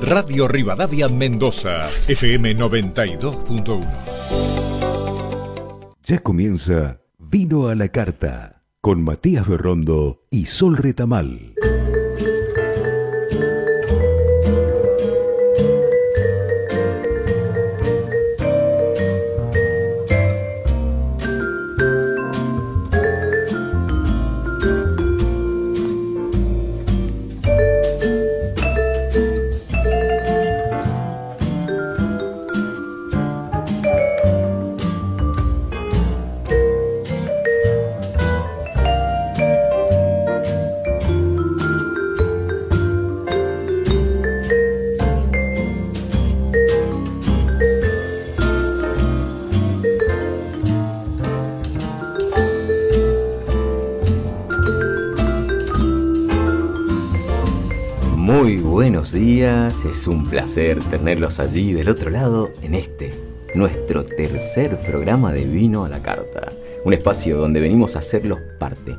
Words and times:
Radio 0.00 0.46
Rivadavia 0.46 1.08
Mendoza, 1.08 1.88
FM 2.06 2.56
92.1. 2.56 3.80
Ya 6.04 6.18
comienza 6.20 7.00
Vino 7.18 7.68
a 7.68 7.74
la 7.74 7.88
Carta 7.88 8.62
con 8.80 9.02
Matías 9.02 9.46
Berrondo 9.48 10.22
y 10.30 10.46
Sol 10.46 10.76
Retamal. 10.76 11.57
Es 59.84 60.08
un 60.08 60.24
placer 60.26 60.82
tenerlos 60.84 61.38
allí 61.38 61.72
del 61.72 61.88
otro 61.88 62.10
lado 62.10 62.50
en 62.62 62.74
este, 62.74 63.12
nuestro 63.54 64.02
tercer 64.02 64.76
programa 64.80 65.32
de 65.32 65.44
Vino 65.44 65.84
a 65.84 65.88
la 65.88 66.00
Carta, 66.00 66.48
un 66.84 66.92
espacio 66.92 67.38
donde 67.38 67.60
venimos 67.60 67.94
a 67.94 68.00
hacerlos 68.00 68.40
parte, 68.58 68.96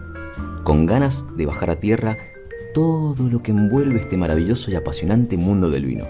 con 0.64 0.86
ganas 0.86 1.26
de 1.36 1.46
bajar 1.46 1.72
a 1.72 1.80
tierra 1.82 2.18
todo 2.74 3.30
lo 3.30 3.44
que 3.44 3.52
envuelve 3.52 4.00
este 4.00 4.16
maravilloso 4.16 4.72
y 4.72 4.76
apasionante 4.76 5.36
mundo 5.36 5.70
del 5.70 5.86
vino. 5.86 6.08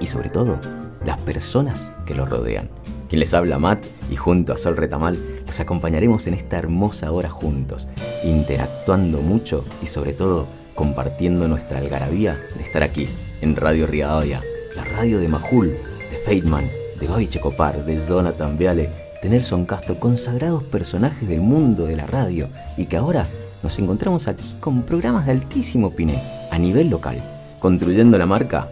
Y 0.00 0.06
sobre 0.06 0.30
todo, 0.30 0.58
las 1.04 1.18
personas 1.18 1.92
que 2.06 2.14
lo 2.14 2.26
rodean. 2.26 2.70
Quien 3.08 3.20
les 3.20 3.34
habla 3.34 3.58
Matt 3.58 3.86
y 4.10 4.16
junto 4.16 4.52
a 4.52 4.58
Sol 4.58 4.76
Retamal 4.76 5.16
los 5.46 5.60
acompañaremos 5.60 6.26
en 6.26 6.34
esta 6.34 6.58
hermosa 6.58 7.12
hora 7.12 7.28
juntos, 7.28 7.86
interactuando 8.24 9.20
mucho 9.20 9.64
y 9.80 9.86
sobre 9.86 10.12
todo 10.12 10.48
compartiendo 10.74 11.46
nuestra 11.46 11.78
algarabía 11.78 12.36
de 12.56 12.62
estar 12.62 12.82
aquí, 12.82 13.06
en 13.40 13.56
Radio 13.56 13.86
Rivadavia, 13.86 14.42
la 14.76 14.84
radio 14.84 15.18
de 15.18 15.28
Majul, 15.28 15.68
de 16.10 16.18
Feitman, 16.24 16.68
de 17.00 17.08
Babi 17.08 17.28
Checopar, 17.28 17.84
de 17.84 18.00
Jonathan 18.06 18.56
Viale, 18.56 18.90
de 19.22 19.28
Nelson 19.28 19.64
Castro, 19.64 19.98
consagrados 19.98 20.62
personajes 20.64 21.28
del 21.28 21.40
mundo 21.40 21.86
de 21.86 21.96
la 21.96 22.06
radio, 22.06 22.48
y 22.76 22.86
que 22.86 22.96
ahora 22.96 23.26
nos 23.62 23.78
encontramos 23.78 24.28
aquí 24.28 24.44
con 24.60 24.82
programas 24.82 25.26
de 25.26 25.32
altísimo 25.32 25.90
piné, 25.90 26.22
a 26.50 26.58
nivel 26.58 26.90
local, 26.90 27.22
construyendo 27.58 28.18
la 28.18 28.26
marca 28.26 28.68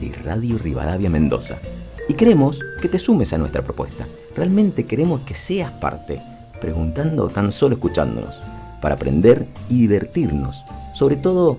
de 0.00 0.12
Radio 0.24 0.58
Rivadavia 0.58 1.10
Mendoza. 1.10 1.56
Y 2.08 2.14
queremos 2.14 2.60
que 2.80 2.88
te 2.88 2.98
sumes 2.98 3.32
a 3.32 3.38
nuestra 3.38 3.62
propuesta. 3.62 4.06
Realmente 4.36 4.84
queremos 4.84 5.22
que 5.22 5.34
seas 5.34 5.72
parte, 5.72 6.20
preguntando 6.60 7.24
o 7.24 7.28
tan 7.28 7.52
solo 7.52 7.74
escuchándonos, 7.74 8.36
para 8.80 8.94
aprender 8.94 9.46
y 9.68 9.80
divertirnos 9.80 10.64
sobre 10.96 11.16
todo, 11.16 11.58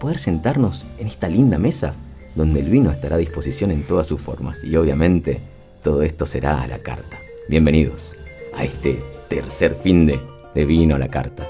poder 0.00 0.18
sentarnos 0.18 0.86
en 0.98 1.06
esta 1.06 1.28
linda 1.28 1.58
mesa 1.58 1.94
donde 2.34 2.60
el 2.60 2.70
vino 2.70 2.90
estará 2.90 3.16
a 3.16 3.18
disposición 3.18 3.70
en 3.70 3.84
todas 3.84 4.06
sus 4.06 4.20
formas 4.20 4.64
y 4.64 4.74
obviamente 4.74 5.40
todo 5.82 6.02
esto 6.02 6.26
será 6.26 6.62
a 6.62 6.66
la 6.66 6.78
carta. 6.78 7.18
Bienvenidos 7.48 8.12
a 8.56 8.64
este 8.64 8.98
tercer 9.28 9.74
fin 9.74 10.06
de, 10.06 10.18
de 10.54 10.64
vino 10.64 10.96
a 10.96 10.98
la 10.98 11.08
carta. 11.08 11.46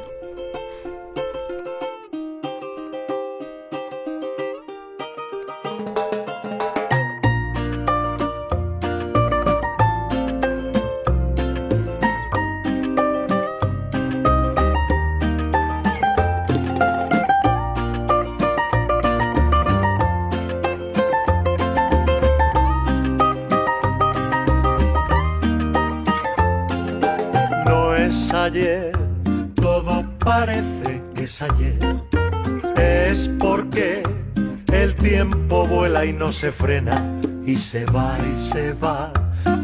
No 36.21 36.33
se 36.33 36.53
frena 36.53 37.19
y 37.47 37.57
se 37.57 37.87
va 37.87 38.19
y 38.31 38.35
se 38.35 38.75
va. 38.75 39.11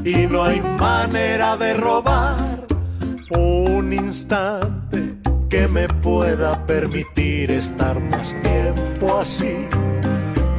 Y 0.06 0.26
no 0.26 0.42
hay 0.42 0.62
manera 0.62 1.54
de 1.54 1.74
robar 1.74 2.66
un 3.30 3.92
instante 3.92 5.16
que 5.50 5.68
me 5.68 5.86
pueda 5.86 6.64
permitir 6.64 7.50
estar 7.50 8.00
más 8.00 8.34
tiempo 8.40 9.18
así 9.20 9.68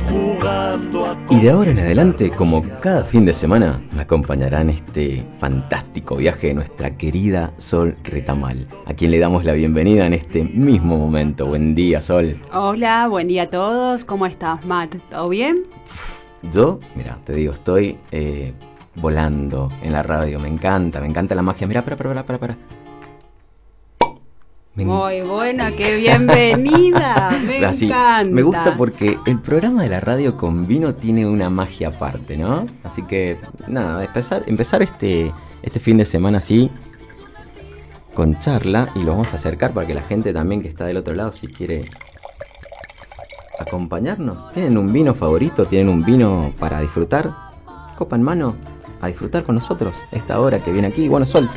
jugando 0.08 0.97
Y 1.30 1.42
de 1.42 1.50
ahora 1.50 1.72
en 1.72 1.80
adelante, 1.80 2.30
como 2.30 2.64
cada 2.80 3.04
fin 3.04 3.26
de 3.26 3.34
semana, 3.34 3.82
me 3.92 4.04
acompañará 4.04 4.62
en 4.62 4.70
este 4.70 5.26
fantástico 5.40 6.16
viaje 6.16 6.48
de 6.48 6.54
nuestra 6.54 6.96
querida 6.96 7.52
Sol 7.58 7.98
Retamal, 8.06 8.66
a 8.86 8.94
quien 8.94 9.12
le 9.12 9.20
damos 9.20 9.44
la 9.44 9.52
bienvenida 9.52 10.06
en 10.06 10.14
este 10.14 10.46
mismo 10.46 10.98
momento. 10.98 11.46
Buen 11.46 11.76
día, 11.76 12.02
Sol. 12.02 12.40
Hola, 12.54 13.10
buen 13.10 13.28
día 13.28 13.44
a 13.44 13.50
todos. 13.50 14.06
¿Cómo 14.06 14.26
estás, 14.26 14.66
Matt? 14.66 14.96
¿Todo 15.10 15.28
bien? 15.28 15.66
Yo, 16.54 16.80
mira, 16.96 17.18
te 17.26 17.34
digo, 17.34 17.52
estoy 17.52 17.98
eh, 18.12 18.54
volando 18.96 19.70
en 19.84 19.92
la 19.92 20.04
radio. 20.04 20.40
Me 20.40 20.48
encanta, 20.48 21.02
me 21.02 21.08
encanta 21.08 21.36
la 21.36 21.42
magia. 21.42 21.68
Mira, 21.68 21.82
para, 21.82 21.98
para, 21.98 22.10
para, 22.10 22.24
para, 22.26 22.40
para. 22.40 22.58
Me 24.78 24.86
Muy 24.86 25.22
buena, 25.22 25.72
qué 25.72 25.96
bienvenida. 25.98 27.32
Me 27.48 27.66
Así, 27.66 27.86
encanta. 27.86 28.30
Me 28.30 28.44
gusta 28.44 28.78
porque 28.78 29.18
el 29.26 29.40
programa 29.40 29.82
de 29.82 29.90
la 29.90 30.00
radio 30.00 30.38
con 30.38 30.68
vino 30.68 30.94
tiene 30.94 31.26
una 31.26 31.50
magia 31.50 31.88
aparte, 31.88 32.38
¿no? 32.38 32.68
Así 32.84 33.02
que, 33.02 33.40
nada, 33.68 34.06
empezar, 34.06 34.44
empezar 34.46 34.84
este, 34.84 35.34
este 35.64 35.80
fin 35.80 35.98
de 35.98 36.06
semana 36.06 36.38
así, 36.38 36.70
con 38.14 38.38
charla, 38.38 38.92
y 38.94 39.00
lo 39.02 39.14
vamos 39.14 39.34
a 39.34 39.38
acercar 39.38 39.74
para 39.74 39.88
que 39.88 39.96
la 39.96 40.04
gente 40.04 40.32
también 40.32 40.62
que 40.62 40.68
está 40.68 40.86
del 40.86 40.98
otro 40.98 41.16
lado, 41.16 41.32
si 41.32 41.48
quiere 41.48 41.84
acompañarnos. 43.60 44.52
¿Tienen 44.52 44.78
un 44.78 44.94
vino 44.94 45.16
favorito? 45.16 45.66
¿Tienen 45.66 45.90
un 45.90 46.06
vino 46.06 46.54
para 46.60 46.82
disfrutar? 46.82 47.34
Copa 47.96 48.16
en 48.16 48.22
mano, 48.22 48.56
a 49.02 49.08
disfrutar 49.08 49.44
con 49.44 49.56
nosotros 49.56 49.96
esta 50.12 50.40
hora 50.40 50.64
que 50.64 50.72
viene 50.72 50.90
aquí. 50.90 51.08
Bueno, 51.08 51.26
Sol, 51.26 51.50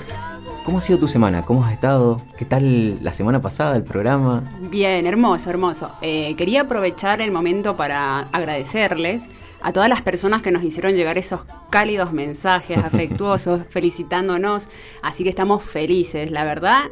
¿cómo 0.64 0.78
ha 0.78 0.80
sido 0.80 0.98
tu 0.98 1.08
semana? 1.08 1.42
¿Cómo 1.42 1.64
has 1.64 1.72
estado? 1.72 2.20
¿Qué 2.36 2.44
tal 2.44 3.02
la 3.02 3.12
semana 3.12 3.40
pasada 3.40 3.76
el 3.76 3.82
programa? 3.82 4.42
Bien, 4.70 5.06
hermoso, 5.06 5.50
hermoso. 5.50 5.92
Eh, 6.02 6.34
quería 6.36 6.62
aprovechar 6.62 7.20
el 7.20 7.30
momento 7.30 7.76
para 7.76 8.20
agradecerles 8.32 9.22
a 9.62 9.72
todas 9.72 9.88
las 9.88 10.02
personas 10.02 10.42
que 10.42 10.50
nos 10.50 10.62
hicieron 10.62 10.94
llegar 10.94 11.18
esos 11.18 11.40
cálidos 11.70 12.12
mensajes 12.12 12.78
afectuosos 12.84 13.62
felicitándonos. 13.70 14.68
Así 15.02 15.24
que 15.24 15.30
estamos 15.30 15.62
felices, 15.62 16.30
la 16.30 16.44
verdad. 16.44 16.90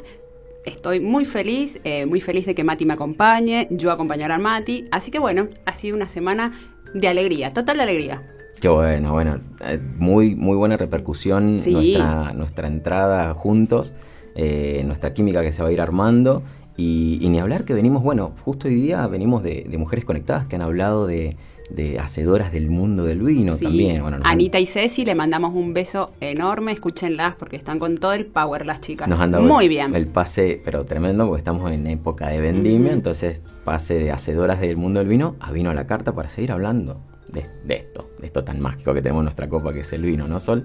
Estoy 0.64 1.00
muy 1.00 1.24
feliz, 1.24 1.80
eh, 1.84 2.04
muy 2.04 2.20
feliz 2.20 2.44
de 2.44 2.54
que 2.54 2.64
Mati 2.64 2.84
me 2.84 2.94
acompañe, 2.94 3.68
yo 3.70 3.90
acompañar 3.90 4.32
a 4.32 4.38
Mati. 4.38 4.84
Así 4.90 5.10
que 5.10 5.18
bueno, 5.18 5.48
ha 5.64 5.74
sido 5.74 5.96
una 5.96 6.08
semana 6.08 6.52
de 6.94 7.08
alegría, 7.08 7.52
total 7.52 7.78
de 7.78 7.82
alegría. 7.84 8.37
Qué 8.60 8.68
bueno, 8.68 9.12
bueno, 9.12 9.38
eh, 9.64 9.78
muy, 9.98 10.34
muy 10.34 10.56
buena 10.56 10.76
repercusión 10.76 11.60
Sí. 11.60 11.72
nuestra, 11.72 12.32
nuestra 12.32 12.66
entrada 12.68 13.32
juntos, 13.34 13.92
eh, 14.34 14.82
nuestra 14.86 15.12
química 15.14 15.42
que 15.42 15.52
se 15.52 15.62
va 15.62 15.68
a 15.68 15.72
ir 15.72 15.80
armando 15.80 16.42
y, 16.76 17.18
y 17.20 17.28
ni 17.28 17.38
hablar 17.40 17.64
que 17.64 17.74
venimos, 17.74 18.02
bueno, 18.02 18.32
justo 18.44 18.68
hoy 18.68 18.74
día 18.74 19.06
venimos 19.06 19.42
de, 19.42 19.64
de 19.68 19.78
mujeres 19.78 20.04
conectadas 20.04 20.46
que 20.46 20.56
han 20.56 20.62
hablado 20.62 21.06
de, 21.06 21.36
de 21.70 21.98
hacedoras 21.98 22.50
del 22.52 22.70
mundo 22.70 23.04
del 23.04 23.20
vino 23.22 23.54
Sí. 23.54 23.64
también. 23.64 24.00
Bueno, 24.02 24.16
han- 24.18 24.26
Anita 24.26 24.58
y 24.58 24.66
Ceci 24.66 25.04
le 25.04 25.14
mandamos 25.14 25.54
un 25.54 25.72
beso 25.74 26.12
enorme, 26.20 26.72
escúchenlas 26.72 27.34
porque 27.36 27.56
están 27.56 27.78
con 27.78 27.98
todo 27.98 28.12
el 28.12 28.26
power 28.26 28.64
las 28.66 28.80
chicas. 28.80 29.08
Nos 29.08 29.20
han 29.20 29.30
dado 29.32 29.44
Muy 29.44 29.64
el, 29.64 29.68
bien. 29.70 29.94
el 29.94 30.06
pase, 30.06 30.60
pero 30.64 30.84
tremendo, 30.84 31.26
porque 31.26 31.38
estamos 31.40 31.70
en 31.72 31.86
época 31.86 32.28
de 32.28 32.40
vendimia, 32.40 32.92
entonces 32.92 33.42
pase 33.64 33.94
de 33.94 34.10
hacedoras 34.12 34.60
del 34.60 34.76
mundo 34.76 34.98
del 35.00 35.08
vino 35.08 35.36
a 35.40 35.52
vino 35.52 35.70
a 35.70 35.74
la 35.74 35.86
carta 35.86 36.12
para 36.12 36.28
seguir 36.28 36.50
hablando 36.52 37.00
de, 37.28 37.46
de 37.64 37.74
esto, 37.74 38.10
de 38.18 38.26
esto 38.26 38.44
tan 38.44 38.60
mágico 38.60 38.94
que 38.94 39.02
tenemos 39.02 39.20
en 39.20 39.24
nuestra 39.24 39.48
copa, 39.48 39.72
que 39.72 39.80
es 39.80 39.92
el 39.92 40.02
vino, 40.02 40.26
¿no, 40.26 40.40
Sol? 40.40 40.64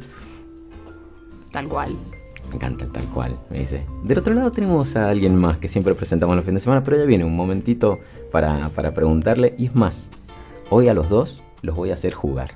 Tal 1.52 1.68
cual. 1.68 1.92
Me 2.50 2.56
encanta 2.56 2.86
el 2.86 2.92
tal 2.92 3.06
cual, 3.06 3.40
me 3.50 3.60
dice. 3.60 3.86
Del 4.04 4.18
otro 4.18 4.34
lado 4.34 4.52
tenemos 4.52 4.96
a 4.96 5.10
alguien 5.10 5.36
más 5.36 5.58
que 5.58 5.70
siempre 5.70 5.96
presentamos 5.96 6.36
los 6.36 6.46
fines 6.46 6.62
de 6.62 6.66
semana, 6.66 6.84
pero 6.84 6.98
ya 6.98 7.06
viene 7.06 7.24
un 7.24 7.36
momentito 7.36 8.00
para, 8.32 8.70
para 8.70 8.94
preguntarle. 8.94 9.56
Y 9.58 9.68
es 9.68 9.76
más, 9.76 10.12
hoy 10.70 10.88
a 10.88 10.94
los 10.94 11.10
dos 11.10 11.42
los 11.62 11.76
voy 11.76 11.92
a 11.92 11.94
hacer 11.96 12.14
jugar. 12.14 12.52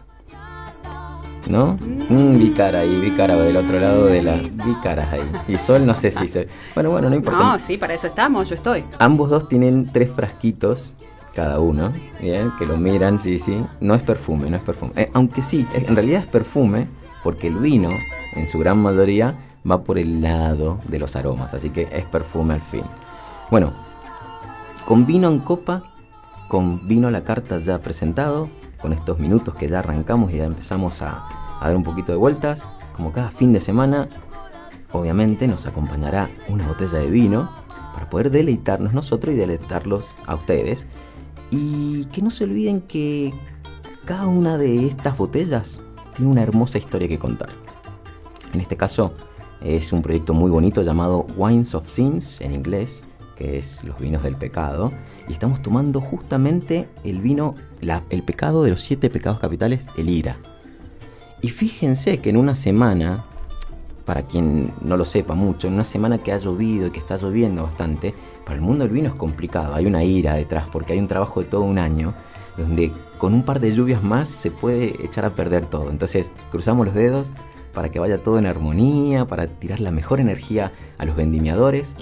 ¿No? 1.50 1.78
Mm, 2.10 2.38
vi 2.38 2.52
cara 2.52 2.80
ahí, 2.80 3.00
vi 3.00 3.12
cara 3.12 3.38
del 3.38 3.56
otro 3.56 3.80
lado 3.80 4.08
de 4.08 4.22
la... 4.22 4.36
Vi 4.36 4.76
caras 4.84 5.14
ahí. 5.14 5.32
Y 5.48 5.58
Sol 5.58 5.86
no 5.86 5.96
sé 5.96 6.12
si 6.12 6.28
se... 6.28 6.48
Bueno, 6.76 6.92
bueno, 6.92 7.10
no 7.10 7.16
importa. 7.16 7.40
No, 7.40 7.58
sí, 7.58 7.78
para 7.78 7.94
eso 7.94 8.08
estamos, 8.08 8.50
yo 8.50 8.56
estoy. 8.56 8.84
Ambos 9.00 9.30
dos 9.30 9.48
tienen 9.48 9.90
tres 9.94 10.12
frasquitos 10.12 10.94
cada 11.38 11.60
uno, 11.60 11.94
que 12.20 12.66
lo 12.66 12.78
miran, 12.78 13.20
sí, 13.20 13.38
sí. 13.38 13.64
No 13.80 13.94
es 13.94 14.02
perfume, 14.02 14.50
no 14.50 14.58
es 14.58 14.64
perfume. 14.64 14.92
Eh, 14.96 15.12
aunque 15.14 15.44
sí, 15.44 15.68
en 15.76 15.96
realidad 15.96 16.22
es 16.22 16.26
perfume, 16.28 16.88
porque 17.24 17.48
el 17.48 17.58
vino, 17.58 17.90
en 18.34 18.48
su 18.48 18.58
gran 18.58 18.80
mayoría, 18.80 19.36
va 19.70 19.84
por 19.84 20.00
el 20.00 20.20
lado 20.20 20.80
de 20.88 20.98
los 20.98 21.16
aromas, 21.16 21.54
así 21.54 21.70
que 21.70 21.88
es 21.92 22.06
perfume 22.06 22.56
al 22.56 22.62
fin. 22.62 22.82
Bueno, 23.52 23.72
con 24.84 25.06
vino 25.06 25.28
en 25.28 25.38
copa, 25.38 25.84
con 26.48 26.88
vino 26.88 27.12
la 27.12 27.24
carta 27.24 27.60
ya 27.60 27.78
presentado, 27.82 28.50
con 28.82 28.92
estos 28.92 29.20
minutos 29.20 29.54
que 29.54 29.70
ya 29.70 29.78
arrancamos 29.78 30.32
y 30.32 30.38
ya 30.38 30.46
empezamos 30.46 31.04
a, 31.04 31.28
a 31.62 31.68
dar 31.68 31.76
un 31.76 31.84
poquito 31.84 32.12
de 32.12 32.18
vueltas, 32.18 32.64
como 32.94 33.12
cada 33.12 33.30
fin 33.30 33.54
de 33.54 33.62
semana, 33.62 34.10
obviamente 34.92 35.48
nos 35.48 35.68
acompañará 35.68 36.32
una 36.50 36.68
botella 36.68 36.98
de 36.98 37.12
vino 37.12 37.52
para 37.94 38.10
poder 38.10 38.32
deleitarnos 38.32 38.94
nosotros 38.94 39.36
y 39.36 39.38
deleitarlos 39.38 40.08
a 40.26 40.34
ustedes 40.34 40.88
y 41.52 42.06
que 42.06 42.22
no 42.22 42.32
se 42.32 42.44
olviden 42.44 42.82
que 42.82 43.34
cada 44.06 44.28
una 44.28 44.58
de 44.58 44.88
estas 44.88 45.18
botellas 45.18 45.82
tiene 46.16 46.32
una 46.32 46.44
hermosa 46.44 46.78
historia 46.78 47.08
que 47.08 47.20
contar. 47.20 47.50
En 48.54 48.60
este 48.60 48.78
caso 48.78 49.14
es 49.62 49.92
un 49.92 50.02
proyecto 50.02 50.34
muy 50.34 50.50
bonito 50.50 50.82
llamado 50.82 51.26
Wines 51.36 51.76
of 51.76 51.90
Sins 51.90 52.42
en 52.42 52.54
inglés, 52.54 53.04
que 53.36 53.58
es 53.58 53.84
los 53.84 54.00
vinos 54.00 54.24
del 54.24 54.36
pecado, 54.36 54.92
y 55.28 55.34
estamos 55.34 55.62
tomando 55.62 56.02
justamente 56.02 56.88
el 57.04 57.20
vino, 57.22 57.56
el 58.10 58.24
pecado 58.24 58.64
de 58.64 58.72
los 58.72 58.82
siete 58.82 59.10
pecados 59.10 59.40
capitales, 59.40 59.86
el 59.98 60.10
ira. 60.10 60.38
Y 61.42 61.50
fíjense 61.50 62.20
que 62.20 62.30
en 62.32 62.38
una 62.38 62.56
semana, 62.56 63.26
para 64.06 64.24
quien 64.24 64.74
no 64.82 64.98
lo 64.98 65.06
sepa 65.06 65.36
mucho, 65.36 65.68
en 65.68 65.76
una 65.76 65.84
semana 65.84 66.18
que 66.18 66.32
ha 66.32 66.38
llovido 66.38 66.88
y 66.88 66.92
que 66.92 67.00
está 67.00 67.18
lloviendo 67.18 67.64
bastante, 67.64 68.16
para 68.48 68.56
el 68.56 68.62
mundo 68.62 68.86
del 68.86 68.94
vino 68.94 69.10
es 69.10 69.16
complicado, 69.16 69.76
hay 69.76 69.86
una 69.86 70.06
ira 70.06 70.36
detrás 70.36 70.70
porque 70.72 70.94
hay 70.94 71.00
un 71.00 71.10
trabajo 71.10 71.42
de 71.42 71.48
todo 71.48 71.64
un 71.64 71.78
año 71.78 72.14
donde 72.56 72.94
con 73.18 73.34
un 73.34 73.44
par 73.44 73.60
de 73.60 73.74
lluvias 73.74 74.02
más 74.02 74.30
se 74.30 74.52
puede 74.52 75.04
echar 75.04 75.26
a 75.26 75.32
perder 75.32 75.66
todo. 75.66 75.90
Entonces 75.90 76.32
cruzamos 76.50 76.86
los 76.86 76.96
dedos 76.96 77.28
para 77.74 77.90
que 77.90 78.00
vaya 78.00 78.24
todo 78.24 78.40
en 78.40 78.46
armonía, 78.46 79.26
para 79.26 79.48
tirar 79.48 79.82
la 79.82 79.92
mejor 79.92 80.22
energía 80.22 80.72
a 80.98 81.04
los 81.04 81.18
vendimiadores, 81.18 81.94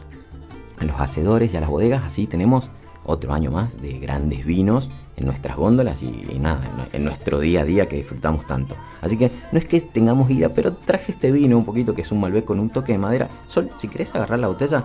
a 0.78 0.86
los 0.86 1.00
hacedores 1.00 1.52
y 1.52 1.58
a 1.58 1.62
las 1.62 1.70
bodegas. 1.70 2.04
Así 2.04 2.28
tenemos 2.28 2.70
otro 3.04 3.34
año 3.34 3.50
más 3.50 3.82
de 3.82 3.98
grandes 3.98 4.46
vinos 4.46 4.92
en 5.18 5.26
nuestras 5.26 5.58
góndolas 5.58 6.04
y, 6.04 6.12
nada, 6.40 6.62
en, 6.94 7.04
nuestro 7.04 7.40
día 7.40 7.62
a 7.62 7.66
día 7.66 7.88
que 7.88 7.96
disfrutamos 7.96 8.46
tanto. 8.46 8.76
Así 9.02 9.18
que 9.18 9.32
no 9.52 9.58
es 9.58 9.66
que 9.66 9.82
tengamos 9.82 10.30
ira, 10.30 10.50
pero 10.50 10.74
traje 10.74 11.12
este 11.14 11.32
vino 11.32 11.58
un 11.58 11.66
poquito 11.66 11.96
que 11.96 12.02
es 12.02 12.12
un 12.12 12.20
Malbec 12.20 12.46
con 12.46 12.60
un 12.60 12.70
toque 12.70 12.92
de 12.92 13.00
madera. 13.00 13.30
Sol, 13.48 13.72
si 13.78 13.88
querés 13.88 14.14
agarrar 14.14 14.40
la 14.40 14.48
botella, 14.48 14.84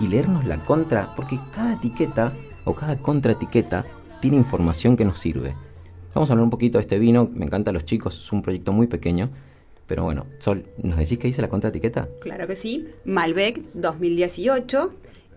y 0.00 0.08
leernos 0.08 0.44
la 0.46 0.64
contra, 0.64 1.14
porque 1.14 1.38
cada 1.54 1.74
etiqueta 1.74 2.32
o 2.64 2.74
cada 2.74 2.98
contraetiqueta 2.98 3.84
tiene 4.20 4.38
información 4.38 4.96
que 4.96 5.04
nos 5.04 5.20
sirve. 5.20 5.54
Vamos 6.14 6.30
a 6.30 6.32
hablar 6.32 6.44
un 6.44 6.50
poquito 6.50 6.78
de 6.78 6.82
este 6.82 6.98
vino, 6.98 7.30
me 7.32 7.44
encanta 7.44 7.70
los 7.70 7.84
chicos, 7.84 8.18
es 8.18 8.32
un 8.32 8.42
proyecto 8.42 8.72
muy 8.72 8.86
pequeño, 8.86 9.30
pero 9.86 10.04
bueno, 10.04 10.26
Sol, 10.38 10.64
¿nos 10.82 10.98
decís 10.98 11.18
qué 11.18 11.28
dice 11.28 11.42
la 11.42 11.48
contraetiqueta? 11.48 12.08
Claro 12.20 12.46
que 12.46 12.56
sí, 12.56 12.88
Malbec 13.04 13.60
2018, 13.74 14.92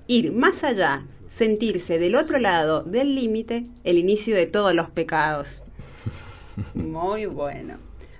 ir 0.08 0.32
más 0.32 0.64
allá, 0.64 1.06
sentirse 1.30 2.00
del 2.00 2.16
otro 2.16 2.40
lado 2.40 2.84
del 2.84 3.16
límite, 3.16 3.66
el 3.84 3.98
inicio 3.98 4.36
de 4.36 4.46
todos 4.46 4.74
los 4.74 4.90
pecados. 4.90 5.62
Muy 6.74 7.26
bueno. 7.26 7.76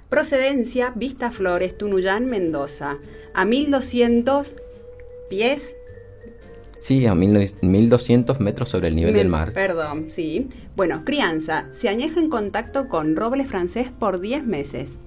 Procedencia, 0.10 0.92
Vista 0.96 1.32
Flores, 1.32 1.78
Tunuyán, 1.78 2.28
Mendoza. 2.28 2.98
A 3.34 3.46
1200 3.46 4.56
pies 5.30 5.76
Sí, 6.84 7.06
a 7.06 7.16
1200 7.16 8.42
metros 8.42 8.68
sobre 8.68 8.90
el 8.90 8.98
nivel 8.98 9.14
del 9.14 9.30
mar. 9.30 9.54
Perdón, 9.54 10.08
sí. 10.10 10.50
Bueno, 10.76 11.06
crianza. 11.06 11.70
Se 11.72 11.88
añeja 11.88 12.20
en 12.20 12.30
contacto 12.30 12.90
con 12.90 13.16
roble 13.16 13.46
francés 13.46 13.88
por 13.98 14.20
10 14.20 14.46
meses. 14.46 14.98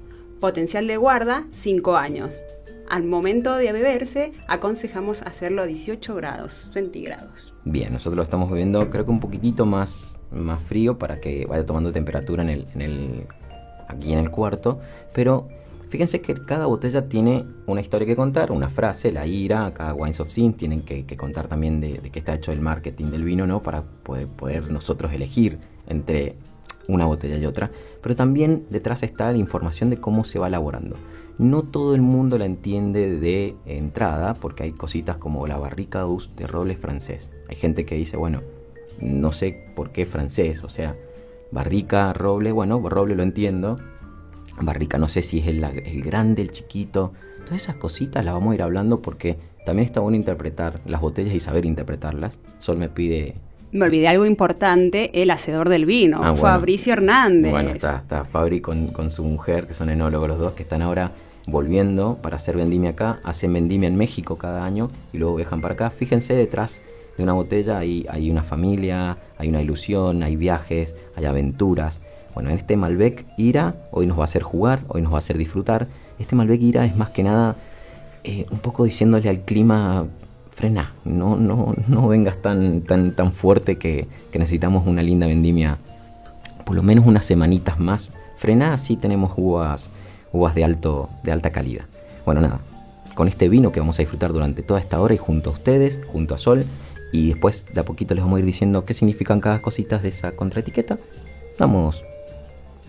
Potencial 0.40 0.86
de 0.86 0.96
guarda, 0.96 1.44
5 1.52 1.98
años. 1.98 2.40
Al 2.88 3.04
momento 3.04 3.56
de 3.56 3.74
beberse, 3.74 4.32
aconsejamos 4.48 5.20
hacerlo 5.20 5.60
a 5.60 5.66
18 5.66 6.14
grados 6.14 6.70
centígrados. 6.72 7.52
Bien, 7.66 7.92
nosotros 7.92 8.16
lo 8.16 8.22
estamos 8.22 8.50
bebiendo 8.50 8.88
creo 8.88 9.04
que 9.04 9.10
un 9.10 9.20
poquitito 9.20 9.66
más, 9.66 10.18
más 10.30 10.62
frío 10.62 10.96
para 10.96 11.20
que 11.20 11.44
vaya 11.44 11.66
tomando 11.66 11.92
temperatura 11.92 12.42
en 12.42 12.48
el, 12.48 12.66
en 12.72 12.80
el, 12.80 13.26
aquí 13.86 14.14
en 14.14 14.20
el 14.20 14.30
cuarto, 14.30 14.80
pero 15.12 15.46
Fíjense 15.88 16.20
que 16.20 16.34
cada 16.34 16.66
botella 16.66 17.08
tiene 17.08 17.44
una 17.66 17.80
historia 17.80 18.06
que 18.06 18.16
contar, 18.16 18.50
una 18.50 18.68
frase, 18.68 19.12
la 19.12 19.26
ira, 19.26 19.72
cada 19.72 19.94
Wines 19.94 20.18
of 20.18 20.30
Sin 20.30 20.54
tienen 20.54 20.82
que, 20.82 21.04
contar 21.16 21.46
también 21.46 21.80
de, 21.80 22.00
qué 22.12 22.18
está 22.18 22.34
hecho 22.34 22.50
el 22.52 22.60
marketing 22.60 23.06
del 23.06 23.24
vino, 23.24 23.46
¿no? 23.46 23.62
Para 23.62 23.82
poder, 23.82 24.26
poder 24.26 24.70
nosotros 24.70 25.12
elegir 25.12 25.58
entre 25.86 26.36
una 26.88 27.06
botella 27.06 27.36
y 27.36 27.46
otra. 27.46 27.70
Pero 28.02 28.16
también 28.16 28.66
detrás 28.70 29.02
está 29.02 29.30
la 29.30 29.38
información 29.38 29.90
de 29.90 29.98
cómo 29.98 30.24
se 30.24 30.38
va 30.38 30.48
elaborando. 30.48 30.96
No 31.38 31.62
todo 31.62 31.94
el 31.94 32.00
mundo 32.00 32.38
la 32.38 32.46
entiende 32.46 33.18
de 33.18 33.54
entrada, 33.66 34.34
porque 34.34 34.64
hay 34.64 34.72
cositas 34.72 35.16
como 35.16 35.46
la 35.46 35.58
barrica 35.58 36.04
de 36.36 36.46
roble 36.46 36.76
francés. 36.76 37.30
Hay 37.48 37.56
gente 37.56 37.84
que 37.84 37.94
dice, 37.94 38.16
bueno, 38.16 38.42
no 39.00 39.32
sé 39.32 39.70
por 39.76 39.90
qué 39.90 40.06
francés, 40.06 40.64
o 40.64 40.68
sea, 40.68 40.96
barrica, 41.50 42.12
roble, 42.12 42.52
bueno, 42.52 42.80
roble 42.88 43.14
lo 43.14 43.22
entiendo, 43.22 43.76
barrica, 44.60 44.98
no 44.98 45.08
sé 45.08 45.22
si 45.22 45.38
es 45.38 45.46
el, 45.46 45.60
grande, 46.02 46.42
el 46.42 46.50
chiquito, 46.50 47.12
todas 47.44 47.62
esas 47.62 47.76
cositas 47.76 48.24
las 48.24 48.34
vamos 48.34 48.52
a 48.52 48.54
ir 48.54 48.62
hablando 48.62 49.02
porque 49.02 49.38
también 49.64 49.86
está 49.86 50.00
bueno 50.00 50.16
interpretar 50.16 50.74
las 50.86 51.00
botellas 51.00 51.34
y 51.34 51.40
saber 51.40 51.64
interpretarlas. 51.64 52.38
Sol 52.58 52.78
me 52.78 52.88
pide... 52.88 53.34
Me 53.72 53.84
olvidé 53.84 54.08
algo 54.08 54.24
importante, 54.24 55.22
el 55.22 55.30
hacedor 55.30 55.68
del 55.68 55.86
vino, 55.86 56.20
ah, 56.22 56.34
Fabricio 56.36 56.92
Hernández. 56.92 57.50
Bueno, 57.50 57.70
está, 57.70 57.96
está 57.96 58.24
Fabri 58.24 58.60
con, 58.60 58.88
con, 58.88 59.10
su 59.10 59.24
mujer, 59.24 59.66
que 59.66 59.74
son 59.74 59.90
enólogos 59.90 60.28
los 60.28 60.38
dos, 60.38 60.52
que 60.52 60.62
están 60.62 60.82
ahora 60.82 61.12
volviendo 61.46 62.18
para 62.22 62.36
hacer 62.36 62.56
vendimia 62.56 62.90
acá. 62.90 63.20
Hacen 63.24 63.52
vendimia 63.52 63.88
en 63.88 63.96
México 63.96 64.36
cada 64.36 64.64
año 64.64 64.88
y 65.12 65.18
luego 65.18 65.36
viajan 65.36 65.60
para 65.60 65.74
acá. 65.74 65.90
Fíjense 65.90 66.34
detrás 66.34 66.80
de 67.16 67.22
una 67.22 67.32
botella 67.32 67.78
hay, 67.78 68.06
hay 68.08 68.30
una 68.30 68.42
familia, 68.42 69.16
hay 69.38 69.48
una 69.48 69.60
ilusión, 69.60 70.22
hay 70.22 70.36
viajes, 70.36 70.94
hay 71.14 71.24
aventuras. 71.24 72.02
Bueno, 72.36 72.50
en 72.50 72.58
este 72.58 72.76
Malbec 72.76 73.24
Ira 73.38 73.76
hoy 73.90 74.06
nos 74.06 74.18
va 74.18 74.20
a 74.20 74.24
hacer 74.24 74.42
jugar, 74.42 74.80
hoy 74.88 75.00
nos 75.00 75.10
va 75.10 75.16
a 75.16 75.20
hacer 75.20 75.38
disfrutar. 75.38 75.88
Este 76.18 76.36
Malbec 76.36 76.60
Ira 76.60 76.84
es 76.84 76.94
más 76.94 77.08
que 77.08 77.22
nada 77.22 77.56
eh, 78.24 78.44
un 78.50 78.58
poco 78.58 78.84
diciéndole 78.84 79.30
al 79.30 79.40
clima, 79.40 80.04
frena, 80.50 80.92
no, 81.06 81.36
no, 81.36 81.74
no 81.88 82.08
vengas 82.08 82.36
tan, 82.42 82.82
tan, 82.82 83.12
tan 83.12 83.32
fuerte 83.32 83.78
que, 83.78 84.06
necesitamos 84.34 84.86
una 84.86 85.02
linda 85.02 85.26
vendimia, 85.26 85.78
por 86.66 86.76
lo 86.76 86.82
menos 86.82 87.06
unas 87.06 87.24
semanitas 87.24 87.80
más. 87.80 88.10
Frena, 88.36 88.74
así 88.74 88.96
tenemos 88.96 89.32
uvas, 89.38 89.88
uvas 90.30 90.54
de, 90.54 90.64
alto, 90.64 91.08
de 91.22 91.32
alta 91.32 91.48
calidad. 91.48 91.86
Bueno, 92.26 92.42
nada, 92.42 92.60
con 93.14 93.28
este 93.28 93.48
vino 93.48 93.72
que 93.72 93.80
vamos 93.80 93.98
a 93.98 94.02
disfrutar 94.02 94.34
durante 94.34 94.62
toda 94.62 94.78
esta 94.78 95.00
hora 95.00 95.14
y 95.14 95.16
junto 95.16 95.48
a 95.48 95.52
ustedes, 95.54 96.00
junto 96.12 96.34
a 96.34 96.38
Sol, 96.38 96.66
y 97.14 97.28
después 97.28 97.64
de 97.72 97.80
a 97.80 97.84
poquito 97.86 98.14
les 98.14 98.22
vamos 98.22 98.36
a 98.36 98.40
ir 98.40 98.44
diciendo 98.44 98.84
qué 98.84 98.92
significan 98.92 99.40
cada 99.40 99.62
cosita 99.62 99.98
de 99.98 100.10
esa 100.10 100.32
contraetiqueta. 100.32 100.98
Vamos 101.58 102.04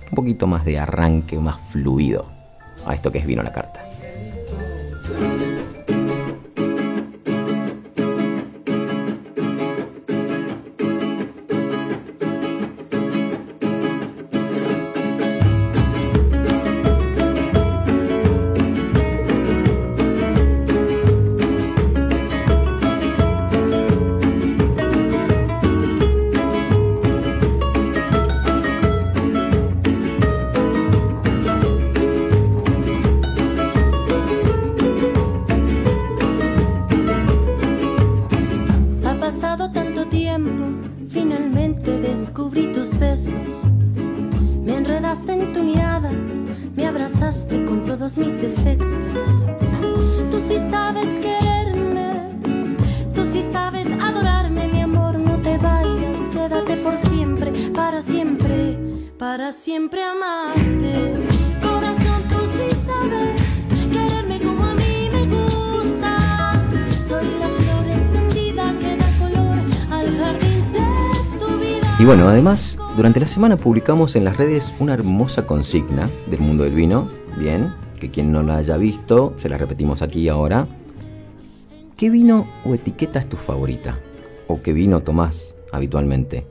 un 0.09 0.15
poquito 0.15 0.47
más 0.47 0.65
de 0.65 0.79
arranque, 0.79 1.37
más 1.37 1.57
fluido 1.71 2.25
a 2.85 2.93
esto 2.93 3.11
que 3.11 3.19
es 3.19 3.25
vino 3.25 3.43
la 3.43 3.51
carta. 3.51 3.87
Bueno, 72.07 72.29
además, 72.29 72.79
durante 72.95 73.19
la 73.19 73.27
semana 73.27 73.57
publicamos 73.57 74.15
en 74.15 74.23
las 74.23 74.37
redes 74.37 74.71
una 74.79 74.93
hermosa 74.93 75.45
consigna 75.45 76.09
del 76.31 76.39
mundo 76.39 76.63
del 76.63 76.73
vino, 76.73 77.09
bien, 77.37 77.73
que 77.99 78.09
quien 78.09 78.31
no 78.31 78.43
la 78.43 78.55
haya 78.55 78.77
visto, 78.77 79.33
se 79.35 79.49
la 79.49 79.57
repetimos 79.57 80.01
aquí 80.01 80.29
ahora. 80.29 80.69
¿Qué 81.97 82.09
vino 82.09 82.47
o 82.63 82.73
etiqueta 82.73 83.19
es 83.19 83.27
tu 83.27 83.35
favorita? 83.35 83.99
¿O 84.47 84.61
qué 84.61 84.71
vino 84.71 85.01
tomás 85.01 85.53
habitualmente? 85.73 86.47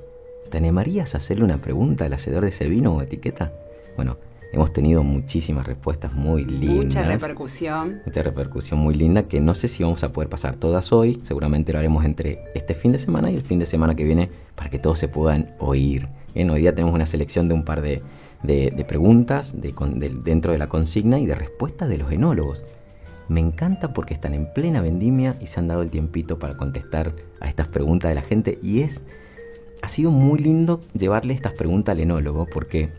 ¿Te 0.51 0.59
animarías 0.59 1.15
a 1.15 1.19
hacerle 1.19 1.45
una 1.45 1.57
pregunta 1.57 2.05
al 2.05 2.13
hacedor 2.13 2.43
de 2.43 2.51
ese 2.51 2.69
vino 2.69 2.95
o 2.95 3.01
etiqueta? 3.01 3.55
Bueno, 3.97 4.19
hemos 4.57 4.73
tenido 4.73 5.03
muchísimas 5.03 5.67
respuestas 5.67 6.15
muy 6.15 6.45
lindas. 6.45 6.85
Mucha 6.87 7.03
repercusión. 7.03 8.01
Mucha 8.05 8.23
repercusión 8.23 8.81
muy 8.81 8.95
linda 8.95 9.29
que 9.29 9.41
no 9.41 9.55
sé 9.55 9.69
si 9.69 9.83
vamos 9.83 10.03
a 10.03 10.13
poder 10.13 10.29
pasar 10.29 10.57
todas 10.57 10.93
hoy. 10.93 11.21
Seguramente 11.23 11.73
lo 11.73 11.79
haremos 11.79 12.05
entre 12.05 12.41
este 12.55 12.75
fin 12.75 12.93
de 12.93 12.99
semana 12.99 13.31
y 13.31 13.37
el 13.37 13.43
fin 13.43 13.59
de 13.59 13.67
semana 13.67 13.95
que 13.95 14.05
viene 14.05 14.31
para 14.55 14.71
que 14.71 14.79
todos 14.79 14.99
se 14.99 15.09
puedan 15.09 15.55
oír. 15.59 16.09
Bien, 16.35 16.51
hoy 16.51 16.61
día 16.63 16.75
tenemos 16.75 16.95
una 16.95 17.07
selección 17.07 17.49
de 17.49 17.55
un 17.55 17.65
par 17.65 17.83
de, 17.83 18.03
de- 18.43 18.73
de 18.75 18.85
preguntas 18.85 19.55
de 19.61 19.75
dentro 20.25 20.53
de 20.53 20.59
la 20.59 20.69
consigna 20.69 21.19
y 21.19 21.27
de 21.27 21.35
respuestas 21.35 21.89
de 21.89 21.99
los 21.99 22.11
enólogos. 22.11 22.63
Me 23.29 23.41
encanta 23.41 23.93
porque 23.93 24.15
están 24.15 24.35
en 24.35 24.53
plena 24.55 24.81
vendimia 24.81 25.37
y 25.41 25.47
se 25.49 25.61
han 25.61 25.69
dado 25.69 25.83
el 25.83 25.91
tiempito 25.91 26.39
para 26.39 26.57
contestar 26.57 27.15
a 27.41 27.49
estas 27.49 27.69
preguntas 27.69 28.09
de 28.09 28.15
la 28.15 28.23
gente 28.23 28.59
y 28.63 28.81
es 28.83 29.03
ha 29.83 29.89
sido 29.89 30.11
muy 30.11 30.39
lindo 30.39 30.81
llevarle 30.99 31.35
estas 31.35 31.53
preguntas 31.53 31.93
al 31.93 32.01
enólogo 32.01 32.47
porque 32.47 32.91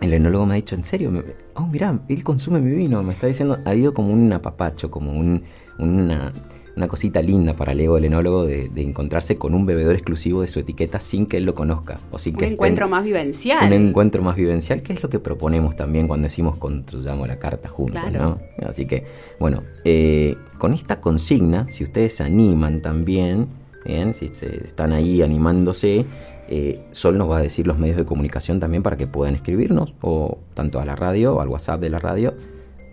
el 0.00 0.12
enólogo 0.12 0.46
me 0.46 0.54
ha 0.54 0.56
dicho, 0.56 0.74
en 0.74 0.84
serio, 0.84 1.10
me- 1.10 1.22
oh, 1.54 1.66
mira, 1.66 1.98
él 2.08 2.22
consume 2.22 2.60
mi 2.60 2.72
vino, 2.74 3.02
me 3.02 3.12
está 3.12 3.26
diciendo, 3.26 3.58
ha 3.64 3.70
habido 3.70 3.94
como 3.94 4.12
un 4.12 4.32
apapacho, 4.32 4.90
como 4.90 5.12
un- 5.12 5.42
una, 5.78 6.32
una 6.76 6.88
cosita 6.88 7.22
linda 7.22 7.54
para 7.56 7.72
el 7.72 7.80
ego 7.80 7.94
del 7.94 8.04
enólogo 8.06 8.44
de, 8.44 8.68
de 8.68 8.82
encontrarse 8.82 9.38
con 9.38 9.54
un 9.54 9.64
bebedor 9.64 9.94
exclusivo 9.94 10.42
de 10.42 10.46
su 10.46 10.60
etiqueta 10.60 11.00
sin 11.00 11.24
que 11.24 11.38
él 11.38 11.44
lo 11.44 11.54
conozca. 11.54 11.98
O 12.10 12.18
sin 12.18 12.34
Un 12.34 12.40
que 12.40 12.46
encuentro 12.48 12.86
más 12.88 13.02
vivencial. 13.04 13.66
un 13.66 13.72
encuentro 13.88 14.22
más 14.22 14.36
vivencial, 14.36 14.82
que 14.82 14.92
es 14.92 15.02
lo 15.02 15.08
que 15.08 15.18
proponemos 15.18 15.74
también 15.76 16.06
cuando 16.06 16.24
decimos 16.24 16.58
construyamos 16.58 17.26
la 17.28 17.38
carta 17.38 17.70
juntos, 17.70 18.02
Claro. 18.02 18.38
¿no? 18.58 18.68
Así 18.68 18.84
que, 18.86 19.04
bueno, 19.40 19.62
eh, 19.84 20.36
con 20.58 20.74
esta 20.74 21.00
consigna, 21.00 21.66
si 21.70 21.84
ustedes 21.84 22.16
se 22.16 22.24
animan 22.24 22.82
también, 22.82 23.46
bien, 23.86 24.12
si 24.12 24.28
se 24.34 24.64
están 24.64 24.92
ahí 24.92 25.22
animándose, 25.22 26.04
eh, 26.48 26.80
Sol 26.92 27.18
nos 27.18 27.30
va 27.30 27.38
a 27.38 27.42
decir 27.42 27.66
los 27.66 27.78
medios 27.78 27.96
de 27.96 28.04
comunicación 28.04 28.60
también 28.60 28.82
para 28.82 28.96
que 28.96 29.06
puedan 29.06 29.34
escribirnos, 29.34 29.94
o 30.00 30.38
tanto 30.54 30.80
a 30.80 30.84
la 30.84 30.96
radio, 30.96 31.40
al 31.40 31.48
WhatsApp 31.48 31.80
de 31.80 31.90
la 31.90 31.98
radio, 31.98 32.34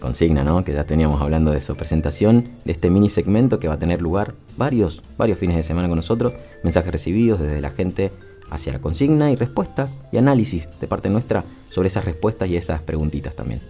consigna, 0.00 0.44
¿no? 0.44 0.64
Que 0.64 0.72
ya 0.72 0.84
teníamos 0.84 1.22
hablando 1.22 1.52
de 1.52 1.58
eso. 1.58 1.76
Presentación 1.76 2.50
de 2.64 2.72
este 2.72 2.90
mini 2.90 3.08
segmento 3.08 3.60
que 3.60 3.68
va 3.68 3.74
a 3.74 3.78
tener 3.78 4.02
lugar 4.02 4.34
varios, 4.56 5.02
varios 5.16 5.38
fines 5.38 5.56
de 5.56 5.62
semana 5.62 5.88
con 5.88 5.96
nosotros. 5.96 6.34
Mensajes 6.62 6.92
recibidos 6.92 7.40
desde 7.40 7.60
la 7.60 7.70
gente 7.70 8.12
hacia 8.50 8.72
la 8.72 8.80
consigna 8.80 9.30
y 9.30 9.36
respuestas 9.36 9.98
y 10.12 10.18
análisis 10.18 10.68
de 10.80 10.86
parte 10.86 11.08
nuestra 11.08 11.44
sobre 11.70 11.88
esas 11.88 12.04
respuestas 12.04 12.48
y 12.48 12.56
esas 12.56 12.82
preguntitas 12.82 13.34
también. 13.34 13.60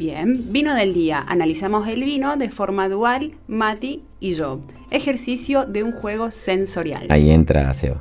Bien, 0.00 0.50
vino 0.50 0.74
del 0.74 0.94
día. 0.94 1.22
Analizamos 1.28 1.86
el 1.86 2.02
vino 2.04 2.38
de 2.38 2.48
forma 2.48 2.88
dual, 2.88 3.32
Mati 3.48 4.02
y 4.18 4.32
yo. 4.32 4.60
Ejercicio 4.90 5.66
de 5.66 5.82
un 5.82 5.92
juego 5.92 6.30
sensorial. 6.30 7.06
Ahí 7.10 7.30
entra 7.30 7.74
Seba. 7.74 7.98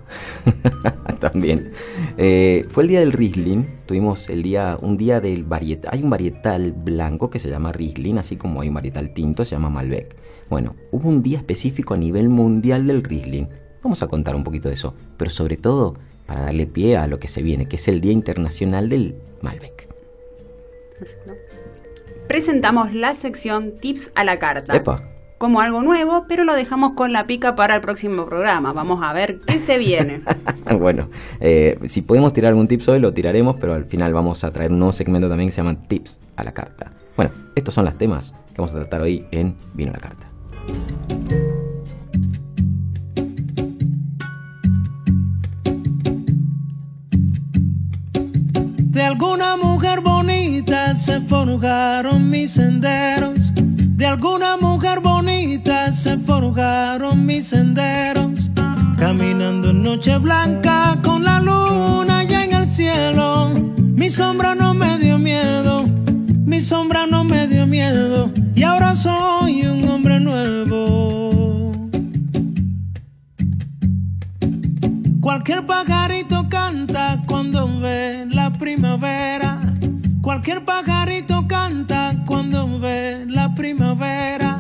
También. 1.19 1.71
Eh, 2.17 2.65
fue 2.69 2.83
el 2.83 2.89
día 2.89 3.01
del 3.01 3.11
Riesling. 3.11 3.65
Tuvimos 3.85 4.29
el 4.29 4.43
día, 4.43 4.77
un 4.79 4.95
día 4.95 5.19
del 5.19 5.43
varietal. 5.43 5.93
Hay 5.93 6.01
un 6.01 6.09
varietal 6.09 6.71
blanco 6.71 7.29
que 7.29 7.37
se 7.37 7.49
llama 7.49 7.73
Riesling, 7.73 8.17
así 8.17 8.37
como 8.37 8.61
hay 8.61 8.69
un 8.69 8.75
varietal 8.75 9.13
tinto, 9.13 9.43
se 9.43 9.51
llama 9.51 9.69
Malbec. 9.69 10.15
Bueno, 10.49 10.77
hubo 10.91 11.09
un 11.09 11.21
día 11.21 11.39
específico 11.39 11.95
a 11.95 11.97
nivel 11.97 12.29
mundial 12.29 12.87
del 12.87 13.03
Riesling. 13.03 13.49
Vamos 13.83 14.01
a 14.03 14.07
contar 14.07 14.37
un 14.37 14.45
poquito 14.45 14.69
de 14.69 14.75
eso, 14.75 14.93
pero 15.17 15.29
sobre 15.29 15.57
todo 15.57 15.95
para 16.25 16.43
darle 16.43 16.65
pie 16.65 16.95
a 16.95 17.07
lo 17.07 17.19
que 17.19 17.27
se 17.27 17.41
viene, 17.41 17.65
que 17.65 17.75
es 17.75 17.89
el 17.89 17.99
Día 17.99 18.13
Internacional 18.13 18.87
del 18.87 19.15
Malbec. 19.41 19.88
Presentamos 22.29 22.93
la 22.93 23.15
sección 23.15 23.73
Tips 23.81 24.11
a 24.13 24.23
la 24.23 24.37
carta. 24.37 24.75
Epa, 24.75 25.01
Como 25.39 25.61
algo 25.61 25.81
nuevo, 25.81 26.25
pero 26.27 26.43
lo 26.43 26.53
dejamos 26.53 26.93
con 26.93 27.11
la 27.11 27.25
pica 27.25 27.55
para 27.55 27.73
el 27.73 27.81
próximo 27.81 28.27
programa. 28.27 28.71
Vamos 28.71 28.99
a 29.01 29.13
ver 29.13 29.39
qué 29.47 29.57
se 29.57 29.79
viene. 29.79 30.21
bueno, 30.79 31.09
eh, 31.39 31.79
si 31.87 32.03
podemos 32.03 32.31
tirar 32.31 32.49
algún 32.49 32.67
tips 32.67 32.87
hoy, 32.87 32.99
lo 32.99 33.13
tiraremos, 33.13 33.55
pero 33.59 33.73
al 33.73 33.85
final 33.85 34.13
vamos 34.13 34.43
a 34.43 34.51
traer 34.53 34.71
un 34.71 34.77
nuevo 34.77 34.91
segmento 34.91 35.27
también 35.27 35.49
que 35.49 35.55
se 35.55 35.63
llama 35.63 35.81
Tips 35.87 36.19
a 36.35 36.43
la 36.43 36.53
Carta. 36.53 36.91
Bueno, 37.17 37.31
estos 37.55 37.73
son 37.73 37.85
los 37.85 37.97
temas 37.97 38.35
que 38.53 38.61
vamos 38.61 38.75
a 38.75 38.77
tratar 38.77 39.01
hoy 39.01 39.25
en 39.31 39.55
Vino 39.73 39.89
a 39.89 39.95
la 39.95 39.99
Carta. 39.99 40.29
De 48.99 49.05
alguna 49.05 49.55
mujer 49.55 50.01
bonita 50.01 50.93
se 50.93 51.21
forjaron 51.21 52.29
mis 52.29 52.51
senderos. 52.51 53.53
De 53.55 54.05
alguna 54.05 54.57
mujer 54.57 54.99
bonita 54.99 55.93
se 55.93 56.17
forjaron 56.17 57.25
mis 57.25 57.47
senderos. 57.47 58.49
Caminando 58.97 59.69
en 59.69 59.83
noche 59.83 60.17
blanca 60.17 60.97
con 61.01 61.23
la 61.23 61.39
luna 61.39 62.25
ya 62.25 62.43
en 62.43 62.51
el 62.51 62.69
cielo. 62.69 63.51
Mi 63.77 64.09
sombra 64.09 64.53
no 64.53 64.73
me 64.73 64.97
dio 64.97 65.17
miedo. 65.17 65.85
Mi 66.45 66.59
sombra 66.59 67.07
no 67.07 67.23
me 67.23 67.47
dio 67.47 67.65
miedo. 67.65 68.29
Y 68.53 68.63
ahora 68.63 68.97
soy 68.97 69.65
un 69.65 69.87
hombre 69.87 70.19
nuevo. 70.19 71.18
Cualquier 75.29 75.63
pajarito 75.63 76.49
canta 76.49 77.21
cuando 77.27 77.79
ve 77.79 78.25
la 78.31 78.49
primavera. 78.49 79.59
Cualquier 80.23 80.65
pajarito 80.65 81.45
canta 81.47 82.15
cuando 82.25 82.79
ve 82.79 83.27
la 83.27 83.53
primavera. 83.53 84.59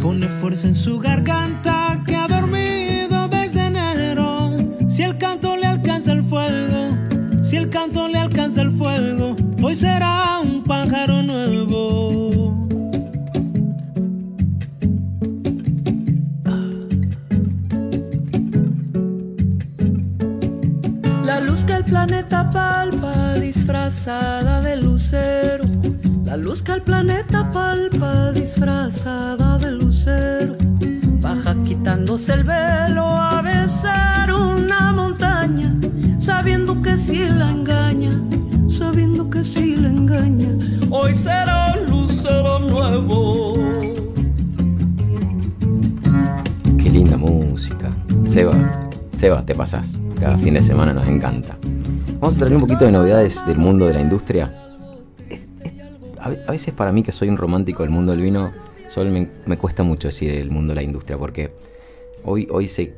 Pone 0.00 0.28
fuerza 0.28 0.68
en 0.68 0.76
su 0.76 1.00
garganta 1.00 2.04
que 2.06 2.14
ha 2.14 2.28
dormido 2.28 3.26
desde 3.26 3.66
enero. 3.66 4.56
Si 4.88 5.02
el 5.02 5.18
canto 5.18 5.56
le 5.56 5.66
alcanza 5.66 6.12
el 6.12 6.22
fuego, 6.22 7.42
si 7.42 7.56
el 7.56 7.68
canto 7.68 8.06
le 8.06 8.18
alcanza 8.18 8.62
el 8.62 8.70
fuego, 8.70 9.34
hoy 9.60 9.74
será 9.74 10.25
nos 51.06 51.14
encanta. 51.14 51.56
Vamos 52.20 52.36
a 52.36 52.38
traer 52.38 52.54
un 52.54 52.60
poquito 52.62 52.84
de 52.84 52.92
novedades 52.92 53.44
del 53.46 53.58
mundo 53.58 53.86
de 53.86 53.94
la 53.94 54.00
industria. 54.00 54.52
A 56.20 56.28
ve- 56.30 56.42
a 56.46 56.50
veces 56.50 56.74
para 56.74 56.92
mí 56.92 57.02
que 57.02 57.12
soy 57.12 57.28
un 57.28 57.36
romántico 57.36 57.82
del 57.82 57.90
mundo 57.90 58.12
del 58.12 58.22
vino, 58.22 58.52
solo 58.88 59.10
me, 59.10 59.56
cuesta 59.56 59.82
mucho 59.82 60.08
decir 60.08 60.30
el 60.30 60.50
mundo 60.50 60.72
de 60.72 60.76
la 60.76 60.82
industria 60.82 61.16
porque 61.18 61.52
hoy, 62.24 62.48
hoy 62.50 62.66
se, 62.68 62.94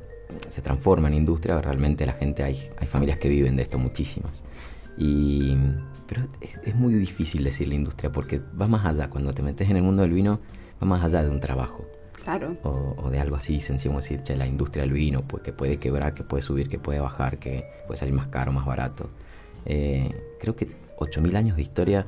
se 0.49 0.63
transforma 0.63 1.09
en 1.09 1.15
industria, 1.15 1.61
realmente 1.61 2.07
la 2.07 2.15
gente, 2.15 2.43
hay, 2.43 2.71
hay 2.79 2.87
familias 2.87 3.19
que 3.19 3.29
viven 3.29 3.57
de 3.57 3.63
esto, 3.63 3.79
muchísimas. 3.79 4.43
Y, 4.97 5.57
pero 6.07 6.23
es 6.65 6.75
muy 6.75 6.95
difícil 6.95 7.45
decir 7.45 7.69
la 7.69 7.75
industria 7.75 8.11
porque 8.11 8.41
va 8.61 8.67
más 8.67 8.87
allá, 8.87 9.11
cuando 9.11 9.35
te 9.35 9.43
metes 9.43 9.69
en 9.69 9.77
el 9.77 9.83
mundo 9.83 10.03
del 10.03 10.13
vino, 10.13 10.41
va 10.83 10.87
más 10.87 11.05
allá 11.05 11.23
de 11.23 11.31
un 11.31 11.41
trabajo 11.41 11.85
O, 12.63 12.95
o 12.99 13.11
de 13.11 13.21
algo 13.21 13.37
así 13.37 13.61
sencillo 13.61 13.99
la 14.37 14.47
industria 14.47 14.83
del 14.83 14.93
vino, 14.93 15.23
pues 15.23 15.43
que 15.43 15.53
puede 15.53 15.79
quebrar, 15.79 16.15
que 16.15 16.25
puede 16.25 16.43
subir, 16.43 16.69
que 16.69 16.79
puede 16.79 17.01
bajar, 17.01 17.39
que 17.39 17.65
puede 17.87 17.99
salir 17.99 18.15
más 18.15 18.29
caro, 18.29 18.53
más 18.53 18.67
barato. 18.67 19.11
Eh, 19.65 20.11
creo 20.39 20.55
que 20.55 20.67
8.000 20.99 21.37
años 21.37 21.57
de 21.57 21.63
historia, 21.63 22.07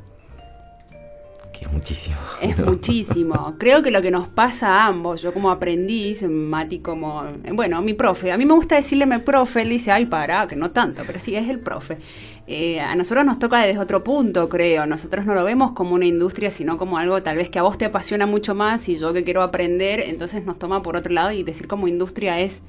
que 1.61 1.67
es 1.67 1.73
muchísimo. 1.73 2.17
Es 2.41 2.57
¿no? 2.57 2.67
muchísimo. 2.73 3.55
Creo 3.59 3.83
que 3.83 3.91
lo 3.91 4.01
que 4.01 4.11
nos 4.11 4.29
pasa 4.29 4.69
a 4.69 4.87
ambos, 4.87 5.21
yo 5.21 5.35
como 5.35 5.51
aprendiz, 5.51 6.23
Mati 6.23 6.79
como, 6.79 7.23
bueno, 7.53 7.83
mi 7.83 7.93
profe, 7.93 8.33
a 8.33 8.39
mí 8.39 8.47
me 8.47 8.55
gusta 8.55 8.77
decirle 8.77 9.05
mi 9.05 9.19
profe, 9.19 9.63
él 9.63 9.69
dice, 9.69 9.93
ay, 9.93 10.07
para, 10.07 10.49
que 10.49 10.57
no 10.57 10.71
tanto, 10.71 11.03
pero 11.07 11.19
sí, 11.19 11.37
es 11.37 11.49
el 11.51 11.61
profe. 11.61 11.99
Eh, 12.47 12.81
a 12.81 12.97
nosotros 12.97 13.27
nos 13.27 13.39
toca 13.39 13.61
desde 13.61 13.79
otro 13.79 14.03
punto, 14.03 14.49
creo. 14.49 14.87
Nosotros 14.87 15.27
no 15.27 15.35
lo 15.35 15.45
vemos 15.45 15.73
como 15.73 15.95
una 15.95 16.07
industria, 16.07 16.51
sino 16.51 16.79
como 16.79 16.97
algo 16.97 17.23
tal 17.23 17.37
vez 17.37 17.51
que 17.51 17.59
a 17.59 17.63
vos 17.63 17.77
te 17.77 17.85
apasiona 17.85 18.25
mucho 18.25 18.55
más 18.55 18.89
y 18.89 18.99
yo 18.99 19.13
que 19.13 19.23
quiero 19.23 19.43
aprender, 19.43 20.01
entonces 20.01 20.45
nos 20.45 20.59
toma 20.59 20.83
por 20.83 20.97
otro 20.97 21.13
lado 21.13 21.31
y 21.31 21.43
decir 21.43 21.69
como 21.69 21.87
industria 21.89 22.41
es 22.41 22.63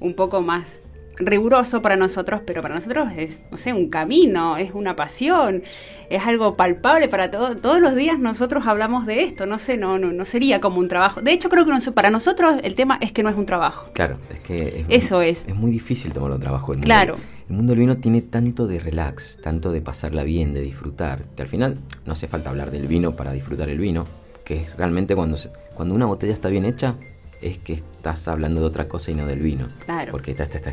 un 0.00 0.14
poco 0.14 0.42
más 0.42 0.82
riguroso 1.16 1.82
para 1.82 1.96
nosotros, 1.96 2.42
pero 2.44 2.62
para 2.62 2.74
nosotros 2.74 3.08
es, 3.16 3.42
no 3.50 3.56
sé, 3.56 3.72
un 3.72 3.88
camino, 3.88 4.56
es 4.56 4.72
una 4.74 4.96
pasión, 4.96 5.62
es 6.10 6.22
algo 6.26 6.56
palpable 6.56 7.08
para 7.08 7.30
todos. 7.30 7.60
Todos 7.60 7.80
los 7.80 7.94
días 7.94 8.18
nosotros 8.18 8.66
hablamos 8.66 9.06
de 9.06 9.22
esto, 9.22 9.46
no 9.46 9.58
sé, 9.58 9.76
no, 9.76 9.98
no, 9.98 10.12
no 10.12 10.24
sería 10.24 10.60
como 10.60 10.78
un 10.78 10.88
trabajo. 10.88 11.20
De 11.20 11.32
hecho, 11.32 11.48
creo 11.48 11.64
que 11.64 11.72
no 11.72 11.78
para 11.92 12.10
nosotros 12.10 12.56
el 12.62 12.74
tema 12.74 12.98
es 13.00 13.12
que 13.12 13.22
no 13.22 13.28
es 13.28 13.36
un 13.36 13.46
trabajo. 13.46 13.90
Claro, 13.92 14.16
es 14.32 14.40
que 14.40 14.84
es, 14.88 15.04
Eso 15.04 15.20
es. 15.22 15.46
Es 15.46 15.54
muy 15.54 15.70
difícil 15.70 16.12
tomarlo 16.12 16.38
trabajo. 16.38 16.72
El 16.72 16.78
mundo, 16.78 16.86
Claro. 16.86 17.16
El 17.48 17.56
mundo 17.56 17.72
del 17.72 17.80
vino 17.80 17.96
tiene 17.98 18.22
tanto 18.22 18.66
de 18.66 18.80
relax, 18.80 19.38
tanto 19.42 19.70
de 19.70 19.80
pasarla 19.82 20.24
bien, 20.24 20.54
de 20.54 20.60
disfrutar, 20.62 21.24
que 21.36 21.42
al 21.42 21.48
final 21.48 21.76
no 22.06 22.12
hace 22.14 22.26
falta 22.26 22.48
hablar 22.50 22.70
del 22.70 22.86
vino 22.86 23.16
para 23.16 23.32
disfrutar 23.32 23.68
el 23.68 23.78
vino, 23.78 24.04
que 24.44 24.62
es 24.62 24.76
realmente 24.76 25.14
cuando, 25.14 25.36
se- 25.36 25.50
cuando 25.74 25.94
una 25.94 26.06
botella 26.06 26.32
está 26.32 26.48
bien 26.48 26.64
hecha, 26.64 26.94
es 27.42 27.58
que 27.58 27.74
estás 27.74 28.26
hablando 28.28 28.62
de 28.62 28.66
otra 28.66 28.88
cosa 28.88 29.10
y 29.10 29.14
no 29.14 29.26
del 29.26 29.40
vino. 29.40 29.66
Claro. 29.84 30.10
Porque 30.12 30.32
te, 30.32 30.46
te, 30.46 30.58
te- 30.60 30.70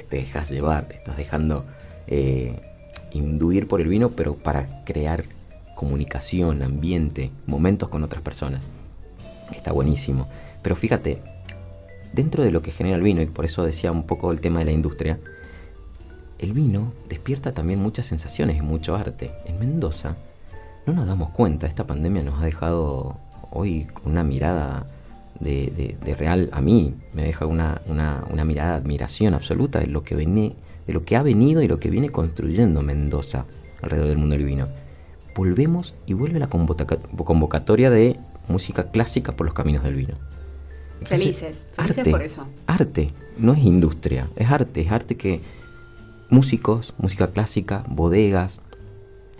te 0.00 0.16
dejas 0.16 0.50
llevar, 0.50 0.84
te 0.88 0.96
estás 0.96 1.16
dejando 1.16 1.64
eh, 2.06 2.54
induir 3.12 3.66
por 3.68 3.80
el 3.80 3.88
vino, 3.88 4.10
pero 4.10 4.34
para 4.34 4.84
crear 4.84 5.24
comunicación, 5.76 6.62
ambiente, 6.62 7.30
momentos 7.46 7.88
con 7.88 8.02
otras 8.04 8.22
personas. 8.22 8.62
Está 9.52 9.72
buenísimo. 9.72 10.28
Pero 10.62 10.76
fíjate, 10.76 11.22
dentro 12.12 12.42
de 12.44 12.50
lo 12.50 12.62
que 12.62 12.70
genera 12.70 12.96
el 12.96 13.02
vino, 13.02 13.22
y 13.22 13.26
por 13.26 13.44
eso 13.44 13.64
decía 13.64 13.90
un 13.92 14.04
poco 14.04 14.30
el 14.32 14.40
tema 14.40 14.58
de 14.60 14.66
la 14.66 14.72
industria, 14.72 15.18
el 16.38 16.52
vino 16.52 16.92
despierta 17.08 17.52
también 17.52 17.80
muchas 17.82 18.06
sensaciones 18.06 18.56
y 18.56 18.62
mucho 18.62 18.94
arte. 18.96 19.30
En 19.46 19.58
Mendoza 19.58 20.16
no 20.86 20.92
nos 20.94 21.06
damos 21.06 21.30
cuenta, 21.30 21.66
esta 21.66 21.86
pandemia 21.86 22.22
nos 22.22 22.40
ha 22.40 22.44
dejado 22.46 23.16
hoy 23.50 23.84
con 23.92 24.12
una 24.12 24.24
mirada 24.24 24.86
de, 25.38 25.66
de- 25.74 25.96
de 26.04 26.14
real, 26.14 26.48
a 26.52 26.60
mí 26.60 26.94
me 27.14 27.22
deja 27.24 27.46
una, 27.46 27.80
una- 27.86 28.24
una 28.30 28.44
mirada 28.44 28.72
de 28.72 28.76
admiración 28.76 29.34
absoluta 29.34 29.78
de 29.80 29.86
lo, 29.86 30.02
que 30.02 30.14
vene- 30.14 30.54
de 30.86 30.92
lo 30.92 31.04
que 31.04 31.16
ha 31.16 31.22
venido 31.22 31.62
y 31.62 31.68
lo 31.68 31.78
que 31.78 31.90
viene 31.90 32.10
construyendo 32.10 32.82
Mendoza 32.82 33.46
alrededor 33.82 34.08
del 34.08 34.18
mundo 34.18 34.34
del 34.36 34.44
vino. 34.44 34.68
Volvemos 35.36 35.94
y 36.06 36.14
vuelve 36.14 36.38
la 36.38 36.48
convoca- 36.48 36.98
convocatoria 37.24 37.90
de 37.90 38.18
música 38.48 38.90
clásica 38.90 39.32
por 39.32 39.46
los 39.46 39.54
caminos 39.54 39.82
del 39.84 39.94
vino. 39.94 40.14
Entonces, 41.00 41.08
Felices, 41.38 41.68
felices 41.76 41.98
arte, 41.98 42.10
por 42.10 42.22
eso. 42.22 42.46
Arte, 42.66 43.10
no 43.38 43.52
es 43.54 43.60
industria, 43.64 44.28
es 44.36 44.50
arte, 44.50 44.82
es 44.82 44.92
arte 44.92 45.16
que 45.16 45.40
músicos, 46.28 46.94
música 46.98 47.28
clásica, 47.28 47.84
bodegas, 47.88 48.60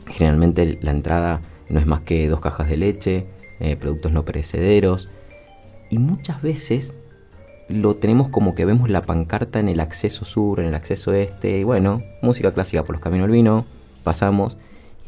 generalmente 0.07 0.79
la 0.81 0.91
entrada 0.93 1.43
no 1.69 1.79
es 1.79 1.87
más 1.87 2.01
que 2.01 2.29
dos 2.29 2.41
cajas 2.41 2.69
de 2.69 2.77
leche, 2.77 3.27
eh, 3.61 3.77
productos 3.77 4.11
no 4.13 4.25
perecederos, 4.25 5.09
y 5.91 5.99
muchas 5.99 6.41
veces 6.41 6.95
lo 7.71 7.97
tenemos 7.97 8.29
como 8.29 8.55
que 8.55 8.65
vemos 8.65 8.91
la 8.91 9.03
pancarta 9.03 9.61
en 9.61 9.69
el 9.69 9.81
acceso 9.81 10.25
sur, 10.25 10.61
en 10.61 10.67
el 10.67 10.75
acceso 10.75 11.13
este, 11.15 11.59
y 11.59 11.65
bueno, 11.65 12.03
música 12.23 12.53
clásica 12.53 12.85
por 12.85 12.97
los 12.97 13.03
caminos 13.03 13.27
del 13.27 13.33
vino, 13.33 13.65
pasamos, 14.03 14.57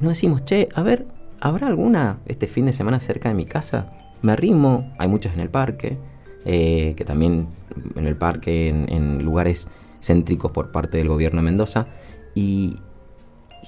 y 0.01 0.05
nos 0.05 0.13
decimos, 0.13 0.45
che, 0.45 0.69
a 0.75 0.83
ver, 0.83 1.07
¿habrá 1.41 1.67
alguna 1.67 2.19
este 2.27 2.47
fin 2.47 2.67
de 2.67 2.73
semana 2.73 3.01
cerca 3.01 3.29
de 3.29 3.35
mi 3.35 3.45
casa? 3.45 3.93
Me 4.23 4.33
arrimo, 4.33 4.93
hay 4.99 5.09
muchas 5.09 5.35
en 5.35 5.41
el 5.41 5.51
parque, 5.51 5.99
eh, 6.45 6.95
que 6.97 7.05
también 7.05 7.49
en 7.97 8.07
el 8.07 8.17
parque, 8.17 8.69
en, 8.69 9.25
lugares 9.25 9.67
céntricos 10.01 10.53
por 10.53 10.71
parte 10.73 10.99
del 10.99 11.09
gobierno 11.09 11.41
de 11.41 11.45
Mendoza, 11.45 11.87
y 12.35 12.79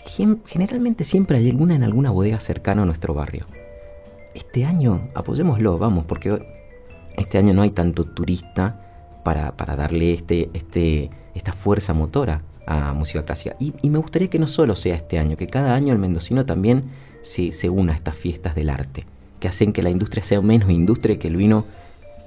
gen- 0.06 0.42
generalmente 0.46 1.04
siempre 1.04 1.38
hay 1.38 1.50
alguna 1.50 1.74
en 1.74 1.82
alguna 1.82 2.10
bodega 2.10 2.40
cercana 2.40 2.82
a 2.82 2.86
nuestro 2.86 3.14
barrio. 3.14 3.46
Este 4.34 4.64
año, 4.64 5.08
apoyémoslo, 5.14 5.78
vamos, 5.78 6.04
porque 6.04 6.44
este 7.16 7.38
año 7.38 7.54
no 7.54 7.62
hay 7.62 7.70
tanto 7.70 8.04
turista 8.04 8.83
para, 9.24 9.52
para 9.56 9.74
darle 9.76 10.12
este, 10.12 10.48
este, 10.54 11.10
esta 11.34 11.52
fuerza 11.52 11.92
motora 11.94 12.42
a 12.66 12.92
música 12.92 13.24
clásica. 13.24 13.56
Y, 13.58 13.74
y 13.82 13.90
me 13.90 13.98
gustaría 13.98 14.28
que 14.28 14.38
no 14.38 14.46
solo 14.46 14.76
sea 14.76 14.94
este 14.94 15.18
año, 15.18 15.36
que 15.36 15.46
cada 15.48 15.74
año 15.74 15.92
el 15.92 15.98
mendocino 15.98 16.46
también 16.46 16.84
se, 17.22 17.52
se 17.52 17.68
una 17.70 17.92
a 17.92 17.96
estas 17.96 18.14
fiestas 18.16 18.54
del 18.54 18.70
arte, 18.70 19.04
que 19.40 19.48
hacen 19.48 19.72
que 19.72 19.82
la 19.82 19.90
industria 19.90 20.22
sea 20.22 20.40
menos 20.40 20.70
industria 20.70 21.14
y 21.14 21.18
que 21.18 21.28
el 21.28 21.36
vino, 21.36 21.64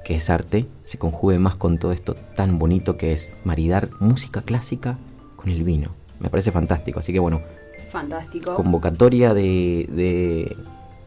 que 0.03 0.15
es 0.15 0.29
arte, 0.29 0.65
se 0.85 0.97
conjugue 0.97 1.39
más 1.39 1.55
con 1.55 1.77
todo 1.79 1.91
esto 1.91 2.15
tan 2.35 2.59
bonito 2.59 2.97
que 2.97 3.13
es 3.13 3.33
maridar 3.43 3.89
música 3.99 4.41
clásica 4.41 4.97
con 5.35 5.49
el 5.49 5.63
vino. 5.63 5.91
Me 6.19 6.29
parece 6.29 6.51
fantástico, 6.51 6.99
así 6.99 7.13
que 7.13 7.19
bueno, 7.19 7.41
Fantástico. 7.91 8.55
convocatoria 8.55 9.33
de, 9.33 9.87
de- 9.91 10.55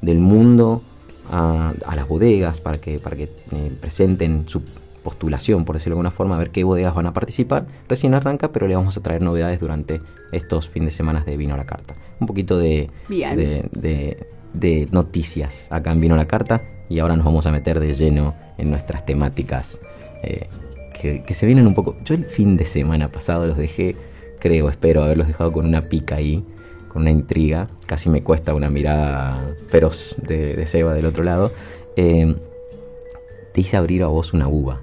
del 0.02 0.18
mundo 0.18 0.82
a, 1.30 1.72
a 1.86 1.94
las 1.96 2.08
bodegas 2.08 2.60
para 2.60 2.80
que, 2.80 2.98
para 2.98 3.16
que 3.16 3.24
eh, 3.52 3.72
presenten 3.80 4.44
su 4.48 4.62
postulación, 5.02 5.64
por 5.64 5.76
decirlo 5.76 5.94
de 5.94 5.98
alguna 6.00 6.10
forma, 6.10 6.36
a 6.36 6.38
ver 6.38 6.50
qué 6.50 6.64
bodegas 6.64 6.94
van 6.94 7.06
a 7.06 7.12
participar. 7.12 7.66
Recién 7.88 8.14
arranca, 8.14 8.52
pero 8.52 8.66
le 8.68 8.76
vamos 8.76 8.96
a 8.96 9.02
traer 9.02 9.22
novedades 9.22 9.58
durante 9.60 10.00
estos 10.32 10.68
fines 10.68 10.88
de 10.88 10.96
semana 10.96 11.20
de 11.24 11.36
Vino 11.36 11.54
a 11.54 11.56
la 11.56 11.66
Carta. 11.66 11.94
Un 12.20 12.26
poquito 12.26 12.58
de, 12.58 12.90
Bien. 13.08 13.36
de, 13.36 13.68
de- 13.72 14.26
de 14.52 14.88
noticias 14.90 15.68
acá 15.70 15.92
en 15.92 16.00
Vino 16.00 16.14
a 16.14 16.16
la 16.16 16.26
Carta 16.26 16.60
y 16.88 16.98
ahora 16.98 17.14
nos 17.16 17.24
vamos 17.24 17.46
a 17.46 17.52
meter 17.52 17.78
de 17.78 17.92
lleno 17.92 18.34
en 18.58 18.68
nuestras 18.70 19.06
temáticas 19.06 19.80
eh, 20.24 20.48
que, 21.00 21.22
que 21.22 21.34
se 21.34 21.46
vienen 21.46 21.66
un 21.68 21.74
poco... 21.74 21.96
Yo 22.04 22.14
el 22.16 22.24
fin 22.24 22.56
de 22.56 22.64
semana 22.66 23.12
pasado 23.12 23.46
los 23.46 23.56
dejé, 23.56 23.94
creo, 24.40 24.68
espero 24.68 25.04
haberlos 25.04 25.28
dejado 25.28 25.52
con 25.52 25.66
una 25.66 25.82
pica 25.88 26.16
ahí 26.16 26.44
con 26.88 27.02
una 27.02 27.12
intriga, 27.12 27.68
casi 27.86 28.10
me 28.10 28.24
cuesta 28.24 28.52
una 28.52 28.68
mirada 28.68 29.54
feroz 29.68 30.16
de, 30.26 30.56
de 30.56 30.66
Seba 30.66 30.92
del 30.92 31.06
otro 31.06 31.22
lado, 31.22 31.52
eh, 31.94 32.34
te 33.54 33.60
hice 33.60 33.76
abrir 33.76 34.02
a 34.02 34.08
vos 34.08 34.32
una 34.32 34.48
uva. 34.48 34.80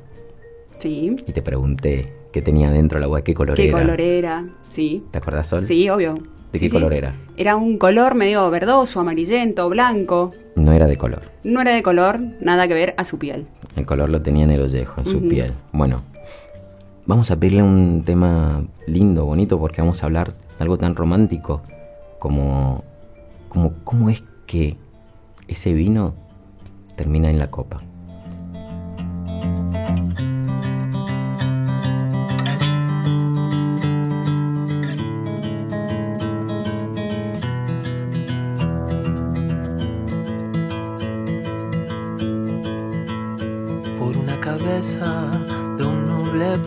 Sí. 0.80 1.16
y 1.26 1.32
te 1.34 1.42
pregunté 1.42 2.14
qué 2.32 2.42
tenía 2.42 2.70
dentro 2.72 2.98
el 2.98 3.04
agua, 3.06 3.22
qué 3.24 3.34
color 3.34 3.56
¿Qué 3.56 3.70
era. 3.70 3.80
color 3.80 4.00
era? 4.02 4.46
Sí. 4.70 5.04
¿Te 5.12 5.18
acuerdas, 5.18 5.48
Sol? 5.48 5.66
Sí, 5.68 5.90
obvio. 5.90 6.14
¿De 6.52 6.60
Sí, 6.60 6.66
qué 6.66 6.70
sí. 6.70 6.76
color 6.76 6.94
era? 6.94 7.14
Era 7.36 7.56
un 7.56 7.78
color 7.78 8.16
medio 8.16 8.50
verdoso, 8.50 9.00
amarillento, 9.00 9.68
blanco. 9.70 10.32
No 10.56 10.72
era 10.72 10.86
de 10.88 10.98
color. 10.98 11.24
No 11.44 11.62
era 11.62 11.74
de 11.74 11.84
color, 11.84 12.20
nada 12.42 12.68
que 12.68 12.74
ver 12.74 12.94
a 12.98 13.04
su 13.04 13.18
piel. 13.18 13.48
El 13.76 13.86
color 13.86 14.10
lo 14.10 14.22
tenía 14.22 14.44
en 14.46 14.52
el 14.52 14.62
ollejo, 14.62 15.02
en 15.02 15.06
su 15.06 15.28
piel. 15.28 15.54
Bueno, 15.72 16.02
vamos 17.06 17.32
a 17.32 17.36
pedirle 17.40 17.64
un 17.64 18.04
tema 18.06 18.64
lindo, 18.88 19.26
bonito, 19.26 19.60
porque 19.60 19.82
vamos 19.82 20.02
a 20.04 20.06
hablar 20.06 20.32
de 20.34 20.38
algo 20.60 20.78
tan 20.78 20.96
romántico 20.96 21.62
como, 22.20 22.84
como 23.50 23.74
cómo 23.84 24.10
es 24.10 24.24
que 24.46 24.78
ese 25.48 25.74
vino 25.74 26.14
termina 26.96 27.30
en 27.30 27.40
la 27.40 27.52
copa. 27.52 27.82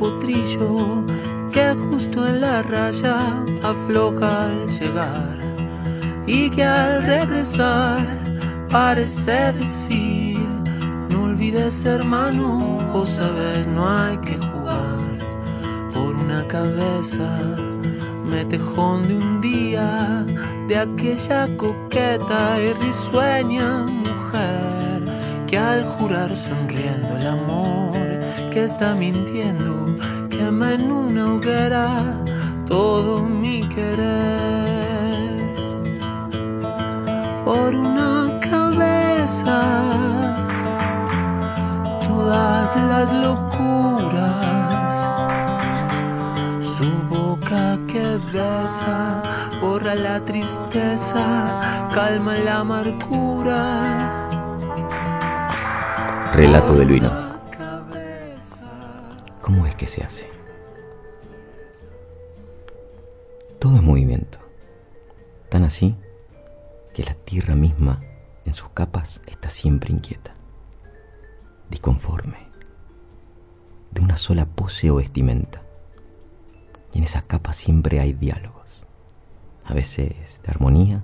Potrillo 0.00 1.04
que 1.52 1.74
justo 1.74 2.26
en 2.26 2.40
la 2.40 2.62
raya 2.62 3.16
afloja 3.62 4.44
al 4.46 4.68
llegar 4.68 5.36
y 6.26 6.48
que 6.48 6.64
al 6.64 7.02
regresar 7.04 8.06
parece 8.70 9.52
decir 9.52 10.38
no 11.10 11.24
olvides 11.24 11.84
hermano 11.84 12.78
vos 12.92 13.08
sabes 13.10 13.66
no 13.66 13.88
hay 13.88 14.16
que 14.18 14.36
jugar. 14.38 14.98
Por 15.92 16.14
una 16.14 16.46
cabeza 16.46 17.30
me 18.24 18.44
tejón 18.46 19.06
de 19.06 19.14
un 19.16 19.40
día 19.40 20.24
de 20.68 20.78
aquella 20.78 21.56
coqueta 21.56 22.58
y 22.58 22.72
risueña 22.84 23.84
mujer 23.84 25.02
que 25.46 25.58
al 25.58 25.84
jurar 25.84 26.34
sonriendo 26.34 27.16
el 27.18 27.26
amor 27.26 27.59
que 28.50 28.64
está 28.64 28.94
mintiendo 28.94 29.96
quema 30.28 30.72
en 30.72 30.90
una 30.90 31.34
hoguera 31.34 31.86
todo 32.66 33.22
mi 33.22 33.62
querer 33.68 35.54
por 37.44 37.74
una 37.74 38.40
cabeza 38.40 39.60
todas 42.08 42.74
las 42.76 43.12
locuras 43.12 45.08
su 46.60 46.90
boca 47.08 47.78
que 47.86 48.18
besa 48.32 49.22
borra 49.60 49.94
la 49.94 50.20
tristeza 50.24 51.60
calma 51.94 52.34
la 52.38 52.58
amargura 52.60 54.20
Relato 56.32 56.74
del 56.74 56.88
vino. 56.88 57.19
¿Cómo 59.50 59.66
es 59.66 59.74
que 59.74 59.88
se 59.88 60.04
hace? 60.04 60.28
Todo 63.58 63.74
es 63.74 63.82
movimiento. 63.82 64.38
Tan 65.48 65.64
así 65.64 65.96
que 66.94 67.02
la 67.02 67.14
tierra 67.14 67.56
misma 67.56 67.98
en 68.44 68.54
sus 68.54 68.68
capas 68.68 69.20
está 69.26 69.50
siempre 69.50 69.92
inquieta, 69.92 70.36
disconforme, 71.68 72.46
de 73.90 74.00
una 74.00 74.16
sola 74.16 74.46
pose 74.46 74.88
o 74.88 74.94
vestimenta. 74.94 75.62
Y 76.92 76.98
en 76.98 77.04
esas 77.04 77.24
capas 77.24 77.56
siempre 77.56 77.98
hay 77.98 78.12
diálogos, 78.12 78.84
a 79.64 79.74
veces 79.74 80.40
de 80.44 80.48
armonía 80.48 81.02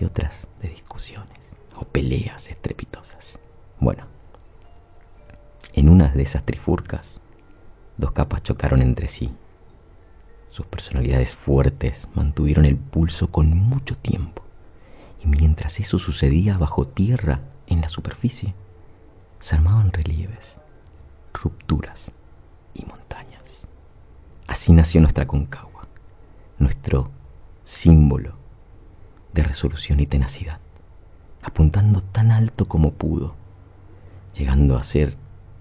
y 0.00 0.04
otras 0.06 0.48
de 0.60 0.70
discusiones 0.70 1.38
o 1.76 1.84
peleas 1.84 2.48
estrepitosas. 2.48 3.38
Bueno, 3.78 4.06
en 5.72 5.88
una 5.88 6.08
de 6.08 6.22
esas 6.24 6.44
trifurcas, 6.44 7.20
dos 7.98 8.12
capas 8.12 8.42
chocaron 8.42 8.80
entre 8.80 9.08
sí. 9.08 9.30
Sus 10.50 10.64
personalidades 10.66 11.34
fuertes 11.34 12.08
mantuvieron 12.14 12.64
el 12.64 12.76
pulso 12.76 13.30
con 13.30 13.54
mucho 13.56 13.96
tiempo. 13.96 14.42
Y 15.22 15.26
mientras 15.26 15.78
eso 15.80 15.98
sucedía 15.98 16.56
bajo 16.56 16.86
tierra, 16.86 17.42
en 17.66 17.82
la 17.82 17.88
superficie, 17.90 18.54
se 19.40 19.56
armaban 19.56 19.92
relieves, 19.92 20.56
rupturas 21.34 22.12
y 22.72 22.84
montañas. 22.86 23.68
Así 24.46 24.72
nació 24.72 25.00
nuestra 25.00 25.26
concagua, 25.26 25.86
nuestro 26.58 27.10
símbolo 27.62 28.34
de 29.34 29.42
resolución 29.42 30.00
y 30.00 30.06
tenacidad, 30.06 30.60
apuntando 31.42 32.00
tan 32.00 32.30
alto 32.30 32.66
como 32.66 32.92
pudo, 32.92 33.34
llegando 34.34 34.78
a 34.78 34.82
ser 34.82 35.16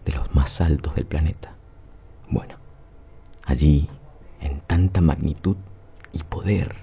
de 0.05 0.13
los 0.13 0.33
más 0.33 0.61
altos 0.61 0.95
del 0.95 1.05
planeta. 1.05 1.56
Bueno, 2.29 2.55
allí, 3.45 3.89
en 4.41 4.59
tanta 4.61 5.01
magnitud 5.01 5.57
y 6.11 6.23
poder, 6.23 6.75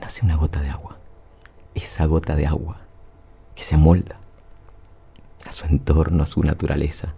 nace 0.00 0.24
una 0.24 0.36
gota 0.36 0.60
de 0.60 0.70
agua, 0.70 0.98
esa 1.74 2.06
gota 2.06 2.36
de 2.36 2.46
agua 2.46 2.80
que 3.54 3.64
se 3.64 3.74
amolda 3.74 4.18
a 5.46 5.52
su 5.52 5.66
entorno, 5.66 6.22
a 6.22 6.26
su 6.26 6.42
naturaleza, 6.42 7.14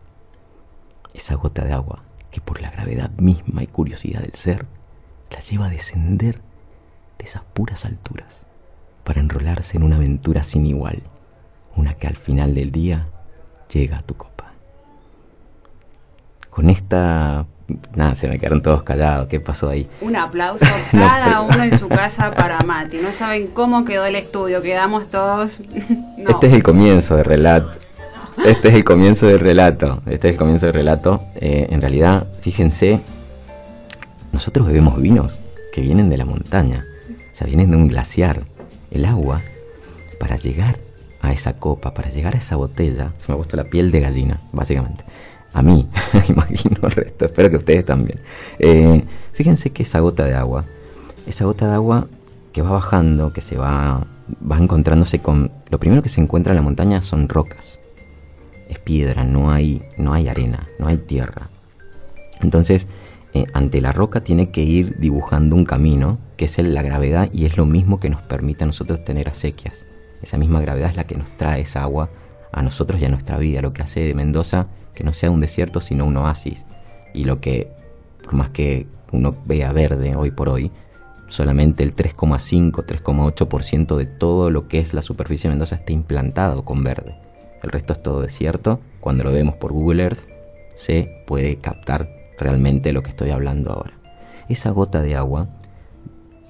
esa 1.14 1.34
gota 1.34 1.64
de 1.64 1.72
agua 1.72 2.02
que 2.30 2.40
por 2.40 2.60
la 2.60 2.70
gravedad 2.70 3.10
misma 3.18 3.62
y 3.62 3.66
curiosidad 3.66 4.20
del 4.20 4.34
ser 4.34 4.66
la 5.30 5.40
lleva 5.40 5.66
a 5.66 5.70
descender 5.70 6.40
de 7.18 7.24
esas 7.24 7.42
puras 7.42 7.84
alturas 7.84 8.46
para 9.04 9.20
enrolarse 9.20 9.76
en 9.76 9.84
una 9.84 9.96
aventura 9.96 10.44
sin 10.44 10.66
igual, 10.66 11.02
una 11.76 11.94
que 11.94 12.06
al 12.06 12.16
final 12.16 12.54
del 12.54 12.72
día 12.72 13.08
llega 13.72 13.98
a 13.98 14.02
tu 14.02 14.16
copa. 14.16 14.37
Con 16.50 16.70
esta... 16.70 17.46
Nada, 17.94 18.14
se 18.14 18.28
me 18.28 18.38
quedaron 18.38 18.62
todos 18.62 18.82
callados. 18.82 19.28
¿Qué 19.28 19.40
pasó 19.40 19.68
ahí? 19.68 19.88
Un 20.00 20.16
aplauso 20.16 20.64
cada 20.90 21.42
uno 21.42 21.62
en 21.62 21.78
su 21.78 21.88
casa 21.88 22.30
para 22.32 22.60
Mati. 22.60 22.98
No 22.98 23.12
saben 23.12 23.48
cómo 23.48 23.84
quedó 23.84 24.06
el 24.06 24.16
estudio, 24.16 24.62
quedamos 24.62 25.08
todos. 25.10 25.60
No. 26.18 26.30
Este 26.30 26.48
es 26.48 26.54
el 26.54 26.64
comienzo 26.64 27.14
del 27.14 27.24
relato. 27.24 27.78
Este 28.44 28.68
es 28.68 28.74
el 28.74 28.82
comienzo 28.82 29.26
del 29.26 29.38
relato. 29.38 30.02
Este 30.06 30.28
es 30.28 30.32
el 30.32 30.38
comienzo 30.38 30.66
del 30.66 30.74
relato. 30.74 31.22
Eh, 31.36 31.68
en 31.70 31.80
realidad, 31.80 32.26
fíjense, 32.40 33.00
nosotros 34.32 34.66
bebemos 34.66 35.00
vinos 35.00 35.38
que 35.72 35.80
vienen 35.80 36.08
de 36.10 36.16
la 36.16 36.24
montaña. 36.24 36.86
O 37.32 37.34
sea, 37.34 37.46
vienen 37.46 37.70
de 37.70 37.76
un 37.76 37.88
glaciar. 37.88 38.42
El 38.90 39.04
agua, 39.04 39.42
para 40.18 40.36
llegar 40.36 40.78
a 41.20 41.32
esa 41.32 41.56
copa, 41.56 41.94
para 41.94 42.10
llegar 42.10 42.34
a 42.34 42.38
esa 42.38 42.56
botella, 42.56 43.12
se 43.16 43.28
me 43.28 43.34
ha 43.34 43.36
puesto 43.36 43.56
la 43.56 43.64
piel 43.64 43.90
de 43.90 44.00
gallina, 44.00 44.40
básicamente. 44.52 45.04
A 45.52 45.62
mí, 45.62 45.88
imagino 46.28 46.76
el 46.82 46.90
resto, 46.90 47.24
espero 47.26 47.50
que 47.50 47.56
ustedes 47.56 47.84
también. 47.84 48.20
Eh, 48.58 49.04
fíjense 49.32 49.70
que 49.70 49.82
esa 49.82 50.00
gota 50.00 50.24
de 50.24 50.34
agua, 50.34 50.64
esa 51.26 51.44
gota 51.44 51.68
de 51.68 51.74
agua 51.74 52.06
que 52.52 52.62
va 52.62 52.72
bajando, 52.72 53.32
que 53.32 53.40
se 53.40 53.56
va, 53.56 54.06
va 54.50 54.58
encontrándose 54.58 55.20
con... 55.20 55.50
Lo 55.70 55.78
primero 55.78 56.02
que 56.02 56.08
se 56.08 56.20
encuentra 56.20 56.52
en 56.52 56.56
la 56.56 56.62
montaña 56.62 57.02
son 57.02 57.28
rocas. 57.28 57.80
Es 58.68 58.78
piedra, 58.78 59.24
no 59.24 59.50
hay, 59.50 59.82
no 59.96 60.12
hay 60.12 60.28
arena, 60.28 60.66
no 60.78 60.88
hay 60.88 60.98
tierra. 60.98 61.48
Entonces, 62.40 62.86
eh, 63.34 63.46
ante 63.52 63.80
la 63.80 63.92
roca 63.92 64.22
tiene 64.22 64.50
que 64.50 64.62
ir 64.62 64.98
dibujando 64.98 65.56
un 65.56 65.64
camino, 65.64 66.18
que 66.36 66.46
es 66.46 66.58
la 66.58 66.82
gravedad, 66.82 67.28
y 67.32 67.46
es 67.46 67.56
lo 67.56 67.66
mismo 67.66 68.00
que 68.00 68.10
nos 68.10 68.22
permite 68.22 68.64
a 68.64 68.66
nosotros 68.66 69.04
tener 69.04 69.28
acequias. 69.28 69.86
Esa 70.22 70.38
misma 70.38 70.60
gravedad 70.60 70.90
es 70.90 70.96
la 70.96 71.04
que 71.04 71.16
nos 71.16 71.28
trae 71.36 71.62
esa 71.62 71.82
agua 71.82 72.10
a 72.52 72.62
nosotros 72.62 73.00
y 73.00 73.04
a 73.04 73.08
nuestra 73.08 73.38
vida, 73.38 73.62
lo 73.62 73.72
que 73.72 73.82
hace 73.82 74.00
de 74.00 74.14
Mendoza 74.14 74.68
que 74.98 75.04
no 75.04 75.12
sea 75.12 75.30
un 75.30 75.38
desierto, 75.38 75.80
sino 75.80 76.06
un 76.06 76.16
oasis. 76.16 76.64
Y 77.14 77.22
lo 77.22 77.40
que, 77.40 77.70
por 78.24 78.34
más 78.34 78.50
que 78.50 78.88
uno 79.12 79.36
vea 79.46 79.70
verde 79.70 80.16
hoy 80.16 80.32
por 80.32 80.48
hoy, 80.48 80.72
solamente 81.28 81.84
el 81.84 81.94
3,5, 81.94 82.84
3,8% 82.84 83.96
de 83.96 84.06
todo 84.06 84.50
lo 84.50 84.66
que 84.66 84.80
es 84.80 84.94
la 84.94 85.02
superficie 85.02 85.48
de 85.48 85.54
Mendoza 85.54 85.76
está 85.76 85.92
implantado 85.92 86.64
con 86.64 86.82
verde. 86.82 87.14
El 87.62 87.70
resto 87.70 87.92
es 87.92 88.02
todo 88.02 88.22
desierto. 88.22 88.80
Cuando 88.98 89.22
lo 89.22 89.30
vemos 89.30 89.54
por 89.54 89.72
Google 89.72 90.02
Earth, 90.02 90.28
se 90.74 91.22
puede 91.28 91.58
captar 91.58 92.08
realmente 92.36 92.92
lo 92.92 93.04
que 93.04 93.10
estoy 93.10 93.30
hablando 93.30 93.70
ahora. 93.70 93.92
Esa 94.48 94.70
gota 94.70 95.00
de 95.00 95.14
agua 95.14 95.46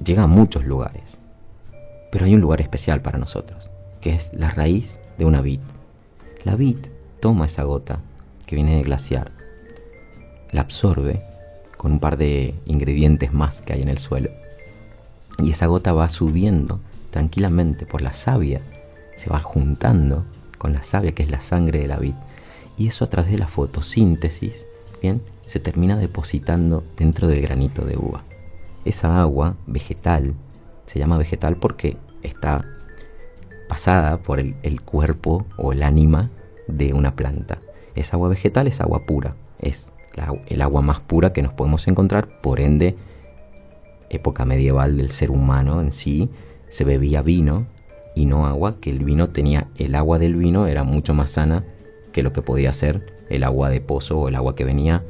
llega 0.02 0.22
a 0.22 0.26
muchos 0.26 0.64
lugares, 0.64 1.18
pero 2.10 2.24
hay 2.24 2.34
un 2.34 2.40
lugar 2.40 2.62
especial 2.62 3.02
para 3.02 3.18
nosotros, 3.18 3.68
que 4.00 4.14
es 4.14 4.30
la 4.32 4.50
raíz 4.50 5.00
de 5.18 5.26
una 5.26 5.42
vid. 5.42 5.60
La 6.44 6.54
vid 6.54 6.78
toma 7.20 7.46
esa 7.46 7.64
gota 7.64 8.00
que 8.46 8.54
viene 8.54 8.76
de 8.76 8.82
glaciar, 8.82 9.32
la 10.52 10.60
absorbe 10.60 11.24
con 11.76 11.92
un 11.92 12.00
par 12.00 12.16
de 12.16 12.54
ingredientes 12.64 13.32
más 13.32 13.60
que 13.60 13.72
hay 13.72 13.82
en 13.82 13.88
el 13.88 13.98
suelo, 13.98 14.30
y 15.38 15.50
esa 15.50 15.66
gota 15.66 15.92
va 15.92 16.08
subiendo 16.08 16.80
tranquilamente 17.10 17.86
por 17.86 18.02
la 18.02 18.12
savia, 18.12 18.62
se 19.16 19.30
va 19.30 19.40
juntando 19.40 20.24
con 20.58 20.72
la 20.72 20.82
savia 20.82 21.12
que 21.12 21.24
es 21.24 21.30
la 21.30 21.40
sangre 21.40 21.80
de 21.80 21.88
la 21.88 21.98
vid, 21.98 22.14
y 22.76 22.86
eso 22.86 23.04
a 23.04 23.10
través 23.10 23.32
de 23.32 23.38
la 23.38 23.48
fotosíntesis, 23.48 24.66
bien, 25.02 25.22
se 25.44 25.58
termina 25.58 25.96
depositando 25.96 26.84
dentro 26.96 27.26
del 27.26 27.42
granito 27.42 27.84
de 27.84 27.96
uva. 27.96 28.22
Esa 28.84 29.20
agua 29.20 29.56
vegetal 29.66 30.34
se 30.86 30.98
llama 30.98 31.18
vegetal 31.18 31.56
porque 31.56 31.96
está 32.22 32.64
pasada 33.68 34.18
por 34.18 34.40
el, 34.40 34.80
cuerpo 34.82 35.46
o 35.56 35.72
el 35.72 35.82
ánima 35.82 36.30
de 36.66 36.92
una 36.94 37.14
planta. 37.14 37.58
Es 37.94 38.12
agua 38.14 38.28
vegetal, 38.28 38.66
es 38.66 38.80
agua 38.80 39.06
pura, 39.06 39.34
es 39.60 39.92
la- 40.14 40.34
el 40.46 40.62
agua 40.62 40.82
más 40.82 41.00
pura 41.00 41.32
que 41.32 41.42
nos 41.42 41.52
podemos 41.52 41.86
encontrar, 41.88 42.40
por 42.40 42.60
ende, 42.60 42.96
época 44.10 44.44
medieval 44.44 44.96
del 44.96 45.10
ser 45.10 45.30
humano 45.30 45.80
en 45.80 45.92
sí, 45.92 46.30
se 46.68 46.84
bebía 46.84 47.22
vino 47.22 47.66
y 48.14 48.26
no 48.26 48.46
agua, 48.46 48.76
que 48.80 48.90
el 48.90 49.04
vino 49.04 49.28
tenía, 49.30 49.68
el 49.76 49.94
agua 49.94 50.18
del 50.18 50.34
vino 50.34 50.66
era 50.66 50.84
mucho 50.84 51.14
más 51.14 51.30
sana 51.30 51.64
que 52.12 52.22
lo 52.22 52.32
que 52.32 52.42
podía 52.42 52.72
ser 52.72 53.12
el 53.28 53.44
agua 53.44 53.70
de 53.70 53.80
pozo 53.80 54.18
o 54.18 54.28
el 54.28 54.34
agua 54.34 54.54
que 54.54 54.64
venía 54.64 55.04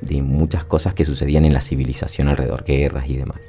de 0.00 0.22
muchas 0.22 0.64
cosas 0.64 0.94
que 0.94 1.04
sucedían 1.04 1.44
en 1.44 1.52
la 1.52 1.60
civilización 1.60 2.28
alrededor, 2.28 2.64
guerras 2.64 3.08
y 3.08 3.16
demás. 3.16 3.40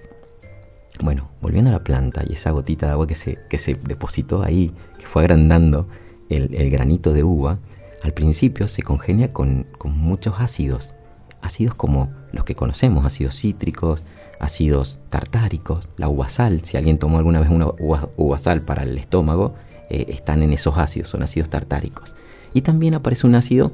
Bueno, 1.01 1.29
volviendo 1.41 1.71
a 1.71 1.73
la 1.73 1.83
planta 1.83 2.23
y 2.27 2.33
esa 2.33 2.51
gotita 2.51 2.85
de 2.85 2.91
agua 2.91 3.07
que 3.07 3.15
se, 3.15 3.39
que 3.49 3.57
se 3.57 3.73
depositó 3.73 4.43
ahí, 4.43 4.71
que 4.99 5.07
fue 5.07 5.23
agrandando 5.23 5.87
el, 6.29 6.69
granito 6.69 7.11
de 7.11 7.23
uva, 7.23 7.57
al 8.03 8.13
principio 8.13 8.67
se 8.67 8.83
congenia 8.83 9.33
con, 9.33 9.65
con 9.79 9.97
muchos 9.97 10.35
ácidos. 10.39 10.93
Ácidos 11.41 11.73
como 11.73 12.11
los 12.31 12.45
que 12.45 12.53
conocemos, 12.53 13.03
ácidos 13.03 13.35
cítricos, 13.35 14.03
ácidos 14.39 14.99
tartáricos, 15.09 15.89
la 15.97 16.07
uvasal. 16.07 16.61
Si 16.65 16.77
alguien 16.77 16.99
tomó 16.99 17.17
alguna 17.17 17.39
vez 17.39 17.49
una 17.49 17.67
uva, 17.79 18.09
uvasal 18.15 18.61
para 18.61 18.83
el 18.83 18.95
estómago, 18.99 19.55
eh, 19.89 20.05
están 20.09 20.43
en 20.43 20.53
esos 20.53 20.77
ácidos, 20.77 21.09
son 21.09 21.23
ácidos 21.23 21.49
tartáricos. 21.49 22.15
Y 22.53 22.61
también 22.61 22.93
aparece 22.93 23.25
un 23.25 23.33
ácido 23.33 23.71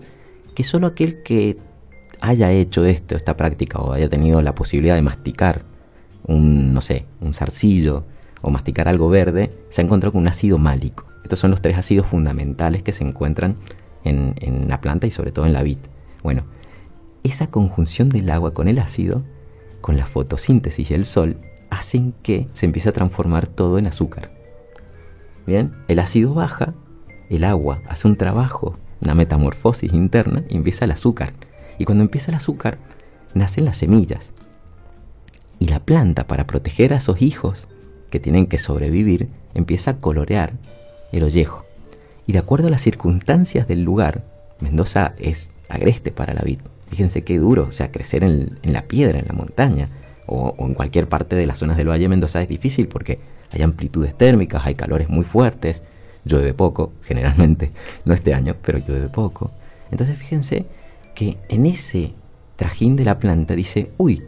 que 0.56 0.64
solo 0.64 0.88
aquel 0.88 1.24
que 1.24 1.58
haya 2.22 2.52
hecho 2.52 2.86
esto, 2.86 3.18
esta 3.18 3.36
práctica, 3.36 3.80
o 3.80 3.92
haya 3.92 4.08
tenido 4.08 4.42
la 4.42 4.56
posibilidad 4.56 4.96
de 4.96 5.02
masticar 5.02 5.66
un, 6.28 6.74
no 6.74 6.82
sé, 6.82 7.06
un 7.22 7.34
zarcillo 7.34 8.06
o 8.42 8.50
masticar 8.50 8.88
algo 8.88 9.10
verde, 9.10 9.52
se 9.70 9.82
ha 9.82 9.86
encontrado 9.86 10.14
con 10.14 10.22
un 10.22 10.28
ácido 10.28 10.58
málico. 10.58 11.06
Estos 11.24 11.40
son 11.40 11.52
los 11.52 11.62
tres 11.62 11.78
ácidos 11.78 12.08
fundamentales 12.08 12.84
que 12.84 12.94
se 12.94 13.04
encuentran 13.04 13.58
en, 14.04 14.36
en 14.38 14.70
la 14.70 14.80
planta 14.80 15.08
y 15.08 15.12
sobre 15.12 15.32
todo 15.32 15.46
en 15.46 15.54
la 15.54 15.64
vid. 15.64 15.80
Bueno, 16.24 16.44
esa 17.24 17.48
conjunción 17.48 18.10
del 18.10 18.30
agua 18.30 18.54
con 18.54 18.68
el 18.68 18.80
ácido, 18.80 19.24
con 19.82 19.98
la 19.98 20.06
fotosíntesis 20.06 20.92
y 20.92 20.94
el 20.94 21.06
sol, 21.06 21.38
hacen 21.70 22.14
que 22.24 22.48
se 22.54 22.66
empiece 22.66 22.90
a 22.90 22.94
transformar 22.94 23.48
todo 23.48 23.78
en 23.78 23.88
azúcar. 23.88 24.32
Bien, 25.46 25.74
el 25.88 26.00
ácido 26.00 26.34
baja, 26.34 26.74
el 27.30 27.44
agua 27.44 27.82
hace 27.88 28.08
un 28.08 28.18
trabajo, 28.18 28.78
una 29.02 29.16
metamorfosis 29.16 29.94
interna 29.94 30.44
y 30.50 30.56
empieza 30.56 30.86
el 30.86 30.92
azúcar. 30.92 31.34
Y 31.78 31.86
cuando 31.86 32.04
empieza 32.04 32.32
el 32.32 32.38
azúcar, 32.38 32.80
nacen 33.34 33.66
las 33.66 33.78
semillas. 33.78 34.32
Y 35.60 35.68
la 35.68 35.80
planta, 35.80 36.28
para 36.28 36.48
proteger 36.48 36.94
a 36.94 36.98
esos 36.98 37.22
hijos 37.22 37.68
que 38.10 38.20
tienen 38.20 38.48
que 38.48 38.58
sobrevivir, 38.58 39.30
empieza 39.54 39.92
a 39.92 39.98
colorear 39.98 40.54
el 41.12 41.24
ollejo. 41.24 41.66
Y 42.26 42.34
de 42.34 42.40
acuerdo 42.40 42.68
a 42.68 42.72
las 42.72 42.82
circunstancias 42.82 43.68
del 43.68 43.84
lugar, 43.84 44.24
Mendoza 44.60 45.14
es 45.18 45.52
agreste 45.70 46.12
para 46.12 46.34
la 46.34 46.42
vid. 46.42 46.60
Fíjense 46.90 47.24
qué 47.24 47.38
duro, 47.38 47.68
o 47.70 47.72
sea, 47.72 47.92
crecer 47.92 48.24
en, 48.24 48.60
en 48.62 48.74
la 48.74 48.84
piedra, 48.84 49.20
en 49.20 49.28
la 49.28 49.34
montaña, 49.34 49.90
o, 50.28 50.54
en 50.60 50.74
cualquier 50.74 51.10
parte 51.10 51.36
de 51.36 51.48
las 51.48 51.58
zonas 51.58 51.78
del 51.78 51.90
Valle 51.90 52.08
Mendoza 52.08 52.42
es 52.42 52.48
difícil 52.48 52.88
porque 52.88 53.20
hay 53.50 53.62
amplitudes 53.64 54.16
térmicas, 54.16 54.62
hay 54.66 54.76
calores 54.76 55.10
muy 55.10 55.24
fuertes, 55.24 55.82
llueve 56.26 56.54
poco, 56.54 56.92
generalmente, 57.02 57.72
no 58.06 58.14
este 58.14 58.34
año, 58.34 58.56
pero 58.62 58.78
llueve 58.78 59.08
poco. 59.08 59.52
Entonces 59.90 60.18
fíjense 60.18 60.66
que 61.16 61.38
en 61.50 61.66
ese 61.66 62.14
trajín 62.58 62.96
de 62.96 63.06
la 63.06 63.20
planta 63.20 63.56
dice, 63.56 63.92
uy, 63.98 64.24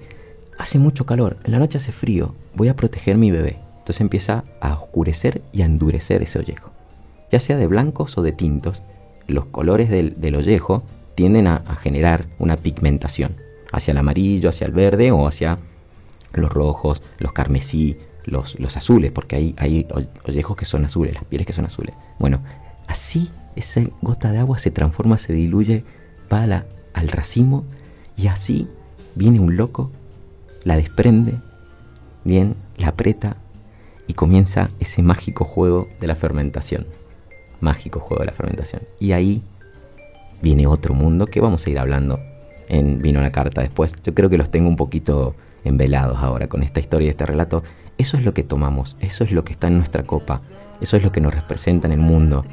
hace 0.60 0.78
mucho 0.78 1.06
calor, 1.06 1.38
en 1.46 1.54
la 1.54 1.60
noche 1.60 1.78
hace 1.78 1.92
frío, 1.92 2.36
voy 2.54 2.68
a 2.68 2.76
proteger 2.76 3.18
mi 3.18 3.32
bebé. 3.32 3.58
Entonces 3.80 4.02
empieza 4.02 4.44
a 4.62 4.76
oscurecer 4.76 5.42
y 5.52 5.64
a 5.64 5.66
endurecer 5.66 6.22
ese 6.22 6.38
ollejo. 6.38 6.70
Ya 7.32 7.40
sea 7.40 7.58
de 7.58 7.66
blancos 7.66 8.18
o 8.18 8.22
de 8.22 8.34
tintos, 8.34 8.84
los 9.26 9.46
colores 9.46 9.90
del, 9.90 10.20
del 10.20 10.36
ollejo 10.36 10.84
tienden 11.16 11.48
a, 11.48 11.64
generar 11.82 12.26
una 12.40 12.58
pigmentación 12.58 13.38
hacia 13.72 13.94
el 13.94 13.98
amarillo, 13.98 14.50
hacia 14.50 14.68
el 14.68 14.74
verde 14.74 15.12
o 15.12 15.28
hacia 15.28 15.60
los 16.34 16.52
rojos, 16.52 17.02
los 17.20 17.32
carmesí, 17.34 17.98
los, 18.26 18.56
azules, 18.76 19.12
porque 19.12 19.38
hay, 19.38 19.56
hay 19.58 19.88
ollejos 20.28 20.58
que 20.58 20.66
son 20.66 20.86
azules, 20.86 21.14
las 21.16 21.24
pieles 21.24 21.48
que 21.48 21.54
son 21.54 21.66
azules. 21.66 21.96
Bueno, 22.20 22.42
así 22.88 23.32
esa 23.56 23.82
gota 24.02 24.32
de 24.32 24.40
agua 24.40 24.58
se 24.58 24.72
transforma, 24.72 25.18
se 25.18 25.34
diluye, 25.34 25.84
va 26.32 26.44
a 26.44 26.48
la- 26.48 26.66
al 26.94 27.08
racimo 27.10 27.64
y 28.18 28.28
así 28.28 28.68
viene 29.16 29.40
un 29.40 29.56
loco, 29.58 29.92
la 30.64 30.76
desprende, 30.76 31.36
bien, 32.24 32.56
la 32.78 32.90
aprieta 32.90 33.38
y 34.08 34.14
comienza 34.14 34.70
ese 34.80 35.02
mágico 35.02 35.46
juego 35.46 35.88
de 36.00 36.08
la 36.08 36.16
fermentación. 36.16 36.88
Mágico 37.62 38.00
juego 38.00 38.22
de 38.22 38.28
la 38.28 38.34
fermentación. 38.34 38.82
Y 39.00 39.12
ahí 39.12 39.44
viene 40.42 40.68
otro 40.68 40.94
mundo 40.94 41.26
que 41.26 41.42
vamos 41.42 41.66
a 41.66 41.70
ir 41.70 41.80
hablando 41.80 42.20
en 42.68 43.00
Vino 43.00 43.20
a 43.20 43.24
la 43.24 43.32
Carta 43.32 43.62
después. 43.62 43.94
Yo 44.04 44.14
creo 44.14 44.30
que 44.30 44.38
los 44.38 44.50
tengo 44.50 44.70
un 44.70 44.76
poquito 44.76 45.36
envelados 45.64 46.18
ahora 46.20 46.48
con 46.48 46.64
esta 46.64 46.80
historia 46.80 47.08
y 47.08 47.10
este 47.10 47.26
relato. 47.26 47.64
Eso 47.98 48.18
es 48.18 48.24
lo 48.24 48.34
que 48.34 48.44
tomamos, 48.44 48.96
eso 49.02 49.24
es 49.24 49.32
lo 49.32 49.44
que 49.44 49.52
está 49.52 49.68
en 49.68 49.78
nuestra 49.78 50.04
copa, 50.04 50.42
eso 50.80 50.96
es 50.96 51.04
lo 51.04 51.12
que 51.12 51.20
nos 51.20 51.36
representa 51.36 51.88
en 51.88 51.94
el 51.94 52.00
mundo. 52.00 52.46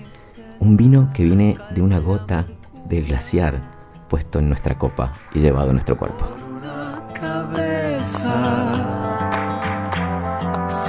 Un 0.59 0.77
vino 0.77 1.11
que 1.14 1.23
viene 1.23 1.57
de 1.75 1.83
una 1.83 2.01
gota 2.01 2.47
del 2.88 3.05
glaciar 3.05 3.61
puesto 4.09 4.38
en 4.38 4.49
nuestra 4.49 4.77
copa 4.77 5.12
y 5.35 5.40
llevado 5.40 5.71
a 5.71 5.73
nuestro 5.73 5.97
cuerpo. 5.97 6.45
Si 8.07 8.23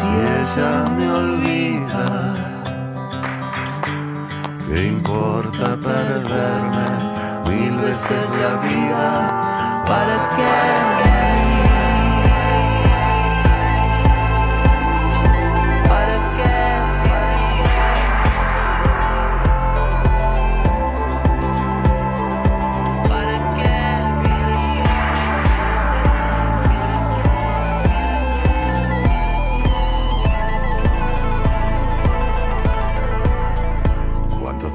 ella 0.05 0.87
me 0.95 1.09
olvida, 1.09 2.35
¿qué 4.67 4.85
importa 4.85 5.75
perderme 5.77 6.89
mil 7.49 7.75
veces 7.81 8.29
la 8.39 8.57
vida? 8.57 9.83
¿Para 9.87 10.29
qué? 10.35 11.16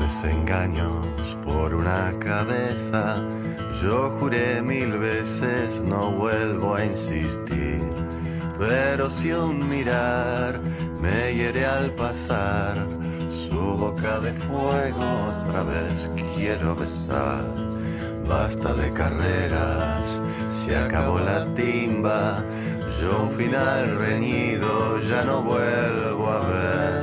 Desengaños 0.03 1.07
por 1.45 1.75
una 1.75 2.13
cabeza. 2.19 3.23
Yo 3.81 4.11
juré 4.19 4.61
mil 4.61 4.99
veces, 4.99 5.81
no 5.81 6.11
vuelvo 6.11 6.75
a 6.75 6.85
insistir. 6.85 7.81
Pero 8.59 9.09
si 9.11 9.33
un 9.33 9.69
mirar 9.69 10.61
me 11.01 11.35
hiere 11.35 11.65
al 11.65 11.93
pasar, 11.93 12.89
su 13.31 13.61
boca 13.61 14.19
de 14.21 14.33
fuego 14.33 15.07
otra 15.33 15.63
vez 15.63 16.11
quiero 16.35 16.75
besar. 16.75 17.45
Basta 18.29 18.75
de 18.75 18.91
carreras, 18.91 20.23
se 20.49 20.77
acabó 20.77 21.21
la 21.21 21.47
timba. 21.55 22.45
Yo 23.01 23.23
un 23.23 23.31
final 23.31 23.99
reñido 23.99 24.99
ya 25.01 25.25
no 25.25 25.43
vuelvo 25.43 26.29
a 26.29 26.39
ver. 26.41 27.02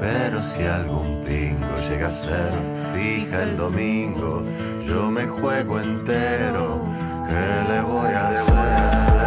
Pero 0.00 0.42
si 0.42 0.64
algún 0.64 1.22
pingo 1.24 1.76
llega 1.88 2.06
a 2.08 2.10
ser 2.10 2.50
fija 2.94 3.42
el 3.42 3.56
domingo, 3.56 4.42
yo 4.86 5.10
me 5.10 5.26
juego 5.26 5.78
entero. 5.78 6.80
¿Qué 7.28 7.72
le 7.72 7.80
voy 7.82 8.12
a 8.12 8.28
hacer? 8.28 9.20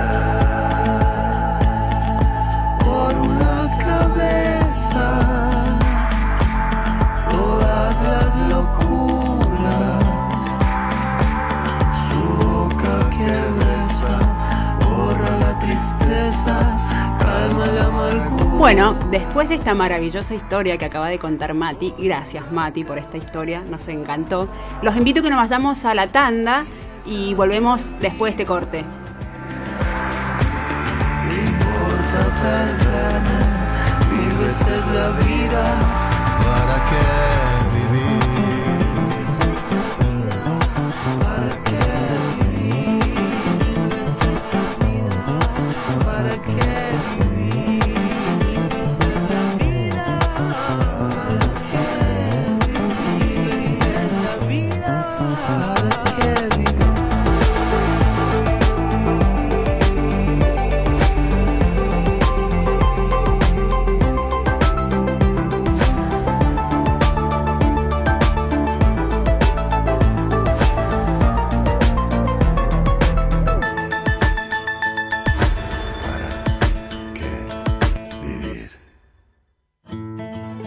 por 2.84 3.14
una 3.16 3.78
cabeza 3.80 5.10
todas 7.32 7.96
las 8.08 8.36
locuras 8.50 10.04
su 12.08 12.22
boca 12.46 13.10
que 13.16 13.34
besa 13.60 14.14
borra 14.86 15.32
la 15.38 15.60
tristeza 15.60 16.83
Bueno, 18.58 18.96
después 19.12 19.50
de 19.50 19.56
esta 19.56 19.74
maravillosa 19.74 20.36
historia 20.36 20.78
que 20.78 20.86
acaba 20.86 21.10
de 21.10 21.20
contar 21.20 21.54
Mati, 21.54 21.94
gracias 21.98 22.52
Mati 22.52 22.84
por 22.84 22.98
esta 22.98 23.18
historia, 23.18 23.62
nos 23.70 23.88
encantó. 23.88 24.48
Los 24.82 24.96
invito 24.96 25.20
a 25.20 25.24
que 25.24 25.30
nos 25.30 25.40
vayamos 25.40 25.84
a 25.86 25.94
la 25.94 26.08
tanda 26.08 26.66
y 27.06 27.34
volvemos 27.34 27.90
después 28.00 28.36
de 28.36 28.44
este 28.44 28.46
corte. 28.46 28.86
¿Qué 31.30 31.36
importa 31.36 32.20
perderme 32.42 33.40
mil 34.12 34.34
veces 34.40 34.86
la 34.88 35.10
vida? 35.26 35.64
¿Para 36.44 36.76
qué 36.86 37.53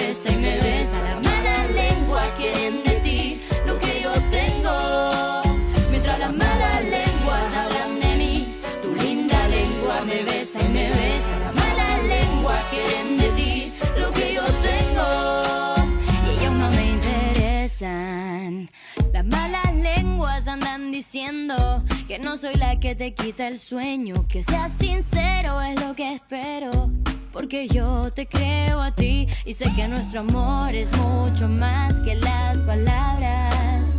que 22.08 22.20
no 22.20 22.38
soy 22.38 22.56
la 22.56 22.80
que 22.80 22.96
te 22.96 23.14
quita 23.14 23.48
el 23.50 23.58
sueño. 23.58 24.28
Que 24.30 24.42
seas 24.42 24.72
sincero 24.80 25.62
es 25.62 25.82
lo 25.82 25.94
que 25.94 26.14
espero. 26.14 26.90
Porque 27.34 27.68
yo 27.68 28.12
te 28.14 28.28
creo 28.28 28.82
a 28.82 28.96
ti 28.96 29.28
y 29.46 29.54
sé 29.54 29.72
que 29.76 29.88
nuestro 29.90 30.22
amor 30.22 30.74
es 30.74 30.96
mucho 30.98 31.50
más 31.50 31.94
que 32.06 32.16
las 32.16 32.60
palabras. 32.60 33.98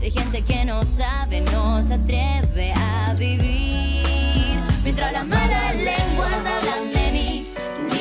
De 0.00 0.10
gente 0.10 0.42
que 0.42 0.64
no 0.64 0.82
sabe, 0.84 1.42
no 1.52 1.82
se 1.82 1.94
atreve 1.94 2.72
a 2.72 3.14
vivir. 3.18 4.58
Mientras 4.82 5.12
las 5.12 5.26
malas 5.26 5.76
lenguas 5.76 6.32
hablan 6.32 6.92
de 6.92 7.12
mí, 7.12 7.46
tu 7.88 7.94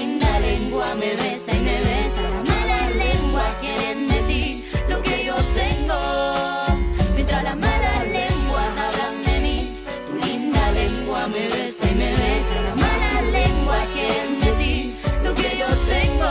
me 11.27 11.43
besa 11.47 11.89
y 11.89 11.95
me 11.95 12.11
besa 12.11 12.61
la 12.67 12.75
mala 12.75 13.21
lengua 13.31 13.77
gente 13.93 14.45
de 14.45 14.51
ti 14.53 14.95
lo 15.23 15.33
que 15.33 15.57
yo 15.57 15.67
tengo. 15.87 16.29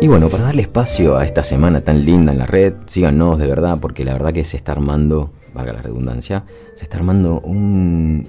Y 0.00 0.08
bueno, 0.08 0.28
para 0.28 0.44
darle 0.44 0.62
espacio 0.62 1.16
a 1.16 1.24
esta 1.24 1.44
semana 1.44 1.82
tan 1.82 2.04
linda 2.04 2.32
en 2.32 2.38
la 2.38 2.46
red, 2.46 2.74
síganos 2.86 3.38
de 3.38 3.46
verdad, 3.46 3.78
porque 3.80 4.04
la 4.04 4.14
verdad 4.14 4.32
que 4.32 4.44
se 4.44 4.56
está 4.56 4.72
armando, 4.72 5.30
valga 5.54 5.72
la 5.74 5.82
redundancia, 5.82 6.42
se 6.74 6.84
está 6.84 6.96
armando 6.96 7.40
un, 7.40 8.26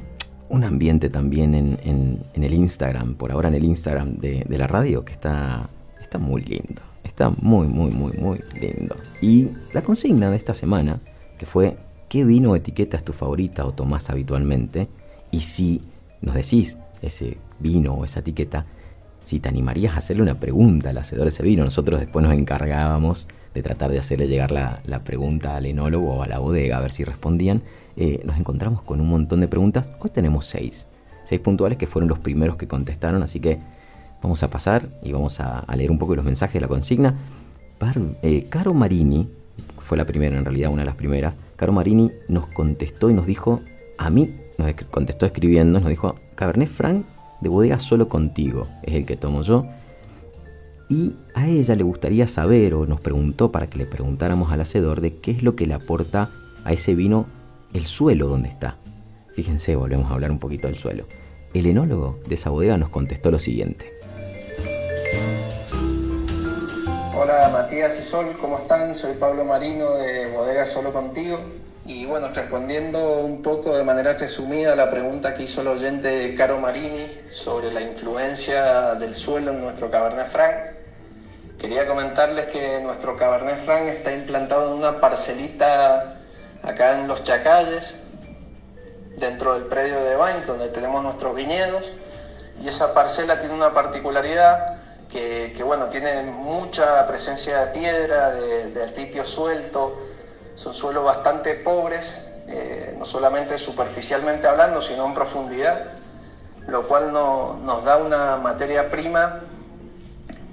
un 0.50 0.64
ambiente 0.64 1.10
también 1.10 1.56
en, 1.56 1.80
en- 1.84 2.44
el 2.44 2.54
Instagram, 2.54 3.16
por 3.16 3.32
ahora 3.32 3.48
en 3.48 3.56
el 3.56 3.64
Instagram 3.64 4.18
de 4.18 4.58
la 4.58 4.68
radio, 4.68 5.04
que 5.04 5.14
está, 5.14 5.68
está 6.14 6.20
muy 6.20 6.44
lindo. 6.44 6.82
Está 7.04 7.32
muy, 7.42 7.68
muy, 7.68 7.90
muy, 7.90 8.14
muy 8.14 8.40
lindo. 8.62 8.96
Y 9.20 9.50
la 9.74 9.82
consigna 9.82 10.30
de 10.30 10.38
esta 10.38 10.54
semana, 10.54 11.00
que 11.40 11.48
fue, 11.48 11.76
¿qué 12.08 12.24
vino 12.24 12.52
o 12.52 12.56
etiqueta 12.56 12.98
es 12.98 13.04
tu 13.04 13.14
favorita 13.14 13.66
o 13.66 13.72
tomás 13.72 14.12
habitualmente? 14.12 14.88
Y 15.32 15.42
si 15.42 15.82
nos 16.22 16.36
decís 16.36 16.78
ese 17.02 17.38
vino 17.60 17.94
o 17.94 18.06
esa 18.06 18.20
etiqueta, 18.20 18.68
si 19.24 19.40
te 19.40 19.50
animarías 19.50 19.96
a 19.96 19.98
hacerle 19.98 20.22
una 20.22 20.36
pregunta 20.36 20.92
al 20.92 21.00
hacedor 21.00 21.24
de 21.24 21.30
ese 21.30 21.42
vino. 21.42 21.64
Nosotros 21.64 22.00
después 22.00 22.24
nos 22.24 22.34
encargábamos 22.34 23.26
de 23.56 23.64
tratar 23.64 23.90
de 23.90 23.98
hacerle 23.98 24.28
llegar 24.28 24.52
la, 24.52 24.82
la 24.86 25.04
pregunta 25.04 25.56
al 25.56 25.66
enólogo 25.66 26.14
o 26.14 26.22
a 26.22 26.28
la 26.28 26.38
bodega, 26.38 26.78
a 26.78 26.82
ver 26.82 26.92
si 26.92 27.04
respondían. 27.04 27.64
Eh, 27.98 28.22
nos 28.24 28.38
encontramos 28.38 28.84
con 28.84 29.02
un 29.02 29.10
montón 29.10 29.40
de 29.40 29.48
preguntas. 29.48 29.90
Hoy 30.00 30.12
tenemos 30.12 30.46
seis. 30.46 30.88
Seis 31.24 31.42
puntuales 31.42 31.80
que 31.80 31.88
fueron 31.88 32.08
los 32.08 32.20
primeros 32.20 32.58
que 32.58 32.68
contestaron, 32.68 33.24
así 33.24 33.40
que 33.40 33.60
vamos 34.24 34.42
a 34.42 34.50
pasar 34.50 34.90
y 35.04 35.12
vamos 35.12 35.40
a, 35.40 35.60
a 35.60 35.76
leer 35.76 35.92
un 35.92 36.00
poco 36.00 36.16
los 36.16 36.26
mensajes 36.26 36.56
de 36.56 36.62
la 36.62 36.68
consigna. 36.68 37.14
Par- 37.78 38.00
eh, 38.24 38.48
Caro 38.50 38.74
Marini, 38.74 39.30
fue 39.80 39.98
la 39.98 40.06
primera 40.06 40.38
en 40.38 40.46
realidad, 40.46 40.72
una 40.72 40.82
de 40.82 40.88
las 40.88 40.96
primeras. 40.96 41.36
Caro 41.58 41.74
Marini 41.74 42.12
nos 42.30 42.48
contestó 42.48 43.10
y 43.10 43.14
nos 43.14 43.28
dijo, 43.28 43.62
a 43.98 44.10
mí, 44.10 44.34
nos 44.58 44.74
contestó 44.90 45.26
escribiendo, 45.26 45.80
nos 45.80 45.90
dijo, 45.90 46.16
Cabernet 46.36 46.70
Franc 46.70 47.06
de 47.42 47.50
bodega 47.50 47.78
solo 47.80 48.08
contigo, 48.08 48.68
es 48.84 48.94
el 48.96 49.06
que 49.06 49.18
tomo 49.18 49.42
yo. 49.42 49.68
Y 50.90 51.16
a 51.34 51.48
ella 51.48 51.76
le 51.76 51.84
gustaría 51.84 52.28
saber, 52.28 52.74
o 52.74 52.86
nos 52.86 53.02
preguntó 53.02 53.52
para 53.52 53.68
que 53.68 53.78
le 53.78 53.86
preguntáramos 53.86 54.52
al 54.52 54.62
hacedor, 54.62 55.02
de 55.02 55.16
qué 55.18 55.32
es 55.32 55.44
lo 55.44 55.56
que 55.56 55.68
le 55.68 55.74
aporta 55.74 56.30
a 56.64 56.72
ese 56.72 56.96
vino 56.96 57.26
el 57.74 57.86
suelo 57.86 58.28
donde 58.28 58.50
está. 58.50 58.78
Fíjense, 59.36 59.76
volvemos 59.76 60.10
a 60.10 60.14
hablar 60.14 60.32
un 60.32 60.40
poquito 60.40 60.68
del 60.68 60.78
suelo. 60.78 61.06
El 61.54 61.66
enólogo 61.66 62.20
de 62.28 62.36
esa 62.36 62.50
bodega 62.50 62.78
nos 62.78 62.90
contestó 62.90 63.32
lo 63.32 63.40
siguiente. 63.40 63.92
Matías 67.74 67.98
y 67.98 68.04
Sol, 68.04 68.38
¿cómo 68.40 68.60
están? 68.60 68.94
Soy 68.94 69.14
Pablo 69.14 69.44
Marino 69.46 69.96
de 69.96 70.30
Bodega 70.30 70.64
Solo 70.64 70.94
Contigo. 70.94 71.40
Y 71.88 72.06
bueno, 72.06 72.30
respondiendo 72.32 73.22
un 73.22 73.42
poco 73.42 73.76
de 73.76 73.84
manera 73.84 74.14
resumida 74.14 74.74
a 74.74 74.76
la 74.76 74.92
pregunta 74.92 75.34
que 75.34 75.42
hizo 75.42 75.62
el 75.62 75.70
oyente 75.70 76.36
Caro 76.36 76.60
Marini 76.60 77.12
sobre 77.32 77.72
la 77.72 77.82
influencia 77.82 78.94
del 78.94 79.16
suelo 79.16 79.54
en 79.54 79.62
nuestro 79.62 79.90
Cabernet 79.90 80.28
Franc, 80.28 80.54
quería 81.58 81.88
comentarles 81.88 82.46
que 82.46 82.80
nuestro 82.80 83.18
Cabernet 83.18 83.58
Franc 83.58 83.88
está 83.88 84.14
implantado 84.14 84.68
en 84.68 84.78
una 84.78 85.00
parcelita 85.02 86.20
acá 86.62 87.00
en 87.00 87.08
Los 87.08 87.24
Chacalles, 87.24 87.96
dentro 89.18 89.56
del 89.56 89.64
predio 89.64 90.00
de 90.04 90.16
Bain, 90.16 90.46
donde 90.46 90.70
tenemos 90.70 91.02
nuestros 91.02 91.36
viñedos. 91.36 91.92
Y 92.64 92.68
esa 92.68 92.94
parcela 92.94 93.40
tiene 93.40 93.56
una 93.56 93.74
particularidad 93.74 94.83
que, 95.14 95.54
que, 95.56 95.62
bueno, 95.62 95.90
tiene 95.90 96.24
mucha 96.24 97.06
presencia 97.06 97.60
de 97.60 97.68
piedra, 97.68 98.32
de, 98.32 98.72
de 98.72 98.88
ripio 98.88 99.24
suelto, 99.28 99.96
son 100.56 100.74
suelos 100.74 101.06
bastante 101.06 101.54
pobres, 101.54 102.16
eh, 102.48 102.96
no 102.98 103.06
solamente 103.06 103.60
superficialmente 103.60 104.48
hablando, 104.48 104.82
sino 104.82 105.06
en 105.06 105.14
profundidad, 105.14 105.82
lo 106.66 106.88
cual 106.88 107.14
no- 107.14 107.60
nos 107.64 107.84
da 107.84 107.98
una 107.98 108.38
materia 108.38 108.90
prima 108.90 109.42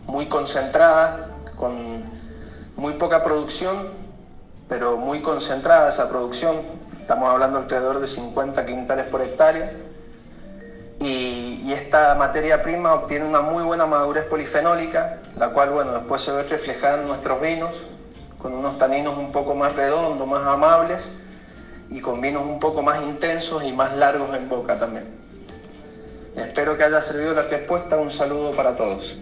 muy 0.07 0.27
concentrada, 0.27 1.25
con 1.57 2.05
muy 2.77 2.93
poca 2.95 3.23
producción, 3.23 3.89
pero 4.69 4.99
muy 4.99 5.23
concentrada 5.23 5.89
esa 5.89 6.07
producción. 6.11 6.61
Estamos 7.01 7.31
hablando 7.31 7.57
alrededor 7.57 7.99
de 7.99 8.07
50 8.07 8.67
quintales 8.67 9.07
por 9.07 9.23
hectárea. 9.23 9.73
Y, 11.01 11.73
esta 11.73 12.15
materia 12.17 12.61
prima 12.63 12.95
obtiene 12.95 13.25
una 13.25 13.41
muy 13.41 13.63
buena 13.63 13.87
madurez 13.87 14.25
polifenólica, 14.25 15.19
la 15.39 15.51
cual 15.51 15.71
bueno, 15.71 15.93
después 15.93 16.21
se 16.21 16.33
ve 16.33 16.43
reflejada 16.43 17.01
en 17.01 17.09
nuestros 17.09 17.41
vinos, 17.41 17.85
con 18.39 18.53
unos 18.53 18.77
taninos 18.77 19.17
un 19.17 19.33
poco 19.33 19.55
más 19.55 19.75
redondos, 19.77 20.27
más 20.27 20.45
amables 20.47 21.13
y 21.91 22.01
con 22.01 22.21
vinos 22.21 22.43
un 22.43 22.59
poco 22.59 22.83
más 22.83 23.03
intensos 23.03 23.63
y 23.65 23.73
más 23.73 23.97
largos 23.97 24.35
en 24.37 24.49
boca 24.49 24.79
también. 24.79 25.05
Espero 26.37 26.77
que 26.77 26.85
haya 26.85 27.01
servido 27.01 27.35
la 27.35 27.43
respuesta. 27.43 27.97
Un 27.97 28.11
saludo 28.11 28.51
para 28.53 28.75
todos. 28.77 29.17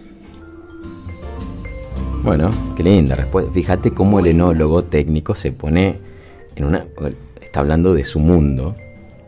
Bueno, 2.23 2.49
qué 2.75 2.83
linda 2.83 3.15
respuesta. 3.15 3.51
Fíjate 3.51 3.93
cómo 3.93 4.19
el 4.19 4.27
enólogo 4.27 4.83
técnico 4.83 5.35
se 5.35 5.51
pone 5.51 5.99
en 6.55 6.65
una. 6.65 6.85
Está 7.41 7.61
hablando 7.61 7.93
de 7.93 8.03
su 8.03 8.19
mundo. 8.19 8.75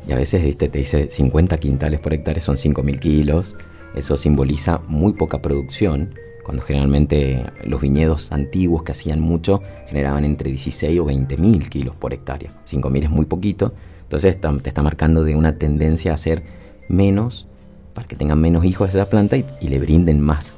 Y 0.08 0.12
a 0.12 0.16
veces 0.16 0.44
¿viste? 0.44 0.70
te 0.70 0.80
dice 0.80 1.10
50 1.10 1.58
quintales 1.58 2.00
por 2.00 2.14
hectárea 2.14 2.42
son 2.42 2.58
5.000 2.58 3.00
kilos. 3.00 3.56
Eso 3.96 4.18
simboliza 4.18 4.82
muy 4.88 5.14
poca 5.14 5.42
producción. 5.42 6.16
Cuando 6.44 6.64
generalmente 6.64 7.46
los 7.64 7.82
viñedos 7.82 8.32
antiguos 8.32 8.84
que 8.84 8.94
hacían 8.94 9.20
mucho 9.20 9.62
generaban 9.88 10.26
entre 10.26 10.50
16 10.50 11.00
o 11.00 11.06
20.000 11.06 11.70
kilos 11.70 11.96
por 11.96 12.14
hectárea. 12.14 12.52
5.000 12.66 13.04
es 13.04 13.10
muy 13.10 13.26
poquito. 13.26 13.74
Entonces 14.04 14.38
te 14.42 14.70
está 14.70 14.82
marcando 14.82 15.24
de 15.24 15.36
una 15.36 15.56
tendencia 15.58 16.12
a 16.12 16.16
hacer 16.16 16.44
menos 16.90 17.48
para 17.94 18.08
que 18.08 18.16
tengan 18.16 18.40
menos 18.40 18.66
hijos 18.66 18.92
de 18.92 19.00
esa 19.00 19.10
planta 19.10 19.38
y, 19.38 19.46
y 19.62 19.68
le 19.68 19.80
brinden 19.80 20.20
más 20.20 20.58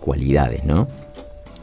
cualidades, 0.00 0.64
¿no? 0.64 0.88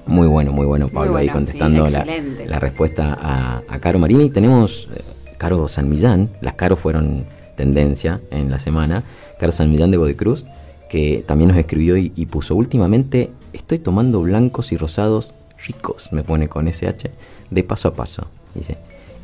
Muy 0.05 0.27
bueno, 0.27 0.53
muy 0.53 0.65
bueno, 0.65 0.87
Pablo, 0.87 1.13
Muy 1.13 1.21
ahí 1.21 1.29
contestando 1.29 1.87
sí, 1.87 1.91
la, 1.91 2.05
la 2.45 2.59
respuesta 2.59 3.17
a, 3.19 3.61
a 3.67 3.79
Caro 3.79 3.99
Marini. 3.99 4.29
Tenemos 4.29 4.87
eh, 4.95 5.01
Caro 5.37 5.67
San 5.67 5.89
Millán, 5.89 6.29
las 6.41 6.53
Caro 6.53 6.75
fueron 6.75 7.25
tendencia 7.55 8.21
en 8.31 8.49
la 8.49 8.59
semana. 8.59 9.03
Caro 9.39 9.51
San 9.51 9.71
Millán 9.71 9.91
de 9.91 9.97
Bodecruz, 9.97 10.45
que 10.89 11.23
también 11.27 11.49
nos 11.49 11.57
escribió 11.57 11.97
y, 11.97 12.11
y 12.15 12.25
puso 12.27 12.55
últimamente, 12.55 13.31
estoy 13.53 13.79
tomando 13.79 14.21
blancos 14.21 14.71
y 14.71 14.77
rosados 14.77 15.33
ricos, 15.65 16.11
me 16.11 16.23
pone 16.23 16.47
con 16.47 16.67
SH, 16.67 17.11
de 17.49 17.63
paso 17.63 17.89
a 17.89 17.93
paso, 17.93 18.27
dice. 18.53 18.77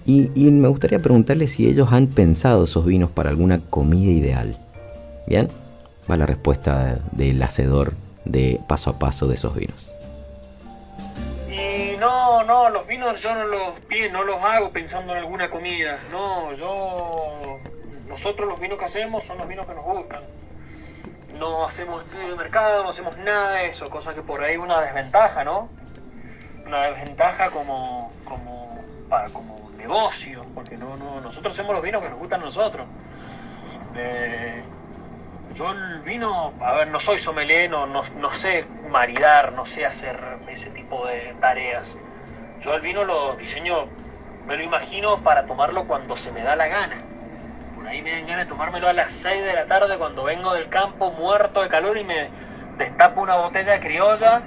Y, 0.06 0.32
y 0.36 0.52
me 0.52 0.68
gustaría 0.68 1.00
preguntarle 1.00 1.48
si 1.48 1.68
ellos 1.68 1.90
han 1.92 2.08
pensado 2.08 2.66
esos 2.66 2.86
vinos 2.86 3.10
para 3.12 3.30
alguna 3.30 3.60
comida 3.60 4.12
ideal. 4.12 4.58
¿Bien? 5.28 5.48
Va 6.10 6.18
la 6.18 6.26
respuesta 6.26 7.00
del 7.14 7.42
hacedor 7.42 7.94
de 8.26 8.60
paso 8.68 8.90
a 8.90 9.00
paso 9.00 9.28
de 9.28 9.36
esos 9.36 9.56
vinos. 9.56 9.93
No, 12.24 12.42
no, 12.42 12.70
los 12.70 12.88
vinos 12.88 13.22
yo 13.22 13.36
no 13.36 13.44
los 13.44 13.74
no 14.10 14.24
los 14.24 14.42
hago 14.46 14.72
pensando 14.72 15.12
en 15.12 15.20
alguna 15.20 15.50
comida. 15.50 16.00
No, 16.10 16.54
yo. 16.54 17.60
Nosotros 18.08 18.48
los 18.48 18.62
vinos 18.62 18.80
que 18.80 18.86
hacemos 18.86 19.26
son 19.26 19.40
los 19.40 19.48
vinos 19.48 19.68
que 19.68 19.74
nos 19.74 19.84
gustan. 19.84 20.22
No 21.38 21.66
hacemos 21.66 22.02
estudio 22.04 22.30
de 22.30 22.36
mercado, 22.38 22.82
no 22.82 22.90
hacemos 22.92 23.18
nada 23.18 23.52
de 23.58 23.68
eso, 23.68 23.90
cosa 23.90 24.14
que 24.14 24.22
por 24.22 24.42
ahí 24.42 24.56
una 24.56 24.80
desventaja, 24.80 25.44
¿no? 25.44 25.68
Una 26.66 26.84
desventaja 26.84 27.52
como, 27.52 28.14
como, 28.24 28.82
para, 29.10 29.28
como 29.28 29.70
negocio, 29.78 30.46
porque 30.56 30.78
no, 30.78 30.96
no, 30.96 31.20
nosotros 31.20 31.54
hacemos 31.54 31.76
los 31.76 31.84
vinos 31.84 32.02
que 32.02 32.10
nos 32.10 32.20
gustan 32.20 32.40
a 32.40 32.46
nosotros. 32.46 32.88
Eh, 33.98 34.64
yo 35.56 35.72
el 35.72 36.00
vino, 36.04 36.54
a 36.62 36.74
ver, 36.76 36.88
no 36.88 37.02
soy 37.02 37.20
sommelier, 37.20 37.70
no, 37.70 37.86
no 37.86 38.34
sé 38.34 38.66
maridar, 38.90 39.52
no 39.52 39.66
sé 39.66 39.86
hacer 39.86 40.18
ese 40.48 40.70
tipo 40.70 41.06
de 41.06 41.36
tareas. 41.42 41.98
Yo 42.64 42.76
el 42.76 42.82
vino 42.82 43.04
lo 43.04 43.36
diseño, 43.36 43.88
me 44.48 44.56
lo 44.56 44.64
imagino 44.64 45.20
para 45.20 45.46
tomarlo 45.46 45.86
cuando 45.86 46.16
se 46.16 46.32
me 46.32 46.44
da 46.44 46.56
la 46.56 46.68
gana. 46.68 46.96
Por 47.76 47.86
ahí 47.86 48.02
me 48.02 48.12
dan 48.12 48.26
ganas 48.26 48.46
de 48.46 48.50
tomármelo 48.50 48.88
a 48.88 48.94
las 48.94 49.12
6 49.12 49.44
de 49.44 49.54
la 49.54 49.66
tarde 49.66 49.98
cuando 49.98 50.24
vengo 50.24 50.54
del 50.54 50.70
campo 50.70 51.12
muerto 51.12 51.62
de 51.62 51.68
calor 51.68 51.98
y 51.98 52.06
me 52.06 52.30
destapo 52.78 53.22
una 53.22 53.36
botella 53.36 53.74
de 53.74 53.80
criolla. 53.82 54.42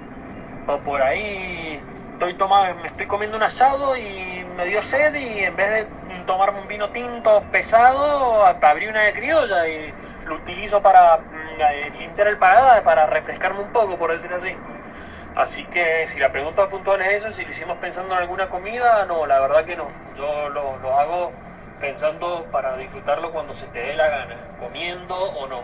O 0.66 0.78
por 0.78 1.02
ahí 1.02 1.78
estoy 2.14 2.32
tomando, 2.34 2.80
me 2.80 2.86
estoy 2.86 3.06
comiendo 3.06 3.36
un 3.36 3.42
asado 3.42 3.94
y 3.98 4.46
me 4.56 4.64
dio 4.64 4.80
sed 4.80 5.14
y 5.14 5.40
en 5.40 5.54
vez 5.54 5.70
de 5.70 5.86
tomarme 6.24 6.60
un 6.60 6.68
vino 6.68 6.88
tinto 6.88 7.42
pesado, 7.52 8.46
abrí 8.46 8.88
una 8.88 9.02
de 9.02 9.12
criolla 9.12 9.68
y 9.68 9.92
lo 10.24 10.36
utilizo 10.36 10.80
para 10.80 11.18
mm, 11.18 11.60
eh, 11.60 11.92
limpiar 11.98 12.28
el 12.28 12.38
paladar, 12.38 12.82
para 12.82 13.06
refrescarme 13.06 13.60
un 13.60 13.72
poco, 13.72 13.98
por 13.98 14.10
decir 14.10 14.32
así. 14.32 14.56
Así 15.36 15.64
que 15.64 16.06
si 16.06 16.18
la 16.18 16.32
pregunta 16.32 16.68
puntual 16.70 17.02
es 17.02 17.22
eso, 17.22 17.32
si 17.32 17.44
lo 17.44 17.50
hicimos 17.50 17.76
pensando 17.76 18.14
en 18.14 18.20
alguna 18.20 18.48
comida, 18.48 19.04
no, 19.06 19.26
la 19.26 19.38
verdad 19.40 19.64
que 19.66 19.76
no. 19.76 19.86
Yo 20.16 20.48
lo, 20.48 20.78
lo 20.78 20.98
hago 20.98 21.30
pensando 21.78 22.46
para 22.50 22.76
disfrutarlo 22.78 23.30
cuando 23.32 23.52
se 23.52 23.66
te 23.66 23.80
dé 23.80 23.96
la 23.96 24.08
gana, 24.08 24.36
comiendo 24.58 25.14
o 25.14 25.46
no. 25.46 25.60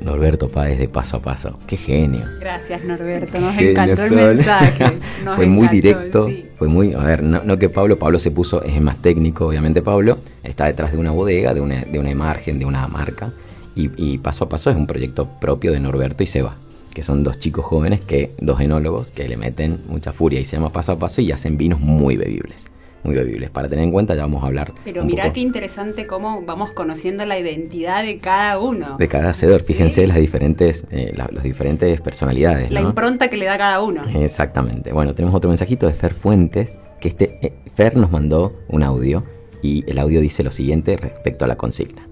Norberto 0.00 0.48
Páez 0.48 0.78
de 0.78 0.88
paso 0.88 1.16
a 1.16 1.20
paso. 1.20 1.58
Qué 1.66 1.76
genio. 1.76 2.24
Gracias, 2.38 2.84
Norberto. 2.84 3.40
Nos 3.40 3.54
Genio 3.56 3.70
encantó 3.72 4.02
el 4.02 4.08
Sol. 4.08 4.16
mensaje. 4.16 4.84
Nos 5.24 5.34
fue 5.34 5.46
muy 5.46 5.66
encantó, 5.66 5.72
directo, 5.74 6.26
sí. 6.28 6.48
fue 6.56 6.68
muy, 6.68 6.94
a 6.94 6.98
ver, 6.98 7.24
no, 7.24 7.42
no 7.42 7.58
que 7.58 7.68
Pablo, 7.68 7.98
Pablo 7.98 8.20
se 8.20 8.30
puso, 8.30 8.62
es 8.62 8.80
más 8.80 8.98
técnico, 8.98 9.46
obviamente 9.48 9.82
Pablo, 9.82 10.18
está 10.44 10.66
detrás 10.66 10.92
de 10.92 10.98
una 10.98 11.10
bodega, 11.10 11.52
de 11.54 11.60
una, 11.60 11.80
de 11.82 11.98
una 11.98 12.10
imagen, 12.10 12.60
de 12.60 12.64
una 12.64 12.86
marca, 12.86 13.32
y, 13.74 13.90
y 13.96 14.18
paso 14.18 14.44
a 14.44 14.48
paso 14.48 14.70
es 14.70 14.76
un 14.76 14.86
proyecto 14.86 15.28
propio 15.40 15.72
de 15.72 15.80
Norberto 15.80 16.22
y 16.22 16.26
Seba, 16.28 16.56
que 16.98 17.04
son 17.04 17.22
dos 17.22 17.38
chicos 17.38 17.64
jóvenes, 17.64 18.00
que 18.00 18.32
dos 18.40 18.60
enólogos, 18.60 19.12
que 19.12 19.28
le 19.28 19.36
meten 19.36 19.82
mucha 19.86 20.10
furia 20.12 20.40
y 20.40 20.44
se 20.44 20.56
llama 20.56 20.72
paso 20.72 20.90
a 20.90 20.98
paso 20.98 21.20
y 21.20 21.30
hacen 21.30 21.56
vinos 21.56 21.78
muy 21.78 22.16
bebibles, 22.16 22.66
muy 23.04 23.14
bebibles. 23.14 23.50
Para 23.50 23.68
tener 23.68 23.84
en 23.84 23.92
cuenta, 23.92 24.16
ya 24.16 24.22
vamos 24.22 24.42
a 24.42 24.48
hablar 24.48 24.72
Pero 24.82 25.04
mirá 25.04 25.22
poco 25.22 25.34
qué 25.34 25.40
interesante 25.42 26.08
cómo 26.08 26.42
vamos 26.44 26.70
conociendo 26.70 27.24
la 27.24 27.38
identidad 27.38 28.02
de 28.02 28.18
cada 28.18 28.58
uno. 28.58 28.96
de 28.98 29.06
cada 29.06 29.30
hacedor, 29.30 29.62
fíjense 29.62 30.08
las 30.08 30.16
diferentes, 30.16 30.86
eh, 30.90 31.12
la- 31.16 31.28
diferentes 31.40 32.00
personalidades, 32.00 32.72
La 32.72 32.80
¿no? 32.80 32.88
impronta 32.88 33.28
que 33.30 33.36
le 33.36 33.44
da 33.44 33.56
cada 33.56 33.80
uno. 33.80 34.02
Exactamente. 34.20 34.92
Bueno, 34.92 35.14
tenemos 35.14 35.36
otro 35.36 35.50
mensajito 35.50 35.86
de 35.86 35.92
Fer 35.92 36.14
Fuentes, 36.14 36.72
que 37.00 37.06
este 37.06 37.38
eh, 37.46 37.52
Fer 37.76 37.96
nos 37.96 38.10
mandó 38.10 38.56
un 38.68 38.82
audio 38.82 39.22
y 39.62 39.88
el 39.88 40.00
audio 40.00 40.20
dice 40.20 40.42
lo 40.42 40.50
siguiente 40.50 40.96
respecto 40.96 41.44
a 41.44 41.48
la 41.48 41.56
consigna. 41.56 42.07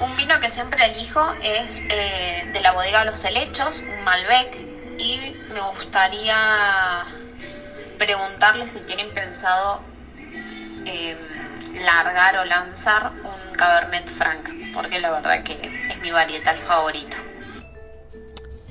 Un 0.00 0.16
vino 0.16 0.38
que 0.40 0.48
siempre 0.48 0.84
elijo 0.84 1.20
es 1.42 1.80
eh, 1.88 2.48
de 2.52 2.60
la 2.60 2.72
bodega 2.72 3.04
Los 3.04 3.24
Helechos, 3.24 3.82
un 3.82 4.04
Malbec, 4.04 4.56
y 4.98 5.34
me 5.52 5.60
gustaría 5.72 7.04
preguntarles 7.98 8.70
si 8.70 8.80
tienen 8.80 9.10
pensado 9.10 9.80
eh, 10.86 11.16
largar 11.84 12.38
o 12.38 12.44
lanzar 12.44 13.10
un 13.24 13.54
Cabernet 13.54 14.08
Franc, 14.08 14.48
porque 14.72 15.00
la 15.00 15.10
verdad 15.10 15.42
que 15.42 15.54
es 15.90 16.00
mi 16.00 16.12
varietal 16.12 16.56
favorito. 16.56 17.16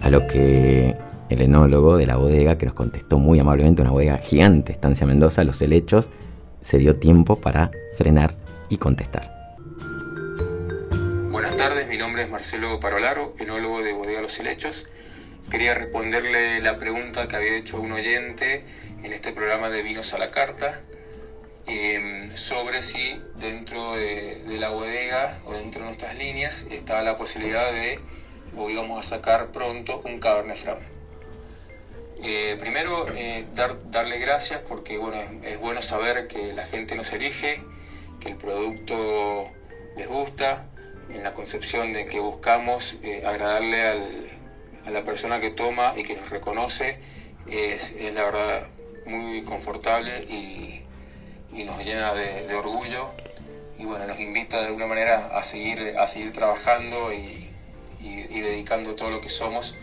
A 0.01 0.09
lo 0.09 0.25
que 0.27 0.95
el 1.29 1.41
enólogo 1.41 1.97
de 1.97 2.07
la 2.07 2.15
bodega, 2.15 2.57
que 2.57 2.65
nos 2.65 2.75
contestó 2.75 3.17
muy 3.17 3.39
amablemente, 3.39 3.81
una 3.81 3.91
bodega 3.91 4.17
gigante, 4.17 4.71
Estancia 4.71 5.05
Mendoza, 5.05 5.43
Los 5.43 5.61
Helechos, 5.61 6.09
se 6.61 6.77
dio 6.77 6.95
tiempo 6.95 7.35
para 7.35 7.69
frenar 7.97 8.33
y 8.69 8.77
contestar. 8.77 9.36
Buenas 11.37 11.55
tardes, 11.55 11.87
mi 11.87 11.97
nombre 11.97 12.23
es 12.23 12.29
Marcelo 12.29 12.79
Parolaro, 12.79 13.35
enólogo 13.37 13.83
de 13.83 13.93
Bodega 13.93 14.21
Los 14.23 14.39
Helechos. 14.39 14.87
Quería 15.51 15.75
responderle 15.75 16.59
la 16.61 16.79
pregunta 16.79 17.27
que 17.27 17.35
había 17.35 17.55
hecho 17.55 17.79
un 17.79 17.91
oyente 17.91 18.65
en 19.03 19.13
este 19.13 19.33
programa 19.33 19.69
de 19.69 19.83
Vinos 19.83 20.15
a 20.15 20.17
la 20.17 20.31
Carta 20.31 20.81
eh, 21.67 22.31
sobre 22.33 22.81
si 22.81 23.21
dentro 23.35 23.93
de, 23.93 24.57
la 24.57 24.69
bodega 24.69 25.39
o 25.45 25.53
dentro 25.53 25.81
de 25.81 25.85
nuestras 25.85 26.17
líneas 26.17 26.65
estaba 26.71 27.03
la 27.03 27.15
posibilidad 27.15 27.71
de, 27.71 27.99
o 28.57 28.71
íbamos 28.71 29.05
a 29.05 29.07
sacar 29.07 29.51
pronto, 29.51 30.01
un 30.05 30.19
Cabernet 30.19 30.57
Franc. 30.57 30.79
Eh, 32.23 32.57
primero, 32.59 33.05
eh, 33.13 33.45
dar, 33.53 33.91
darle 33.91 34.17
gracias 34.17 34.61
porque 34.67 34.97
bueno, 34.97 35.17
es, 35.17 35.53
es 35.53 35.59
bueno 35.59 35.83
saber 35.83 36.25
que 36.25 36.53
la 36.53 36.65
gente 36.65 36.95
nos 36.95 37.13
elige, 37.13 37.61
que 38.21 38.29
el 38.29 38.37
producto 38.37 39.51
les 39.95 40.07
gusta, 40.07 40.67
en 41.09 41.23
la 41.23 41.31
concepción 41.31 41.93
de 41.93 42.05
que 42.05 42.19
buscamos 42.19 42.95
eh, 43.01 43.21
agradarle 43.25 43.85
al- 43.87 44.27
a 44.85 44.91
la 44.91 45.01
persona 45.01 45.39
que 45.39 45.49
toma 45.49 45.93
y 45.95 46.03
que 46.03 46.15
nos 46.15 46.29
reconoce, 46.29 46.97
es, 47.47 47.91
la 48.13 48.23
verdad 48.23 48.67
muy 49.05 49.41
confortable 49.41 50.23
y, 50.29 50.81
y 51.53 51.63
nos 51.63 51.83
llena 51.85 52.13
de, 52.13 52.53
orgullo 52.55 53.11
y 53.77 53.85
bueno, 53.85 54.05
nos 54.05 54.19
invita 54.19 54.59
de 54.59 54.67
alguna 54.67 54.85
manera 54.85 55.29
a 55.33 55.43
seguir, 55.43 55.93
a 55.97 56.07
seguir 56.07 56.31
trabajando 56.31 57.11
y, 57.11 57.49
y- 57.99 58.25
y 58.29 58.39
dedicando 58.41 58.95
todo 58.95 59.09
lo 59.09 59.21
que 59.21 59.29
somos 59.29 59.75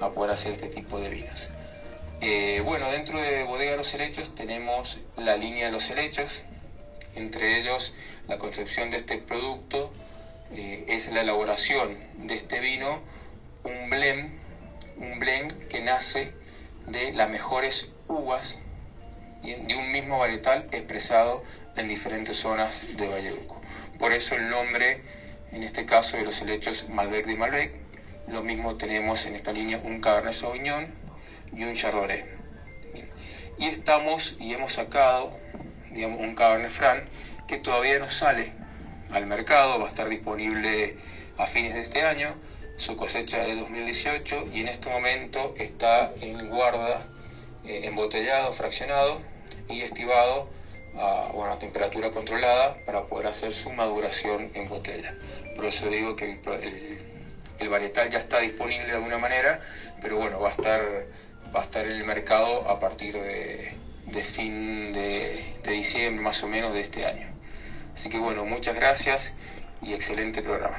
a 0.00 0.10
poder 0.10 0.30
hacer 0.30 0.52
este 0.52 0.68
tipo 0.68 0.98
de 1.00 1.08
vinos. 1.08 1.50
Eh, 2.20 2.60
bueno, 2.64 2.88
dentro 2.90 3.20
de 3.20 3.42
Bodega 3.44 3.76
Los 3.76 3.92
Helechos 3.94 4.34
tenemos 4.34 4.98
la 5.16 5.36
línea 5.36 5.66
de 5.66 5.72
los 5.72 5.88
helechos, 5.90 6.42
entre 7.14 7.58
ellos 7.58 7.92
la 8.28 8.38
concepción 8.38 8.90
de 8.90 8.96
este 8.98 9.18
producto 9.18 9.92
eh, 10.56 10.84
es 10.88 11.10
la 11.10 11.22
elaboración 11.22 11.98
de 12.26 12.34
este 12.34 12.60
vino, 12.60 13.02
un 13.64 13.90
blend, 13.90 14.38
un 14.96 15.18
blend 15.18 15.68
que 15.68 15.80
nace 15.80 16.32
de 16.86 17.12
las 17.12 17.28
mejores 17.28 17.88
uvas 18.06 18.58
de 19.42 19.76
un 19.76 19.92
mismo 19.92 20.18
varietal 20.18 20.68
expresado 20.70 21.42
en 21.76 21.88
diferentes 21.88 22.36
zonas 22.36 22.96
de 22.96 23.08
Vallebuco. 23.08 23.60
Por 23.98 24.12
eso 24.12 24.36
el 24.36 24.48
nombre, 24.48 25.02
en 25.50 25.62
este 25.62 25.84
caso, 25.84 26.16
de 26.16 26.24
los 26.24 26.40
helechos 26.40 26.88
Malbec 26.88 27.26
de 27.26 27.34
Malbec. 27.34 27.80
Lo 28.28 28.42
mismo 28.42 28.76
tenemos 28.76 29.26
en 29.26 29.34
esta 29.34 29.52
línea 29.52 29.78
un 29.82 30.00
Cabernet 30.00 30.32
Sauvignon 30.32 30.94
y 31.52 31.64
un 31.64 31.74
Chardonnay. 31.74 32.24
Y 33.58 33.66
estamos 33.66 34.36
y 34.38 34.54
hemos 34.54 34.74
sacado, 34.74 35.30
digamos, 35.90 36.20
un 36.20 36.34
Cabernet 36.34 36.70
Franc 36.70 37.04
que 37.46 37.58
todavía 37.58 37.98
no 37.98 38.08
sale 38.08 38.63
al 39.10 39.26
mercado, 39.26 39.78
va 39.78 39.86
a 39.86 39.88
estar 39.88 40.08
disponible 40.08 40.96
a 41.38 41.46
fines 41.46 41.74
de 41.74 41.80
este 41.80 42.02
año, 42.02 42.34
su 42.76 42.96
cosecha 42.96 43.38
de 43.38 43.54
2018 43.56 44.48
y 44.52 44.60
en 44.60 44.68
este 44.68 44.90
momento 44.90 45.54
está 45.56 46.12
en 46.20 46.48
guarda, 46.48 47.06
eh, 47.64 47.82
embotellado, 47.84 48.52
fraccionado 48.52 49.20
y 49.68 49.82
estivado 49.82 50.48
a 50.96 51.30
bueno, 51.32 51.56
temperatura 51.58 52.10
controlada 52.10 52.74
para 52.84 53.06
poder 53.06 53.28
hacer 53.28 53.52
su 53.52 53.70
maduración 53.70 54.50
en 54.54 54.68
botella. 54.68 55.16
Por 55.56 55.64
eso 55.64 55.88
digo 55.88 56.14
que 56.16 56.40
el, 57.58 57.68
varietal 57.68 58.10
ya 58.10 58.18
está 58.18 58.40
disponible 58.40 58.86
de 58.86 58.92
alguna 58.92 59.18
manera, 59.18 59.58
pero 60.02 60.18
bueno, 60.18 60.40
va 60.40 60.48
a 60.48 60.52
estar, 60.52 60.80
va 61.54 61.60
a 61.60 61.62
estar 61.62 61.84
en 61.86 61.92
el 61.92 62.04
mercado 62.04 62.68
a 62.68 62.78
partir 62.78 63.14
de, 63.14 64.22
fin 64.22 64.92
de 64.92 65.42
diciembre 65.64 66.22
más 66.22 66.42
o 66.42 66.48
menos 66.48 66.72
de 66.74 66.80
este 66.80 67.06
año. 67.06 67.33
Así 67.94 68.08
que 68.08 68.18
bueno, 68.18 68.44
muchas 68.44 68.74
gracias 68.74 69.32
y 69.80 69.94
excelente 69.94 70.42
programa. 70.42 70.76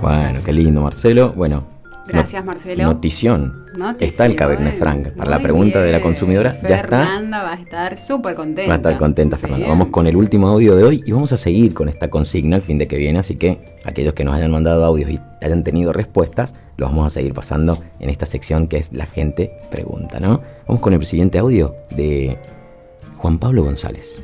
Bueno, 0.00 0.40
qué 0.44 0.52
lindo, 0.52 0.82
Marcelo. 0.82 1.32
Bueno, 1.32 1.66
Gracias, 2.06 2.44
Marcelo. 2.44 2.84
Notición. 2.84 3.66
Notición, 3.76 4.08
Está 4.08 4.26
el 4.26 4.36
Cabernet 4.36 4.78
Franc. 4.78 5.08
Para 5.10 5.30
la 5.30 5.40
pregunta 5.40 5.80
de 5.80 5.90
la 5.90 6.00
consumidora, 6.00 6.58
ya 6.62 6.76
está. 6.76 7.04
Fernanda 7.04 7.42
va 7.42 7.52
a 7.52 7.56
estar 7.56 7.96
súper 7.96 8.34
contenta. 8.34 8.68
Va 8.68 8.74
a 8.74 8.76
estar 8.76 8.98
contenta, 8.98 9.36
Fernanda. 9.36 9.66
Bien. 9.66 9.76
Vamos 9.76 9.92
con 9.92 10.06
el 10.06 10.16
último 10.16 10.48
audio 10.48 10.76
de 10.76 10.84
hoy 10.84 11.02
y 11.04 11.12
vamos 11.12 11.32
a 11.32 11.36
seguir 11.36 11.74
con 11.74 11.88
esta 11.88 12.08
consigna 12.08 12.56
el 12.56 12.62
fin 12.62 12.78
de 12.78 12.86
que 12.86 12.96
viene. 12.96 13.18
Así 13.18 13.36
que 13.36 13.76
aquellos 13.84 14.14
que 14.14 14.24
nos 14.24 14.34
hayan 14.34 14.50
mandado 14.52 14.84
audios 14.84 15.10
y 15.10 15.20
hayan 15.42 15.64
tenido 15.64 15.92
respuestas, 15.92 16.54
los 16.76 16.90
vamos 16.90 17.06
a 17.06 17.10
seguir 17.10 17.34
pasando 17.34 17.82
en 17.98 18.08
esta 18.08 18.26
sección 18.26 18.68
que 18.68 18.76
es 18.76 18.92
La 18.92 19.06
gente 19.06 19.50
pregunta, 19.70 20.20
¿no? 20.20 20.42
Vamos 20.68 20.80
con 20.80 20.92
el 20.92 21.04
siguiente 21.04 21.38
audio 21.38 21.74
de 21.90 22.38
Juan 23.18 23.38
Pablo 23.38 23.64
González. 23.64 24.22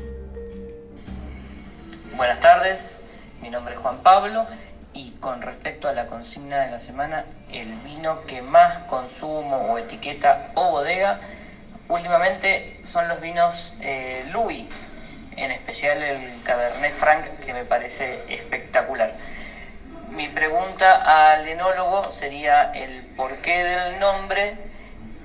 Buenas 2.23 2.39
tardes, 2.39 3.01
mi 3.41 3.49
nombre 3.49 3.73
es 3.73 3.81
Juan 3.81 3.97
Pablo 3.97 4.47
y 4.93 5.11
con 5.19 5.41
respecto 5.41 5.89
a 5.89 5.91
la 5.91 6.07
consigna 6.07 6.61
de 6.61 6.71
la 6.71 6.79
semana, 6.79 7.25
el 7.51 7.69
vino 7.79 8.25
que 8.27 8.41
más 8.41 8.77
consumo 8.83 9.57
o 9.57 9.77
etiqueta 9.77 10.47
o 10.55 10.71
bodega 10.71 11.19
últimamente 11.89 12.79
son 12.85 13.09
los 13.09 13.19
vinos 13.19 13.75
eh, 13.81 14.23
Louis, 14.31 14.69
en 15.35 15.51
especial 15.51 16.01
el 16.01 16.41
Cabernet 16.43 16.93
Franc 16.93 17.25
que 17.45 17.53
me 17.53 17.65
parece 17.65 18.23
espectacular. 18.33 19.11
Mi 20.11 20.29
pregunta 20.29 21.33
al 21.33 21.45
enólogo 21.45 22.09
sería 22.09 22.71
el 22.71 23.01
porqué 23.17 23.65
del 23.65 23.99
nombre 23.99 24.55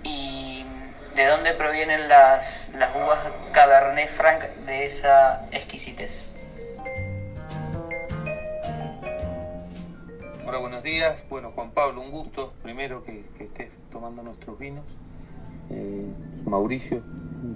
y 0.02 0.66
de 1.14 1.26
dónde 1.26 1.52
provienen 1.52 2.08
las, 2.08 2.70
las 2.70 2.90
uvas 2.96 3.20
Cabernet 3.52 4.08
Franc 4.08 4.42
de 4.66 4.84
esa 4.84 5.42
exquisitez. 5.52 6.37
Hola, 10.48 10.60
buenos 10.60 10.82
días. 10.82 11.26
Bueno, 11.28 11.50
Juan 11.50 11.72
Pablo, 11.72 12.00
un 12.00 12.10
gusto 12.10 12.54
primero 12.62 13.02
que, 13.02 13.22
que 13.36 13.44
estés 13.44 13.68
tomando 13.92 14.22
nuestros 14.22 14.58
vinos. 14.58 14.96
Eh, 15.68 16.06
Mauricio, 16.46 17.02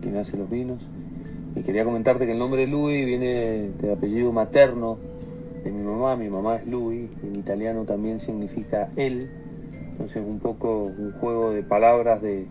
quien 0.02 0.18
hace 0.18 0.36
los 0.36 0.50
vinos. 0.50 0.90
Y 1.56 1.62
quería 1.62 1.86
comentarte 1.86 2.26
que 2.26 2.32
el 2.32 2.38
nombre 2.38 2.66
Louis 2.66 3.06
viene 3.06 3.70
de 3.80 3.92
apellido 3.94 4.30
materno 4.30 4.98
de 5.64 5.70
mi 5.70 5.82
mamá. 5.82 6.16
Mi 6.16 6.28
mamá 6.28 6.56
es 6.56 6.66
Louis, 6.66 7.08
en 7.22 7.34
italiano 7.34 7.86
también 7.86 8.20
significa 8.20 8.90
él. 8.96 9.26
Entonces, 9.92 10.22
un 10.22 10.38
poco 10.38 10.76
un 10.84 11.12
juego 11.12 11.50
de 11.50 11.62
palabras 11.62 12.20
de, 12.20 12.46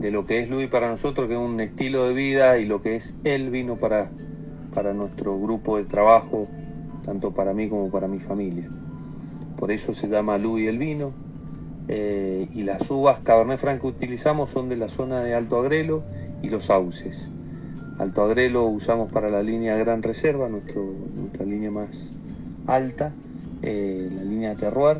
de 0.00 0.10
lo 0.10 0.26
que 0.26 0.40
es 0.40 0.50
Louis 0.50 0.66
para 0.66 0.88
nosotros, 0.88 1.28
que 1.28 1.34
es 1.34 1.40
un 1.40 1.60
estilo 1.60 2.08
de 2.08 2.14
vida, 2.14 2.58
y 2.58 2.64
lo 2.64 2.80
que 2.80 2.96
es 2.96 3.14
el 3.22 3.50
vino 3.50 3.76
para, 3.76 4.10
para 4.74 4.92
nuestro 4.92 5.38
grupo 5.38 5.76
de 5.76 5.84
trabajo, 5.84 6.48
tanto 7.04 7.30
para 7.30 7.54
mí 7.54 7.68
como 7.68 7.92
para 7.92 8.08
mi 8.08 8.18
familia. 8.18 8.68
Por 9.58 9.72
eso 9.72 9.94
se 9.94 10.08
llama 10.08 10.38
Louis 10.38 10.68
el 10.68 10.78
vino. 10.78 11.12
Eh, 11.88 12.48
y 12.52 12.62
las 12.62 12.90
uvas 12.90 13.20
Cabernet 13.20 13.58
Franc 13.58 13.80
que 13.80 13.86
utilizamos 13.86 14.50
son 14.50 14.68
de 14.68 14.76
la 14.76 14.88
zona 14.88 15.20
de 15.22 15.34
Alto 15.34 15.58
Agrelo 15.58 16.02
y 16.42 16.48
los 16.48 16.64
Sauces. 16.64 17.30
Alto 17.98 18.24
Agrelo 18.24 18.64
usamos 18.64 19.10
para 19.10 19.30
la 19.30 19.42
línea 19.42 19.76
Gran 19.76 20.02
Reserva, 20.02 20.48
nuestra 20.48 21.46
línea 21.46 21.70
más 21.70 22.14
alta, 22.66 23.14
eh, 23.62 24.10
la 24.14 24.22
línea 24.22 24.54
Terroir, 24.56 24.98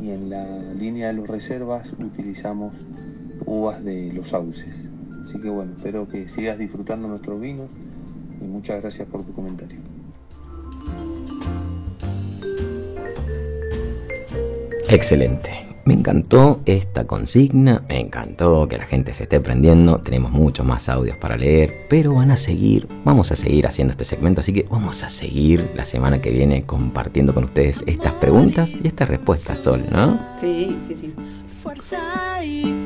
y 0.00 0.10
en 0.10 0.30
la 0.30 0.46
línea 0.74 1.08
de 1.08 1.14
los 1.14 1.28
Reservas 1.28 1.92
utilizamos 1.98 2.86
uvas 3.44 3.84
de 3.84 4.12
los 4.12 4.28
Sauces. 4.28 4.88
Así 5.24 5.38
que 5.38 5.50
bueno, 5.50 5.72
espero 5.76 6.08
que 6.08 6.28
sigas 6.28 6.58
disfrutando 6.58 7.08
nuestros 7.08 7.40
vinos 7.40 7.70
y 8.40 8.44
muchas 8.44 8.80
gracias 8.80 9.06
por 9.08 9.24
tu 9.24 9.32
comentario. 9.32 9.99
Excelente. 14.92 15.68
Me 15.84 15.94
encantó 15.94 16.62
esta 16.66 17.06
consigna, 17.06 17.84
me 17.88 18.00
encantó 18.00 18.66
que 18.68 18.76
la 18.76 18.86
gente 18.86 19.14
se 19.14 19.22
esté 19.22 19.40
prendiendo, 19.40 19.98
tenemos 19.98 20.32
muchos 20.32 20.66
más 20.66 20.88
audios 20.88 21.16
para 21.16 21.36
leer, 21.36 21.86
pero 21.88 22.14
van 22.14 22.32
a 22.32 22.36
seguir, 22.36 22.88
vamos 23.04 23.30
a 23.30 23.36
seguir 23.36 23.68
haciendo 23.68 23.92
este 23.92 24.04
segmento, 24.04 24.40
así 24.40 24.52
que 24.52 24.66
vamos 24.68 25.04
a 25.04 25.08
seguir 25.08 25.70
la 25.76 25.84
semana 25.84 26.20
que 26.20 26.30
viene 26.30 26.64
compartiendo 26.64 27.32
con 27.32 27.44
ustedes 27.44 27.84
estas 27.86 28.14
preguntas 28.14 28.74
y 28.82 28.88
estas 28.88 29.08
respuestas, 29.08 29.60
Sol, 29.60 29.84
¿no? 29.90 30.18
Sí, 30.40 30.76
sí, 30.88 30.96
sí. 31.00 31.14
Fuerza 31.62 32.44
y 32.44 32.79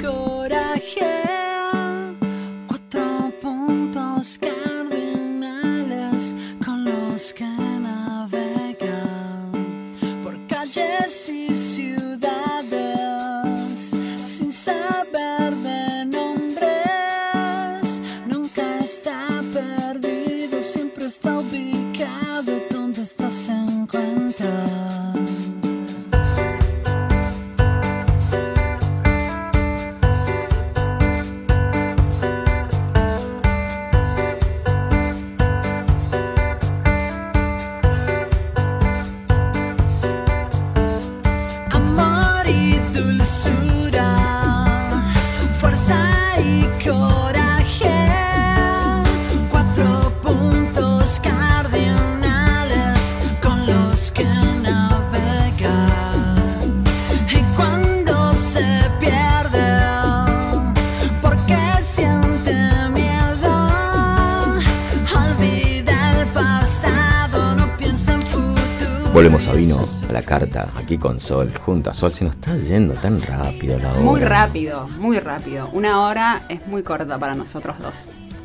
con 71.14 71.20
Sol, 71.20 71.52
junto 71.64 71.90
a 71.90 71.94
Sol, 71.94 72.12
se 72.12 72.24
nos 72.24 72.34
está 72.34 72.56
yendo 72.56 72.94
tan 72.94 73.22
rápido 73.22 73.78
la 73.78 73.92
hora. 73.92 74.00
Muy 74.00 74.20
rápido, 74.20 74.88
muy 74.98 75.20
rápido. 75.20 75.68
Una 75.72 76.02
hora 76.02 76.42
es 76.48 76.66
muy 76.66 76.82
corta 76.82 77.18
para 77.18 77.34
nosotros 77.36 77.78
dos. 77.78 77.94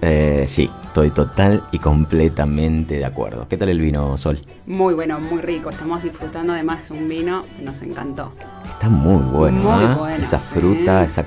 Eh, 0.01 0.45
sí, 0.47 0.69
estoy 0.83 1.09
total 1.09 1.63
y 1.71 1.79
completamente 1.79 2.99
de 2.99 3.05
acuerdo. 3.05 3.47
¿Qué 3.49 3.57
tal 3.57 3.69
el 3.69 3.81
vino, 3.81 4.17
Sol? 4.19 4.39
Muy 4.67 4.93
bueno, 4.93 5.19
muy 5.19 5.41
rico. 5.41 5.71
Estamos 5.71 6.03
disfrutando 6.03 6.53
además 6.53 6.91
un 6.91 7.09
vino 7.09 7.43
que 7.57 7.63
nos 7.63 7.81
encantó. 7.81 8.33
Está 8.65 8.87
muy 8.87 9.21
bueno, 9.23 9.63
Muy 9.63 9.85
¿ah? 9.85 9.95
bueno, 9.97 10.23
Esa 10.23 10.37
fruta, 10.37 11.07
sí. 11.07 11.19
esa, 11.21 11.25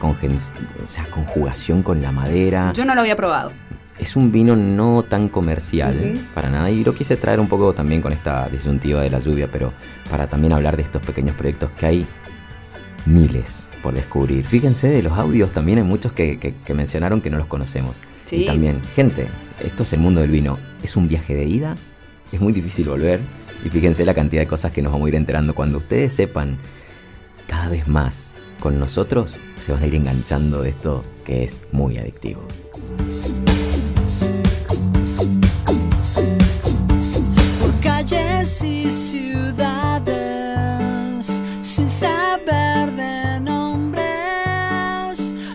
esa 0.84 1.04
conjugación 1.10 1.82
con 1.82 2.00
la 2.00 2.12
madera. 2.12 2.72
Yo 2.72 2.84
no 2.84 2.94
lo 2.94 3.00
había 3.00 3.16
probado. 3.16 3.50
Es 4.02 4.16
un 4.16 4.32
vino 4.32 4.56
no 4.56 5.04
tan 5.08 5.28
comercial 5.28 6.14
para 6.34 6.50
nada 6.50 6.68
y 6.70 6.82
lo 6.82 6.92
quise 6.92 7.16
traer 7.16 7.38
un 7.38 7.46
poco 7.48 7.72
también 7.72 8.02
con 8.02 8.12
esta 8.12 8.48
disyuntiva 8.48 9.00
de 9.00 9.10
la 9.10 9.20
lluvia, 9.20 9.48
pero 9.50 9.72
para 10.10 10.26
también 10.26 10.52
hablar 10.52 10.76
de 10.76 10.82
estos 10.82 11.00
pequeños 11.02 11.36
proyectos 11.36 11.70
que 11.78 11.86
hay 11.86 12.06
miles 13.06 13.68
por 13.80 13.94
descubrir. 13.94 14.44
Fíjense 14.44 14.88
de 14.88 15.02
los 15.02 15.12
audios, 15.12 15.52
también 15.52 15.78
hay 15.78 15.84
muchos 15.84 16.12
que, 16.12 16.38
que- 16.38 16.54
que 16.64 16.74
mencionaron 16.74 17.20
que 17.20 17.30
no 17.30 17.38
los 17.38 17.46
conocemos. 17.46 17.96
Sí. 18.26 18.42
Y 18.42 18.46
también, 18.46 18.80
gente, 18.96 19.28
esto 19.62 19.84
es 19.84 19.92
el 19.92 20.00
mundo 20.00 20.20
del 20.20 20.30
vino. 20.30 20.58
Es 20.82 20.96
un 20.96 21.06
viaje 21.08 21.34
de 21.36 21.44
ida, 21.44 21.76
es 22.32 22.40
muy 22.40 22.52
difícil 22.52 22.88
volver. 22.88 23.20
Y 23.64 23.68
fíjense 23.68 24.04
la 24.04 24.14
cantidad 24.14 24.42
de 24.42 24.48
cosas 24.48 24.72
que 24.72 24.82
nos 24.82 24.92
vamos 24.92 25.06
a 25.06 25.08
ir 25.10 25.14
enterando. 25.14 25.54
Cuando 25.54 25.78
ustedes 25.78 26.12
sepan 26.14 26.56
cada 27.46 27.68
vez 27.68 27.86
más 27.86 28.32
con 28.58 28.80
nosotros, 28.80 29.36
se 29.60 29.70
van 29.72 29.82
a 29.82 29.86
ir 29.86 29.94
enganchando 29.94 30.62
de 30.62 30.70
esto 30.70 31.04
que 31.24 31.44
es 31.44 31.62
muy 31.70 31.98
adictivo. 31.98 32.42
Calles 38.42 38.64
y 38.64 38.90
ciudades 38.90 40.20
sin 41.60 41.88
saber 41.88 42.90
de 42.92 43.40
nombres. 43.40 44.02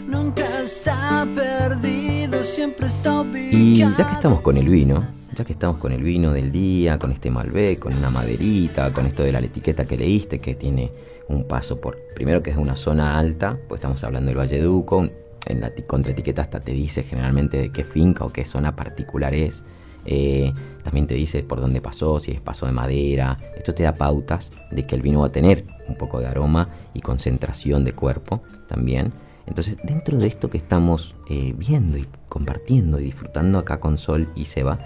Nunca 0.07 0.61
está 0.63 1.27
perdido, 1.35 2.43
siempre 2.43 2.87
está 2.87 3.25
Y 3.33 3.77
ya 3.79 3.93
que 3.93 4.13
estamos 4.13 4.39
con 4.41 4.55
el 4.57 4.69
vino, 4.69 5.05
ya 5.35 5.43
que 5.43 5.51
estamos 5.53 5.77
con 5.77 5.91
el 5.91 6.01
vino 6.01 6.31
del 6.31 6.49
día, 6.51 6.97
con 6.97 7.11
este 7.11 7.29
Malbec, 7.29 7.79
con 7.79 7.93
una 7.93 8.09
maderita, 8.09 8.93
con 8.93 9.05
esto 9.05 9.23
de 9.23 9.33
la 9.33 9.39
etiqueta 9.39 9.85
que 9.85 9.97
leíste, 9.97 10.39
que 10.39 10.55
tiene 10.55 10.91
un 11.27 11.45
paso 11.45 11.81
por, 11.81 11.97
primero 12.15 12.41
que 12.41 12.51
es 12.51 12.57
una 12.57 12.77
zona 12.77 13.19
alta, 13.19 13.59
pues 13.67 13.79
estamos 13.79 14.01
hablando 14.05 14.29
del 14.29 14.39
Valle 14.39 14.61
Duco, 14.61 15.09
en 15.45 15.59
la 15.61 15.71
ti- 15.75 15.83
contraetiqueta 15.83 16.41
hasta 16.41 16.61
te 16.61 16.71
dice 16.71 17.03
generalmente 17.03 17.57
de 17.57 17.69
qué 17.69 17.83
finca 17.83 18.23
o 18.23 18.29
qué 18.31 18.45
zona 18.45 18.75
particular 18.77 19.33
es. 19.33 19.61
Eh, 20.07 20.53
también 20.83 21.05
te 21.05 21.13
dice 21.15 21.43
por 21.43 21.59
dónde 21.61 21.81
pasó, 21.81 22.19
si 22.19 22.31
es 22.31 22.41
paso 22.41 22.65
de 22.65 22.71
madera. 22.71 23.37
Esto 23.57 23.73
te 23.73 23.83
da 23.83 23.93
pautas 23.93 24.49
de 24.71 24.87
que 24.87 24.95
el 24.95 25.01
vino 25.01 25.19
va 25.19 25.27
a 25.27 25.31
tener 25.31 25.65
un 25.87 25.95
poco 25.95 26.19
de 26.19 26.27
aroma 26.27 26.69
y 26.93 27.01
concentración 27.01 27.83
de 27.83 27.93
cuerpo 27.93 28.41
también. 28.67 29.11
Entonces, 29.45 29.77
dentro 29.83 30.17
de 30.17 30.27
esto 30.27 30.49
que 30.49 30.57
estamos 30.57 31.15
eh, 31.29 31.53
viendo 31.57 31.97
y 31.97 32.07
compartiendo 32.29 32.99
y 32.99 33.03
disfrutando 33.03 33.59
acá 33.59 33.79
con 33.79 33.97
Sol 33.97 34.29
y 34.35 34.45
Seba, 34.45 34.77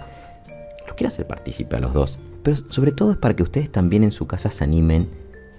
los 0.86 0.94
quiero 0.96 1.08
hacer 1.08 1.26
partícipe 1.26 1.76
a 1.76 1.80
los 1.80 1.92
dos. 1.94 2.18
Pero 2.42 2.56
sobre 2.68 2.92
todo 2.92 3.12
es 3.12 3.16
para 3.18 3.34
que 3.34 3.42
ustedes 3.44 3.70
también 3.70 4.02
en 4.04 4.12
su 4.12 4.26
casa 4.26 4.50
se 4.50 4.64
animen, 4.64 5.08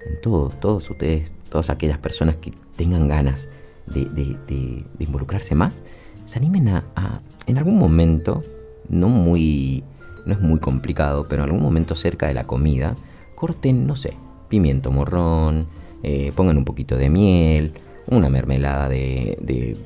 en 0.06 0.22
todos, 0.22 0.60
todos 0.60 0.90
ustedes, 0.90 1.32
todas 1.50 1.70
aquellas 1.70 1.98
personas 2.00 2.36
que 2.38 2.52
tengan 2.76 3.08
ganas 3.08 3.48
de, 3.86 4.06
de- 4.06 4.86
involucrarse 5.00 5.56
más, 5.56 5.80
se 6.26 6.40
animen 6.40 6.70
a, 6.70 6.84
en 7.46 7.58
algún 7.58 7.78
momento, 7.78 8.42
no 8.90 9.10
muy, 9.10 9.84
no 10.26 10.34
es 10.34 10.40
muy 10.40 10.60
complicado, 10.60 11.26
pero 11.28 11.44
en 11.44 11.50
algún 11.50 11.64
momento 11.64 11.96
cerca 11.96 12.28
de 12.28 12.34
la 12.34 12.46
comida, 12.46 12.96
corten, 13.36 13.88
no 13.88 13.96
sé, 13.96 14.14
pimiento 14.50 14.92
morrón, 14.92 15.68
eh, 16.04 16.32
pongan 16.36 16.58
un 16.58 16.66
poquito 16.66 16.98
de 16.98 17.10
miel, 17.10 17.74
una 18.08 18.30
mermelada 18.30 18.90
de, 18.90 19.38
de, 19.42 19.78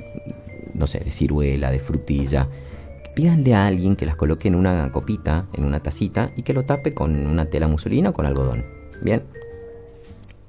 no 0.74 0.88
sé, 0.88 1.00
de 1.00 1.12
ciruela, 1.12 1.72
de 1.72 1.80
frutilla. 1.80 2.48
Pídanle 3.16 3.56
a 3.56 3.66
alguien 3.66 3.96
que 3.96 4.06
las 4.06 4.16
coloque 4.16 4.48
en 4.48 4.56
una 4.56 4.92
copita, 4.92 5.48
en 5.54 5.64
una 5.64 5.80
tacita, 5.80 6.32
y 6.36 6.44
que 6.44 6.54
lo 6.54 6.66
tape 6.66 6.94
con 6.94 7.16
una 7.28 7.46
tela 7.46 7.68
muselina 7.68 8.10
o 8.10 8.14
con 8.14 8.26
algodón. 8.26 8.66
Bien. 9.02 9.24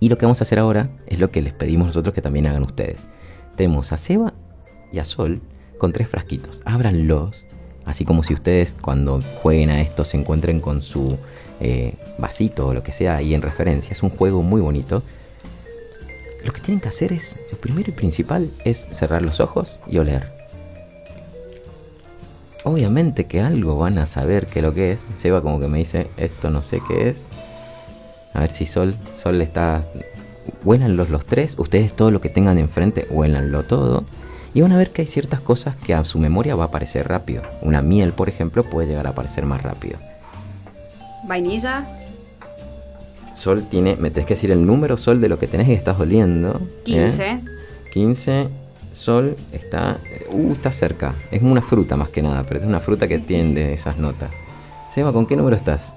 Y 0.00 0.08
lo 0.08 0.18
que 0.18 0.26
vamos 0.26 0.40
a 0.40 0.44
hacer 0.44 0.58
ahora 0.58 0.90
es 1.06 1.18
lo 1.18 1.30
que 1.30 1.42
les 1.42 1.52
pedimos 1.52 1.88
nosotros 1.88 2.14
que 2.14 2.22
también 2.22 2.46
hagan 2.46 2.62
ustedes. 2.62 3.08
Tenemos 3.56 3.92
a 3.92 3.96
Seba 3.96 4.34
y 4.92 4.98
a 4.98 5.04
Sol 5.04 5.40
con 5.78 5.92
tres 5.92 6.08
frasquitos. 6.08 6.60
Ábranlos, 6.64 7.44
así 7.88 8.04
como 8.04 8.22
si 8.22 8.34
ustedes 8.34 8.76
cuando 8.80 9.20
jueguen 9.42 9.70
a 9.70 9.80
esto 9.80 10.04
se 10.04 10.18
encuentren 10.18 10.60
con 10.60 10.82
su 10.82 11.18
eh, 11.60 11.94
vasito 12.18 12.68
o 12.68 12.74
lo 12.74 12.82
que 12.82 12.92
sea 12.92 13.16
ahí 13.16 13.34
en 13.34 13.42
referencia. 13.42 13.92
Es 13.92 14.02
un 14.02 14.10
juego 14.10 14.42
muy 14.42 14.60
bonito. 14.60 15.02
Lo 16.44 16.52
que 16.52 16.60
tienen 16.60 16.80
que 16.80 16.88
hacer 16.88 17.12
es, 17.12 17.36
lo 17.50 17.58
primero 17.58 17.90
y 17.90 17.92
principal 17.92 18.50
es 18.64 18.86
cerrar 18.92 19.22
los 19.22 19.40
ojos 19.40 19.76
y 19.86 19.98
oler. 19.98 20.30
Obviamente 22.62 23.26
que 23.26 23.40
algo 23.40 23.78
van 23.78 23.98
a 23.98 24.06
saber 24.06 24.46
qué 24.46 24.58
es 24.58 24.64
lo 24.64 24.74
que 24.74 24.92
es. 24.92 25.00
Seba 25.16 25.40
como 25.40 25.58
que 25.58 25.68
me 25.68 25.78
dice, 25.78 26.08
esto 26.18 26.50
no 26.50 26.62
sé 26.62 26.80
qué 26.86 27.08
es. 27.08 27.26
A 28.34 28.40
ver 28.40 28.50
si 28.50 28.66
Sol, 28.66 28.96
Sol 29.16 29.40
está... 29.40 29.82
Huélanlos 30.64 31.10
los 31.10 31.24
tres, 31.26 31.54
ustedes 31.58 31.94
todo 31.94 32.10
lo 32.10 32.20
que 32.20 32.28
tengan 32.28 32.58
enfrente, 32.58 33.06
huélanlo 33.10 33.62
todo. 33.64 34.04
Y 34.54 34.60
van 34.62 34.72
a 34.72 34.78
ver 34.78 34.90
que 34.90 35.02
hay 35.02 35.08
ciertas 35.08 35.40
cosas 35.40 35.76
que 35.76 35.94
a 35.94 36.04
su 36.04 36.18
memoria 36.18 36.54
va 36.54 36.64
a 36.64 36.66
aparecer 36.68 37.08
rápido. 37.08 37.42
Una 37.62 37.82
miel, 37.82 38.12
por 38.12 38.28
ejemplo, 38.28 38.62
puede 38.64 38.88
llegar 38.88 39.06
a 39.06 39.10
aparecer 39.10 39.44
más 39.44 39.62
rápido. 39.62 39.98
Vainilla, 41.26 41.86
Sol 43.34 43.66
tiene, 43.70 43.94
me 43.96 44.10
tenés 44.10 44.26
que 44.26 44.34
decir 44.34 44.50
el 44.50 44.66
número 44.66 44.96
Sol 44.96 45.20
de 45.20 45.28
lo 45.28 45.38
que 45.38 45.46
tenés 45.46 45.68
y 45.68 45.72
estás 45.72 46.00
oliendo. 46.00 46.60
¿eh? 46.60 46.82
15. 46.84 47.40
15. 47.92 48.48
Sol 48.90 49.36
está. 49.52 49.98
Uh, 50.32 50.52
está 50.52 50.72
cerca. 50.72 51.14
Es 51.30 51.42
una 51.42 51.62
fruta 51.62 51.96
más 51.96 52.08
que 52.08 52.20
nada, 52.20 52.42
pero 52.42 52.60
es 52.60 52.66
una 52.66 52.80
fruta 52.80 53.06
que 53.06 53.18
tiende 53.18 53.72
esas 53.72 53.98
notas. 53.98 54.30
Seba, 54.92 55.12
¿con 55.12 55.26
qué 55.26 55.36
número 55.36 55.54
estás? 55.54 55.94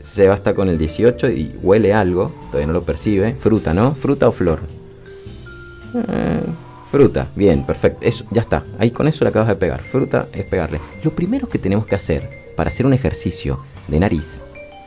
Seba 0.00 0.34
está 0.34 0.54
con 0.54 0.68
el 0.68 0.78
18 0.78 1.28
y 1.30 1.58
huele 1.62 1.92
algo, 1.92 2.32
todavía 2.46 2.68
no 2.68 2.72
lo 2.72 2.82
percibe. 2.82 3.34
Fruta, 3.34 3.74
¿no? 3.74 3.94
¿Fruta 3.94 4.28
o 4.28 4.32
flor? 4.32 4.60
Eh, 5.94 6.40
fruta, 6.90 7.28
bien, 7.34 7.64
perfecto. 7.64 7.98
Eso, 8.02 8.24
ya 8.30 8.42
está. 8.42 8.64
Ahí 8.78 8.90
con 8.90 9.08
eso 9.08 9.24
le 9.24 9.30
acabas 9.30 9.48
de 9.48 9.56
pegar. 9.56 9.80
Fruta 9.80 10.28
es 10.32 10.44
pegarle. 10.44 10.80
Lo 11.04 11.12
primero 11.12 11.48
que 11.48 11.58
tenemos 11.58 11.86
que 11.86 11.94
hacer 11.94 12.52
para 12.56 12.68
hacer 12.68 12.86
un 12.86 12.92
ejercicio 12.92 13.58
de 13.88 14.00
nariz 14.00 14.42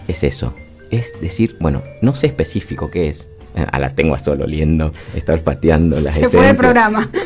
es 0.08 0.24
eso. 0.24 0.54
Es 0.92 1.20
decir, 1.22 1.58
bueno, 1.60 1.82
no 2.02 2.14
sé 2.16 2.28
específico 2.28 2.92
qué 2.92 3.10
es. 3.10 3.30
Eh, 3.56 3.66
A 3.72 3.80
las 3.80 3.96
tengo 3.96 4.16
a 4.16 4.20
solo 4.20 4.46
oliendo, 4.46 4.92
está 5.16 5.34
olfateando 5.34 6.00
las 6.00 6.16
se 6.20 6.30
fue 6.30 6.50
el 6.50 6.56
programa. 6.56 7.10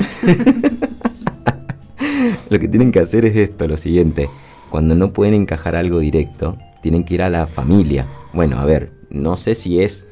Lo 2.49 2.59
que 2.59 2.67
tienen 2.67 2.91
que 2.91 2.99
hacer 2.99 3.25
es 3.25 3.35
esto, 3.35 3.67
lo 3.67 3.77
siguiente. 3.77 4.29
Cuando 4.69 4.95
no 4.95 5.13
pueden 5.13 5.33
encajar 5.33 5.75
algo 5.75 5.99
directo, 5.99 6.57
tienen 6.81 7.03
que 7.03 7.15
ir 7.15 7.21
a 7.21 7.29
la 7.29 7.47
familia. 7.47 8.05
Bueno, 8.33 8.59
a 8.59 8.65
ver, 8.65 8.91
no 9.09 9.37
sé 9.37 9.55
si 9.55 9.81
es, 9.81 10.07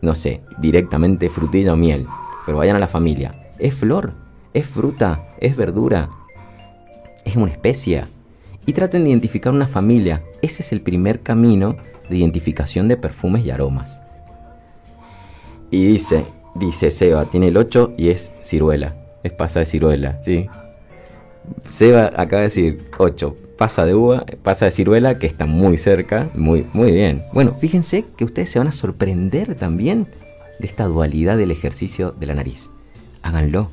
no 0.00 0.14
sé, 0.14 0.40
directamente 0.58 1.28
frutilla 1.28 1.72
o 1.72 1.76
miel, 1.76 2.06
pero 2.44 2.58
vayan 2.58 2.76
a 2.76 2.80
la 2.80 2.88
familia. 2.88 3.34
¿Es 3.58 3.74
flor? 3.74 4.12
¿Es 4.52 4.66
fruta? 4.66 5.20
¿Es 5.40 5.56
verdura? 5.56 6.08
¿Es 7.24 7.36
una 7.36 7.50
especia? 7.50 8.08
Y 8.66 8.72
traten 8.72 9.04
de 9.04 9.10
identificar 9.10 9.52
una 9.52 9.66
familia. 9.66 10.22
Ese 10.42 10.62
es 10.62 10.72
el 10.72 10.80
primer 10.80 11.20
camino 11.20 11.76
de 12.08 12.16
identificación 12.16 12.88
de 12.88 12.96
perfumes 12.96 13.44
y 13.44 13.50
aromas. 13.50 14.00
Y 15.70 15.86
dice, 15.86 16.24
dice 16.54 16.90
Seba, 16.90 17.24
tiene 17.24 17.48
el 17.48 17.56
8 17.56 17.94
y 17.96 18.10
es 18.10 18.30
ciruela. 18.42 18.94
Es 19.22 19.32
pasa 19.32 19.60
de 19.60 19.66
ciruela, 19.66 20.22
¿sí? 20.22 20.46
Seba 21.68 22.12
acaba 22.16 22.40
de 22.40 22.48
decir 22.48 22.88
8, 22.98 23.36
pasa 23.58 23.84
de 23.84 23.94
uva, 23.94 24.24
pasa 24.42 24.66
de 24.66 24.70
ciruela, 24.70 25.18
que 25.18 25.26
está 25.26 25.46
muy 25.46 25.76
cerca, 25.78 26.28
muy, 26.34 26.66
muy 26.72 26.92
bien. 26.92 27.24
Bueno, 27.32 27.54
fíjense 27.54 28.04
que 28.16 28.24
ustedes 28.24 28.50
se 28.50 28.58
van 28.58 28.68
a 28.68 28.72
sorprender 28.72 29.54
también 29.54 30.06
de 30.58 30.66
esta 30.66 30.84
dualidad 30.84 31.36
del 31.36 31.50
ejercicio 31.50 32.12
de 32.12 32.26
la 32.26 32.34
nariz. 32.34 32.70
Háganlo, 33.22 33.70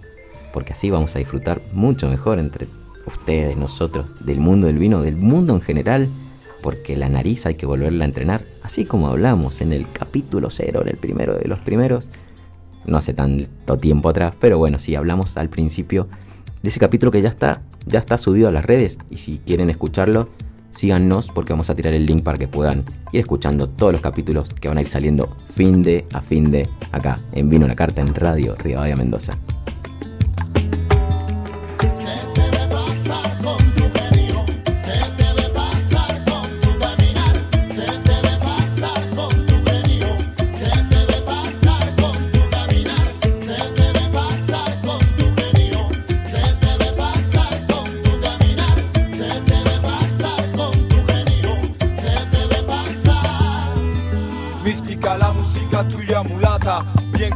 porque 0.53 0.73
así 0.73 0.89
vamos 0.89 1.15
a 1.15 1.19
disfrutar 1.19 1.61
mucho 1.73 2.09
mejor 2.09 2.39
entre 2.39 2.67
ustedes, 3.05 3.57
nosotros, 3.57 4.05
del 4.19 4.39
mundo 4.39 4.67
del 4.67 4.77
vino, 4.77 5.01
del 5.01 5.15
mundo 5.15 5.53
en 5.53 5.61
general, 5.61 6.09
porque 6.61 6.95
la 6.95 7.09
nariz 7.09 7.45
hay 7.45 7.55
que 7.55 7.65
volverla 7.65 8.05
a 8.05 8.07
entrenar, 8.07 8.43
así 8.63 8.85
como 8.85 9.07
hablamos 9.07 9.61
en 9.61 9.73
el 9.73 9.85
capítulo 9.91 10.49
cero, 10.49 10.81
en 10.81 10.89
el 10.89 10.97
primero 10.97 11.35
de 11.35 11.47
los 11.47 11.61
primeros, 11.61 12.09
no 12.85 12.97
hace 12.97 13.13
tanto 13.13 13.77
tiempo 13.77 14.09
atrás, 14.09 14.33
pero 14.39 14.57
bueno, 14.57 14.79
sí 14.79 14.95
hablamos 14.95 15.37
al 15.37 15.49
principio 15.49 16.07
de 16.61 16.69
ese 16.69 16.79
capítulo 16.79 17.11
que 17.11 17.21
ya 17.21 17.29
está, 17.29 17.61
ya 17.85 17.99
está 17.99 18.17
subido 18.17 18.47
a 18.47 18.51
las 18.51 18.65
redes 18.65 18.97
y 19.09 19.17
si 19.17 19.39
quieren 19.39 19.69
escucharlo, 19.69 20.29
síganos 20.71 21.27
porque 21.27 21.53
vamos 21.53 21.69
a 21.69 21.75
tirar 21.75 21.93
el 21.93 22.05
link 22.05 22.23
para 22.23 22.37
que 22.37 22.47
puedan 22.47 22.85
ir 23.11 23.21
escuchando 23.21 23.69
todos 23.69 23.91
los 23.93 24.01
capítulos 24.01 24.49
que 24.49 24.67
van 24.67 24.77
a 24.77 24.81
ir 24.81 24.87
saliendo 24.87 25.29
fin 25.53 25.83
de 25.83 26.05
a 26.13 26.21
fin 26.21 26.49
de 26.49 26.67
acá 26.91 27.15
en 27.33 27.49
Vino 27.49 27.67
la 27.67 27.75
Carta 27.75 28.01
en 28.01 28.13
Radio 28.15 28.55
Rivadavia 28.55 28.95
Mendoza. 28.95 29.33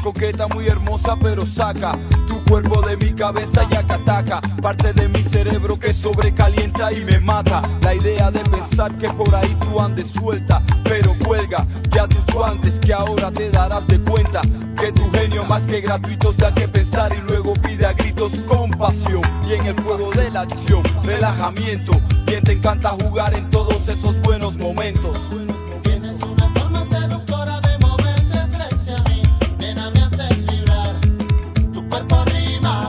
Coqueta, 0.06 0.48
muy 0.48 0.68
hermosa 0.68 1.18
pero 1.20 1.48
saca 1.48 1.98
tu 2.28 2.44
cuerpo 2.44 2.80
de 2.84 2.96
mi 2.98 3.12
cabeza 3.12 3.66
y 3.72 3.76
acataca, 3.76 4.40
parte 4.62 4.94
de 4.94 5.10
mi 5.10 5.24
cerebro 5.24 5.80
que 5.80 5.94
sobrecalienta 5.94 6.94
y 6.94 7.04
me 7.04 7.20
mata. 7.20 7.64
La 7.82 7.96
idea 7.96 8.30
de 8.30 8.42
pensar 8.42 8.96
que 9.00 9.08
por 9.08 9.34
ahí 9.34 9.58
tú 9.60 9.82
andes 9.82 10.10
suelta, 10.10 10.62
pero 10.84 11.16
cuelga 11.26 11.66
ya 11.90 12.08
tus 12.08 12.24
guantes 12.32 12.80
que 12.80 12.94
ahora 12.94 13.32
te 13.32 13.50
darás 13.50 13.88
de 13.88 14.00
cuenta 14.00 14.42
que 14.78 14.92
tu 14.92 15.10
genio 15.12 15.44
más 15.46 15.66
que 15.66 15.82
gratuitos 15.82 16.38
da 16.38 16.54
que 16.54 16.68
pensar 16.68 17.12
y 17.12 17.28
luego 17.28 17.56
pide 17.56 17.88
a 17.88 17.94
gritos 17.94 18.40
compasión 18.42 19.24
y 19.50 19.54
en 19.54 19.66
el 19.66 19.76
fuego 19.76 20.12
de 20.12 20.30
la 20.30 20.42
acción 20.42 20.84
relajamiento. 21.04 21.94
Quien 22.28 22.44
te 22.44 22.52
encanta 22.52 22.92
jugar 22.92 23.36
en 23.36 23.50
todos 23.50 23.88
esos 23.88 24.22
buenos 24.22 24.56
momentos. 24.58 25.18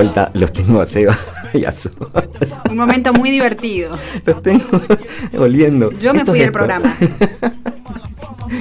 vuelta 0.00 0.30
los 0.32 0.50
tengo 0.52 0.80
a 0.80 0.86
Seba 0.86 1.16
y 1.52 1.64
a 1.64 1.72
Sol. 1.72 1.92
Un 2.70 2.76
momento 2.76 3.12
muy 3.12 3.30
divertido. 3.30 3.98
Los 4.24 4.42
tengo 4.42 4.64
oliendo. 5.38 5.90
Yo 5.92 6.12
me 6.12 6.20
Esto 6.20 6.32
fui 6.32 6.40
del 6.40 6.52
programa. 6.52 6.96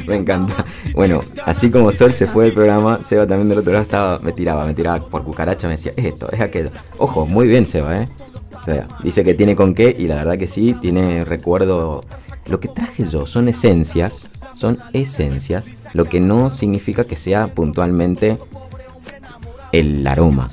Me 0.05 0.17
encanta. 0.17 0.65
Bueno, 0.93 1.21
así 1.45 1.71
como 1.71 1.91
Sol 1.91 2.13
se 2.13 2.27
fue 2.27 2.45
del 2.45 2.53
programa, 2.53 2.99
Seba 3.03 3.25
también 3.25 3.49
del 3.49 3.57
otro 3.57 3.71
lado 3.71 3.83
estaba, 3.83 4.19
me 4.19 4.31
tiraba, 4.33 4.63
me 4.63 4.75
tiraba 4.75 4.99
por 4.99 5.23
cucaracha, 5.23 5.67
me 5.67 5.77
decía, 5.77 5.93
es 5.95 6.05
esto, 6.05 6.29
es 6.31 6.39
aquello. 6.41 6.69
Ojo, 6.99 7.25
muy 7.25 7.47
bien 7.47 7.65
Seba, 7.65 8.03
¿eh? 8.03 8.07
O 8.55 8.63
sea, 8.63 8.87
dice 9.03 9.23
que 9.23 9.33
tiene 9.33 9.55
con 9.55 9.73
qué 9.73 9.95
y 9.97 10.07
la 10.07 10.15
verdad 10.15 10.37
que 10.37 10.47
sí, 10.47 10.75
tiene 10.79 11.25
recuerdo. 11.25 12.03
Lo 12.45 12.59
que 12.59 12.67
traje 12.67 13.03
yo 13.03 13.25
son 13.25 13.47
esencias, 13.47 14.29
son 14.53 14.77
esencias, 14.93 15.65
lo 15.93 16.05
que 16.05 16.19
no 16.19 16.51
significa 16.51 17.03
que 17.03 17.15
sea 17.15 17.47
puntualmente 17.47 18.37
el 19.71 20.05
aroma. 20.05 20.49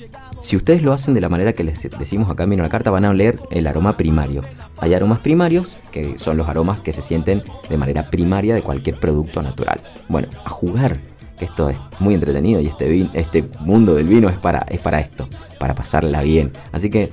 Si 0.46 0.54
ustedes 0.54 0.84
lo 0.84 0.92
hacen 0.92 1.12
de 1.12 1.20
la 1.20 1.28
manera 1.28 1.54
que 1.54 1.64
les 1.64 1.82
decimos 1.98 2.30
acá 2.30 2.44
en 2.44 2.50
Vino 2.50 2.62
la 2.62 2.68
Carta, 2.68 2.92
van 2.92 3.04
a 3.04 3.10
oler 3.10 3.36
el 3.50 3.66
aroma 3.66 3.96
primario. 3.96 4.42
Hay 4.78 4.94
aromas 4.94 5.18
primarios, 5.18 5.76
que 5.90 6.20
son 6.20 6.36
los 6.36 6.48
aromas 6.48 6.80
que 6.80 6.92
se 6.92 7.02
sienten 7.02 7.42
de 7.68 7.76
manera 7.76 8.04
primaria 8.12 8.54
de 8.54 8.62
cualquier 8.62 9.00
producto 9.00 9.42
natural. 9.42 9.80
Bueno, 10.08 10.28
a 10.44 10.48
jugar, 10.48 11.00
que 11.36 11.46
esto 11.46 11.68
es 11.68 11.76
muy 11.98 12.14
entretenido 12.14 12.60
y 12.60 12.68
este, 12.68 13.08
este 13.14 13.48
mundo 13.58 13.96
del 13.96 14.06
vino 14.06 14.28
es 14.28 14.36
para, 14.38 14.60
es 14.70 14.78
para 14.78 15.00
esto, 15.00 15.28
para 15.58 15.74
pasarla 15.74 16.22
bien. 16.22 16.52
Así 16.70 16.90
que 16.90 17.10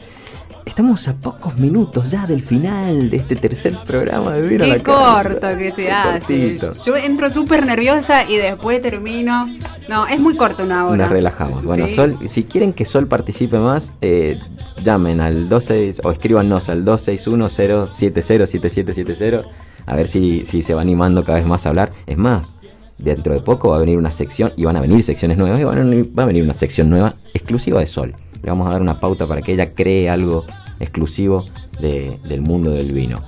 estamos 0.66 1.08
a 1.08 1.14
pocos 1.16 1.58
minutos 1.58 2.10
ya 2.12 2.26
del 2.26 2.42
final 2.42 3.10
de 3.10 3.18
este 3.18 3.36
tercer 3.36 3.78
programa 3.86 4.32
de 4.34 4.48
Vino 4.48 4.66
la 4.66 4.76
Qué 4.78 4.84
Carta. 4.84 5.40
corto 5.40 5.58
que 5.58 5.72
se 5.72 5.92
hace. 5.92 6.56
Cortito. 6.58 6.74
Yo 6.86 6.96
entro 6.96 7.30
súper 7.30 7.66
nerviosa 7.66 8.24
y 8.30 8.38
después 8.38 8.82
termino. 8.82 9.48
No, 9.90 10.08
es 10.08 10.20
muy 10.20 10.36
corto 10.36 10.64
una 10.64 10.86
hora. 10.88 11.04
Nos 11.04 11.12
relajamos. 11.12 11.64
Bueno, 11.64 11.88
Sí. 11.88 11.96
Sol, 11.96 12.18
si 12.26 12.44
quieren 12.46 12.74
que 12.74 12.86
Sol 12.86 13.08
participe 13.08 13.58
más, 13.60 13.94
eh, 14.02 14.40
llamen 14.84 15.20
al 15.22 15.48
26 15.50 16.02
o 16.04 16.12
escríbanos 16.12 16.70
al 16.70 16.86
261-070-7770 16.86 19.42
a 19.86 19.98
ver 19.98 20.08
si, 20.08 20.46
si 20.46 20.64
se 20.64 20.74
va 20.74 20.82
animando 20.82 21.26
cada 21.26 21.40
vez 21.40 21.46
más 21.48 21.66
a 21.66 21.70
hablar. 21.70 21.90
Es 22.08 22.18
más, 22.18 22.56
dentro 22.98 23.34
de 23.34 23.42
poco 23.42 23.70
va 23.70 23.78
a 23.78 23.80
venir 23.80 23.98
una 23.98 24.12
sección 24.12 24.54
y 24.56 24.66
van 24.66 24.76
a 24.78 24.82
venir 24.82 25.04
secciones 25.04 25.38
nuevas 25.38 25.60
y 25.60 25.64
va 25.64 26.24
a 26.24 26.26
venir 26.26 26.44
una 26.44 26.54
sección 26.54 26.90
nueva 26.90 27.16
exclusiva 27.34 27.80
de 27.80 27.88
Sol. 27.88 28.16
Le 28.42 28.50
vamos 28.50 28.68
a 28.68 28.72
dar 28.72 28.82
una 28.82 29.00
pauta 29.00 29.26
para 29.28 29.42
que 29.42 29.54
ella 29.54 29.74
cree 29.74 30.10
algo 30.10 30.46
exclusivo 30.80 31.46
de- 31.80 32.18
del 32.28 32.42
mundo 32.42 32.72
del 32.72 32.92
vino. 32.92 33.22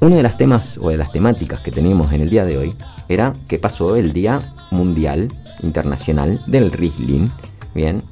Uno 0.00 0.16
de 0.16 0.22
los 0.22 0.36
temas 0.36 0.78
o 0.78 0.90
de 0.90 0.96
las 0.98 1.10
temáticas 1.12 1.60
que 1.60 1.70
teníamos 1.70 2.12
en 2.12 2.20
el 2.20 2.28
día 2.30 2.44
de 2.44 2.58
hoy 2.58 2.74
era 3.08 3.32
que 3.48 3.58
pasó 3.58 3.96
el 3.96 4.12
Día 4.12 4.54
Mundial 4.70 5.28
Internacional 5.62 6.40
del 6.46 6.70
Riesling. 6.70 7.30
Bien, 7.74 8.02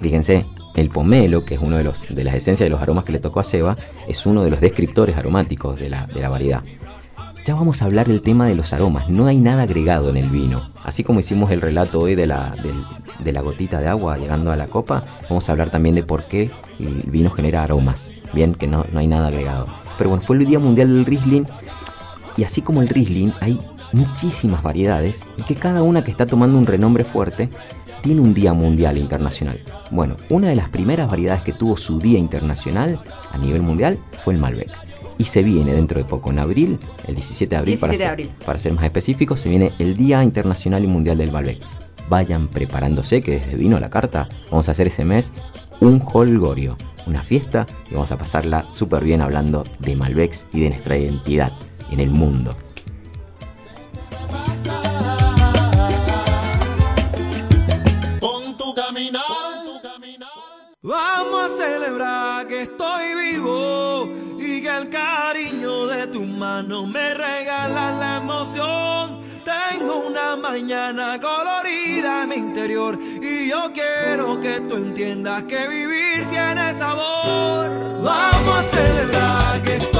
fíjense, 0.00 0.46
el 0.74 0.88
pomelo, 0.90 1.44
que 1.44 1.54
es 1.54 1.60
uno 1.62 1.76
de, 1.76 1.84
los, 1.84 2.06
de 2.14 2.24
las 2.24 2.34
esencias 2.34 2.66
de 2.66 2.70
los 2.70 2.80
aromas 2.80 3.04
que 3.04 3.12
le 3.12 3.18
tocó 3.18 3.40
a 3.40 3.44
Seba, 3.44 3.76
es 4.08 4.24
uno 4.26 4.42
de 4.44 4.50
los 4.50 4.60
descriptores 4.60 5.16
aromáticos 5.16 5.78
de 5.78 5.90
la, 5.90 6.06
de 6.06 6.20
la 6.20 6.28
variedad. 6.28 6.62
Ya 7.46 7.54
vamos 7.54 7.80
a 7.80 7.84
hablar 7.84 8.08
del 8.08 8.22
tema 8.22 8.48
de 8.48 8.56
los 8.56 8.72
aromas. 8.72 9.08
No 9.08 9.26
hay 9.26 9.36
nada 9.36 9.62
agregado 9.62 10.10
en 10.10 10.16
el 10.16 10.30
vino. 10.30 10.72
Así 10.82 11.04
como 11.04 11.20
hicimos 11.20 11.52
el 11.52 11.60
relato 11.60 12.00
hoy 12.00 12.16
de 12.16 12.26
la, 12.26 12.56
de 13.20 13.32
la 13.32 13.40
gotita 13.40 13.78
de 13.78 13.86
agua 13.86 14.18
llegando 14.18 14.50
a 14.50 14.56
la 14.56 14.66
copa, 14.66 15.04
vamos 15.28 15.48
a 15.48 15.52
hablar 15.52 15.70
también 15.70 15.94
de 15.94 16.02
por 16.02 16.24
qué 16.24 16.50
el 16.80 17.04
vino 17.06 17.30
genera 17.30 17.62
aromas. 17.62 18.10
Bien, 18.32 18.56
que 18.56 18.66
no, 18.66 18.84
no 18.90 18.98
hay 18.98 19.06
nada 19.06 19.28
agregado. 19.28 19.68
Pero 19.96 20.10
bueno, 20.10 20.24
fue 20.26 20.38
el 20.38 20.44
Día 20.44 20.58
Mundial 20.58 20.88
del 20.88 21.06
Riesling. 21.06 21.46
Y 22.36 22.42
así 22.42 22.62
como 22.62 22.82
el 22.82 22.88
Riesling, 22.88 23.30
hay 23.40 23.60
muchísimas 23.92 24.64
variedades 24.64 25.24
y 25.36 25.42
que 25.42 25.54
cada 25.54 25.84
una 25.84 26.02
que 26.02 26.10
está 26.10 26.26
tomando 26.26 26.58
un 26.58 26.66
renombre 26.66 27.04
fuerte 27.04 27.48
tiene 28.02 28.22
un 28.22 28.34
día 28.34 28.54
mundial 28.54 28.98
internacional. 28.98 29.60
Bueno, 29.92 30.16
una 30.30 30.48
de 30.48 30.56
las 30.56 30.68
primeras 30.68 31.08
variedades 31.08 31.44
que 31.44 31.52
tuvo 31.52 31.76
su 31.76 32.00
día 32.00 32.18
internacional 32.18 32.98
a 33.30 33.38
nivel 33.38 33.62
mundial 33.62 34.00
fue 34.24 34.34
el 34.34 34.40
Malbec. 34.40 34.95
Y 35.18 35.24
se 35.24 35.42
viene 35.42 35.72
dentro 35.72 35.98
de 35.98 36.04
poco, 36.04 36.30
en 36.30 36.38
abril, 36.38 36.78
el 37.06 37.14
17 37.14 37.50
de 37.50 37.56
abril, 37.56 37.78
para, 37.78 37.92
17 37.92 37.96
de 37.96 37.98
ser, 37.98 38.10
abril. 38.10 38.44
para 38.44 38.58
ser 38.58 38.72
más 38.72 38.84
específico, 38.84 39.36
se 39.36 39.48
viene 39.48 39.72
el 39.78 39.96
Día 39.96 40.22
Internacional 40.22 40.84
y 40.84 40.86
Mundial 40.86 41.18
del 41.18 41.32
Malbec. 41.32 41.58
Vayan 42.08 42.48
preparándose 42.48 43.22
que 43.22 43.32
desde 43.32 43.56
vino 43.56 43.80
la 43.80 43.90
carta 43.90 44.28
vamos 44.50 44.68
a 44.68 44.72
hacer 44.72 44.86
ese 44.88 45.04
mes 45.04 45.32
un 45.80 46.02
holgorio, 46.12 46.76
una 47.06 47.22
fiesta 47.22 47.66
y 47.90 47.94
vamos 47.94 48.12
a 48.12 48.18
pasarla 48.18 48.66
súper 48.72 49.04
bien 49.04 49.20
hablando 49.20 49.64
de 49.78 49.96
Malbecs 49.96 50.46
y 50.52 50.60
de 50.60 50.70
nuestra 50.70 50.96
identidad 50.96 51.52
en 51.90 52.00
el 52.00 52.10
mundo. 52.10 52.56
Con 58.20 58.56
tu 58.56 58.74
caminar. 58.74 59.22
Vamos 60.88 61.42
a 61.42 61.48
celebrar 61.48 62.46
que 62.46 62.62
estoy 62.62 63.32
vivo 63.32 64.08
que 64.66 64.76
el 64.76 64.90
cariño 64.90 65.86
de 65.86 66.08
tu 66.08 66.24
mano 66.24 66.86
me 66.86 67.14
regala 67.14 67.92
la 67.92 68.16
emoción. 68.16 69.20
Tengo 69.44 70.08
una 70.08 70.34
mañana 70.34 71.20
colorida 71.20 72.22
en 72.22 72.28
mi 72.28 72.34
interior 72.34 72.98
y 73.22 73.48
yo 73.48 73.70
quiero 73.72 74.40
que 74.40 74.60
tú 74.68 74.74
entiendas 74.76 75.44
que 75.44 75.68
vivir 75.68 76.26
tiene 76.28 76.74
sabor. 76.74 77.68
Vamos 78.02 78.58
a 78.58 78.62
celebrar 78.64 79.62
que 79.62 79.95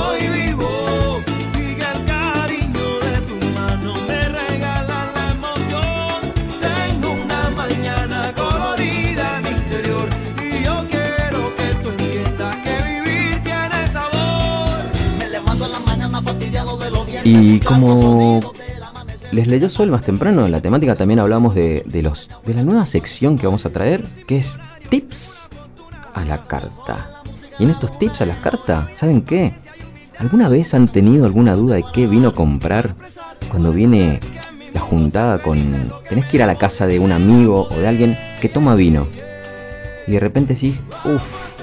Y 17.24 17.60
como 17.60 18.40
les 19.32 19.48
leyó 19.48 19.68
Sol 19.68 19.90
más 19.90 20.04
temprano, 20.04 20.46
en 20.46 20.52
la 20.52 20.60
temática 20.60 20.94
también 20.94 21.20
hablamos 21.20 21.54
de, 21.54 21.82
los, 22.02 22.30
de 22.44 22.54
la 22.54 22.62
nueva 22.62 22.86
sección 22.86 23.36
que 23.38 23.46
vamos 23.46 23.66
a 23.66 23.70
traer, 23.70 24.06
que 24.26 24.38
es 24.38 24.58
tips 24.88 25.48
a 26.14 26.24
la 26.24 26.46
carta. 26.46 27.22
Y 27.58 27.64
en 27.64 27.70
estos 27.70 27.98
tips 27.98 28.20
a 28.20 28.26
la 28.26 28.36
carta, 28.36 28.88
¿saben 28.96 29.22
qué? 29.22 29.54
¿Alguna 30.18 30.48
vez 30.48 30.72
han 30.74 30.88
tenido 30.88 31.26
alguna 31.26 31.54
duda 31.54 31.76
de 31.76 31.84
qué 31.92 32.06
vino 32.06 32.34
comprar 32.34 32.94
cuando 33.50 33.72
viene 33.72 34.20
la 34.72 34.80
juntada 34.80 35.42
con... 35.42 35.58
Tenés 36.08 36.26
que 36.26 36.36
ir 36.36 36.42
a 36.42 36.46
la 36.46 36.56
casa 36.56 36.86
de 36.86 36.98
un 36.98 37.12
amigo 37.12 37.68
o 37.70 37.74
de 37.74 37.88
alguien 37.88 38.18
que 38.40 38.48
toma 38.48 38.74
vino. 38.74 39.06
Y 40.06 40.12
de 40.12 40.20
repente 40.20 40.54
decís, 40.54 40.80
uff, 41.04 41.60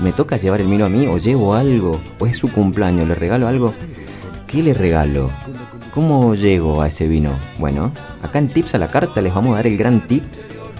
me 0.00 0.12
toca 0.12 0.36
llevar 0.36 0.60
el 0.60 0.66
vino 0.66 0.84
a 0.84 0.88
mí 0.88 1.06
o 1.06 1.18
llevo 1.18 1.54
algo, 1.54 2.00
o 2.18 2.26
es 2.26 2.36
su 2.36 2.50
cumpleaños, 2.50 3.06
le 3.08 3.14
regalo 3.14 3.46
algo. 3.48 3.72
¿Qué 4.46 4.62
le 4.62 4.74
regalo? 4.74 5.30
¿Cómo 5.92 6.34
llego 6.34 6.80
a 6.80 6.86
ese 6.86 7.08
vino? 7.08 7.32
Bueno, 7.58 7.92
acá 8.22 8.38
en 8.38 8.48
Tips 8.48 8.76
a 8.76 8.78
la 8.78 8.90
Carta 8.90 9.20
les 9.20 9.34
vamos 9.34 9.52
a 9.52 9.56
dar 9.56 9.66
el 9.66 9.76
gran 9.76 10.06
tip. 10.06 10.22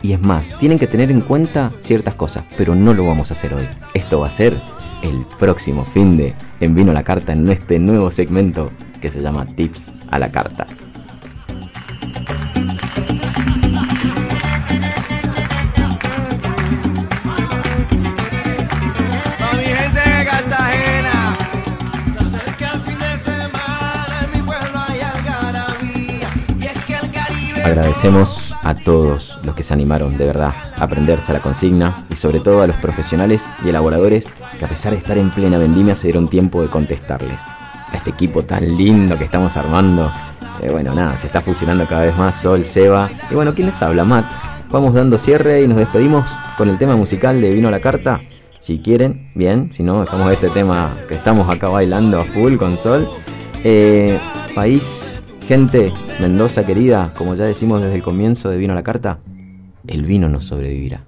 Y 0.02 0.12
es 0.12 0.20
más, 0.20 0.56
tienen 0.58 0.78
que 0.78 0.86
tener 0.86 1.10
en 1.10 1.20
cuenta 1.20 1.72
ciertas 1.80 2.14
cosas, 2.14 2.44
pero 2.56 2.76
no 2.76 2.94
lo 2.94 3.06
vamos 3.06 3.30
a 3.30 3.34
hacer 3.34 3.54
hoy. 3.54 3.66
Esto 3.92 4.20
va 4.20 4.28
a 4.28 4.30
ser 4.30 4.56
el 5.02 5.26
próximo 5.38 5.84
fin 5.84 6.16
de 6.16 6.34
En 6.60 6.74
Vino 6.76 6.92
a 6.92 6.94
la 6.94 7.02
Carta 7.02 7.32
en 7.32 7.48
este 7.48 7.78
nuevo 7.80 8.10
segmento 8.10 8.70
que 9.00 9.10
se 9.10 9.20
llama 9.20 9.46
Tips 9.46 9.92
a 10.10 10.18
la 10.20 10.30
Carta. 10.30 10.66
Agradecemos 27.96 28.54
a 28.62 28.74
todos 28.74 29.38
los 29.42 29.54
que 29.54 29.62
se 29.62 29.72
animaron 29.72 30.18
de 30.18 30.26
verdad 30.26 30.52
a 30.76 30.84
aprenderse 30.84 31.32
a 31.32 31.36
la 31.36 31.40
consigna 31.40 32.04
y 32.10 32.14
sobre 32.14 32.40
todo 32.40 32.60
a 32.60 32.66
los 32.66 32.76
profesionales 32.76 33.42
y 33.64 33.70
elaboradores 33.70 34.26
que 34.58 34.66
a 34.66 34.68
pesar 34.68 34.92
de 34.92 34.98
estar 34.98 35.16
en 35.16 35.30
plena 35.30 35.56
vendimia 35.56 35.94
se 35.94 36.08
dieron 36.08 36.28
tiempo 36.28 36.60
de 36.60 36.68
contestarles. 36.68 37.40
A 37.90 37.96
este 37.96 38.10
equipo 38.10 38.42
tan 38.42 38.76
lindo 38.76 39.16
que 39.16 39.24
estamos 39.24 39.56
armando. 39.56 40.12
Eh, 40.60 40.70
bueno, 40.70 40.94
nada, 40.94 41.16
se 41.16 41.28
está 41.28 41.40
fusionando 41.40 41.86
cada 41.86 42.04
vez 42.04 42.18
más 42.18 42.36
Sol, 42.36 42.66
Seba. 42.66 43.08
Y 43.30 43.34
bueno, 43.34 43.54
¿quién 43.54 43.68
les 43.68 43.80
habla? 43.80 44.04
Matt. 44.04 44.26
Vamos 44.68 44.92
dando 44.92 45.16
cierre 45.16 45.62
y 45.62 45.66
nos 45.66 45.78
despedimos 45.78 46.28
con 46.58 46.68
el 46.68 46.76
tema 46.76 46.96
musical 46.96 47.40
de 47.40 47.50
Vino 47.50 47.68
a 47.68 47.70
la 47.70 47.80
Carta. 47.80 48.20
Si 48.60 48.78
quieren, 48.80 49.30
bien. 49.34 49.70
Si 49.72 49.82
no, 49.82 50.02
dejamos 50.02 50.30
este 50.30 50.50
tema 50.50 50.94
que 51.08 51.14
estamos 51.14 51.52
acá 51.52 51.70
bailando 51.70 52.20
a 52.20 52.24
full 52.24 52.56
con 52.56 52.76
Sol. 52.76 53.08
Eh, 53.64 54.20
país, 54.54 55.15
gente, 55.46 55.92
Mendoza 56.20 56.66
querida, 56.66 57.12
como 57.16 57.34
ya 57.34 57.44
decimos 57.44 57.80
desde 57.80 57.94
el 57.94 58.02
comienzo 58.02 58.50
de 58.50 58.58
Vino 58.58 58.72
a 58.72 58.76
la 58.76 58.82
Carta, 58.82 59.18
el 59.86 60.04
vino 60.04 60.28
nos 60.28 60.44
sobrevivirá. 60.44 61.04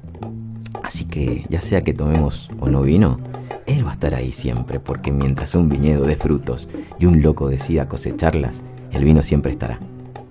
Así 0.82 1.04
que 1.04 1.44
ya 1.48 1.60
sea 1.60 1.82
que 1.82 1.92
tomemos 1.92 2.48
o 2.60 2.68
no 2.68 2.82
vino, 2.82 3.18
él 3.66 3.84
va 3.84 3.90
a 3.90 3.94
estar 3.94 4.14
ahí 4.14 4.30
siempre, 4.30 4.78
porque 4.78 5.10
mientras 5.10 5.56
un 5.56 5.68
viñedo 5.68 6.04
dé 6.04 6.14
frutos 6.14 6.68
y 7.00 7.06
un 7.06 7.20
loco 7.20 7.48
decida 7.48 7.88
cosecharlas, 7.88 8.62
el 8.92 9.04
vino 9.04 9.24
siempre 9.24 9.50
estará. 9.50 9.80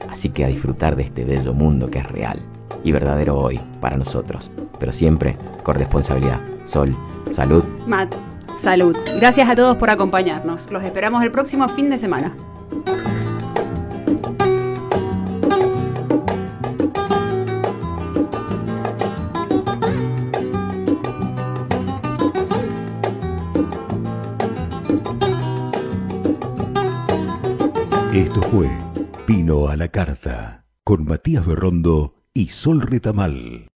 Así 0.10 0.30
que 0.30 0.45
a 0.45 0.47
disfrutar 0.47 0.95
de 0.95 1.03
este 1.03 1.26
bello 1.26 1.53
mundo 1.53 1.89
que 1.89 1.99
es 1.99 2.08
real 2.10 2.39
y 2.84 2.93
verdadero 2.93 3.38
hoy 3.38 3.60
para 3.82 3.97
nosotros, 3.97 4.51
pero 4.80 4.93
siempre 4.93 5.36
con 5.64 5.76
responsabilidad. 5.76 6.39
Sol, 6.66 6.95
Salud. 7.32 7.64
Matt, 7.86 8.16
salud. 8.62 8.95
Gracias 9.20 9.49
a 9.49 9.55
todos 9.55 9.76
por 9.76 9.89
acompañarnos. 9.89 10.72
Los 10.72 10.84
esperamos 10.84 11.24
el 11.24 11.32
próximo 11.32 11.68
fin 11.68 11.89
de 11.89 11.97
semana. 11.97 12.34
Esto 28.38 28.50
fue 28.52 28.70
Pino 29.26 29.68
a 29.68 29.76
la 29.76 29.88
Carta 29.88 30.64
con 30.84 31.06
Matías 31.06 31.44
Berrondo 31.44 32.22
y 32.36 32.50
Sol 32.50 32.82
Retamal. 32.82 33.68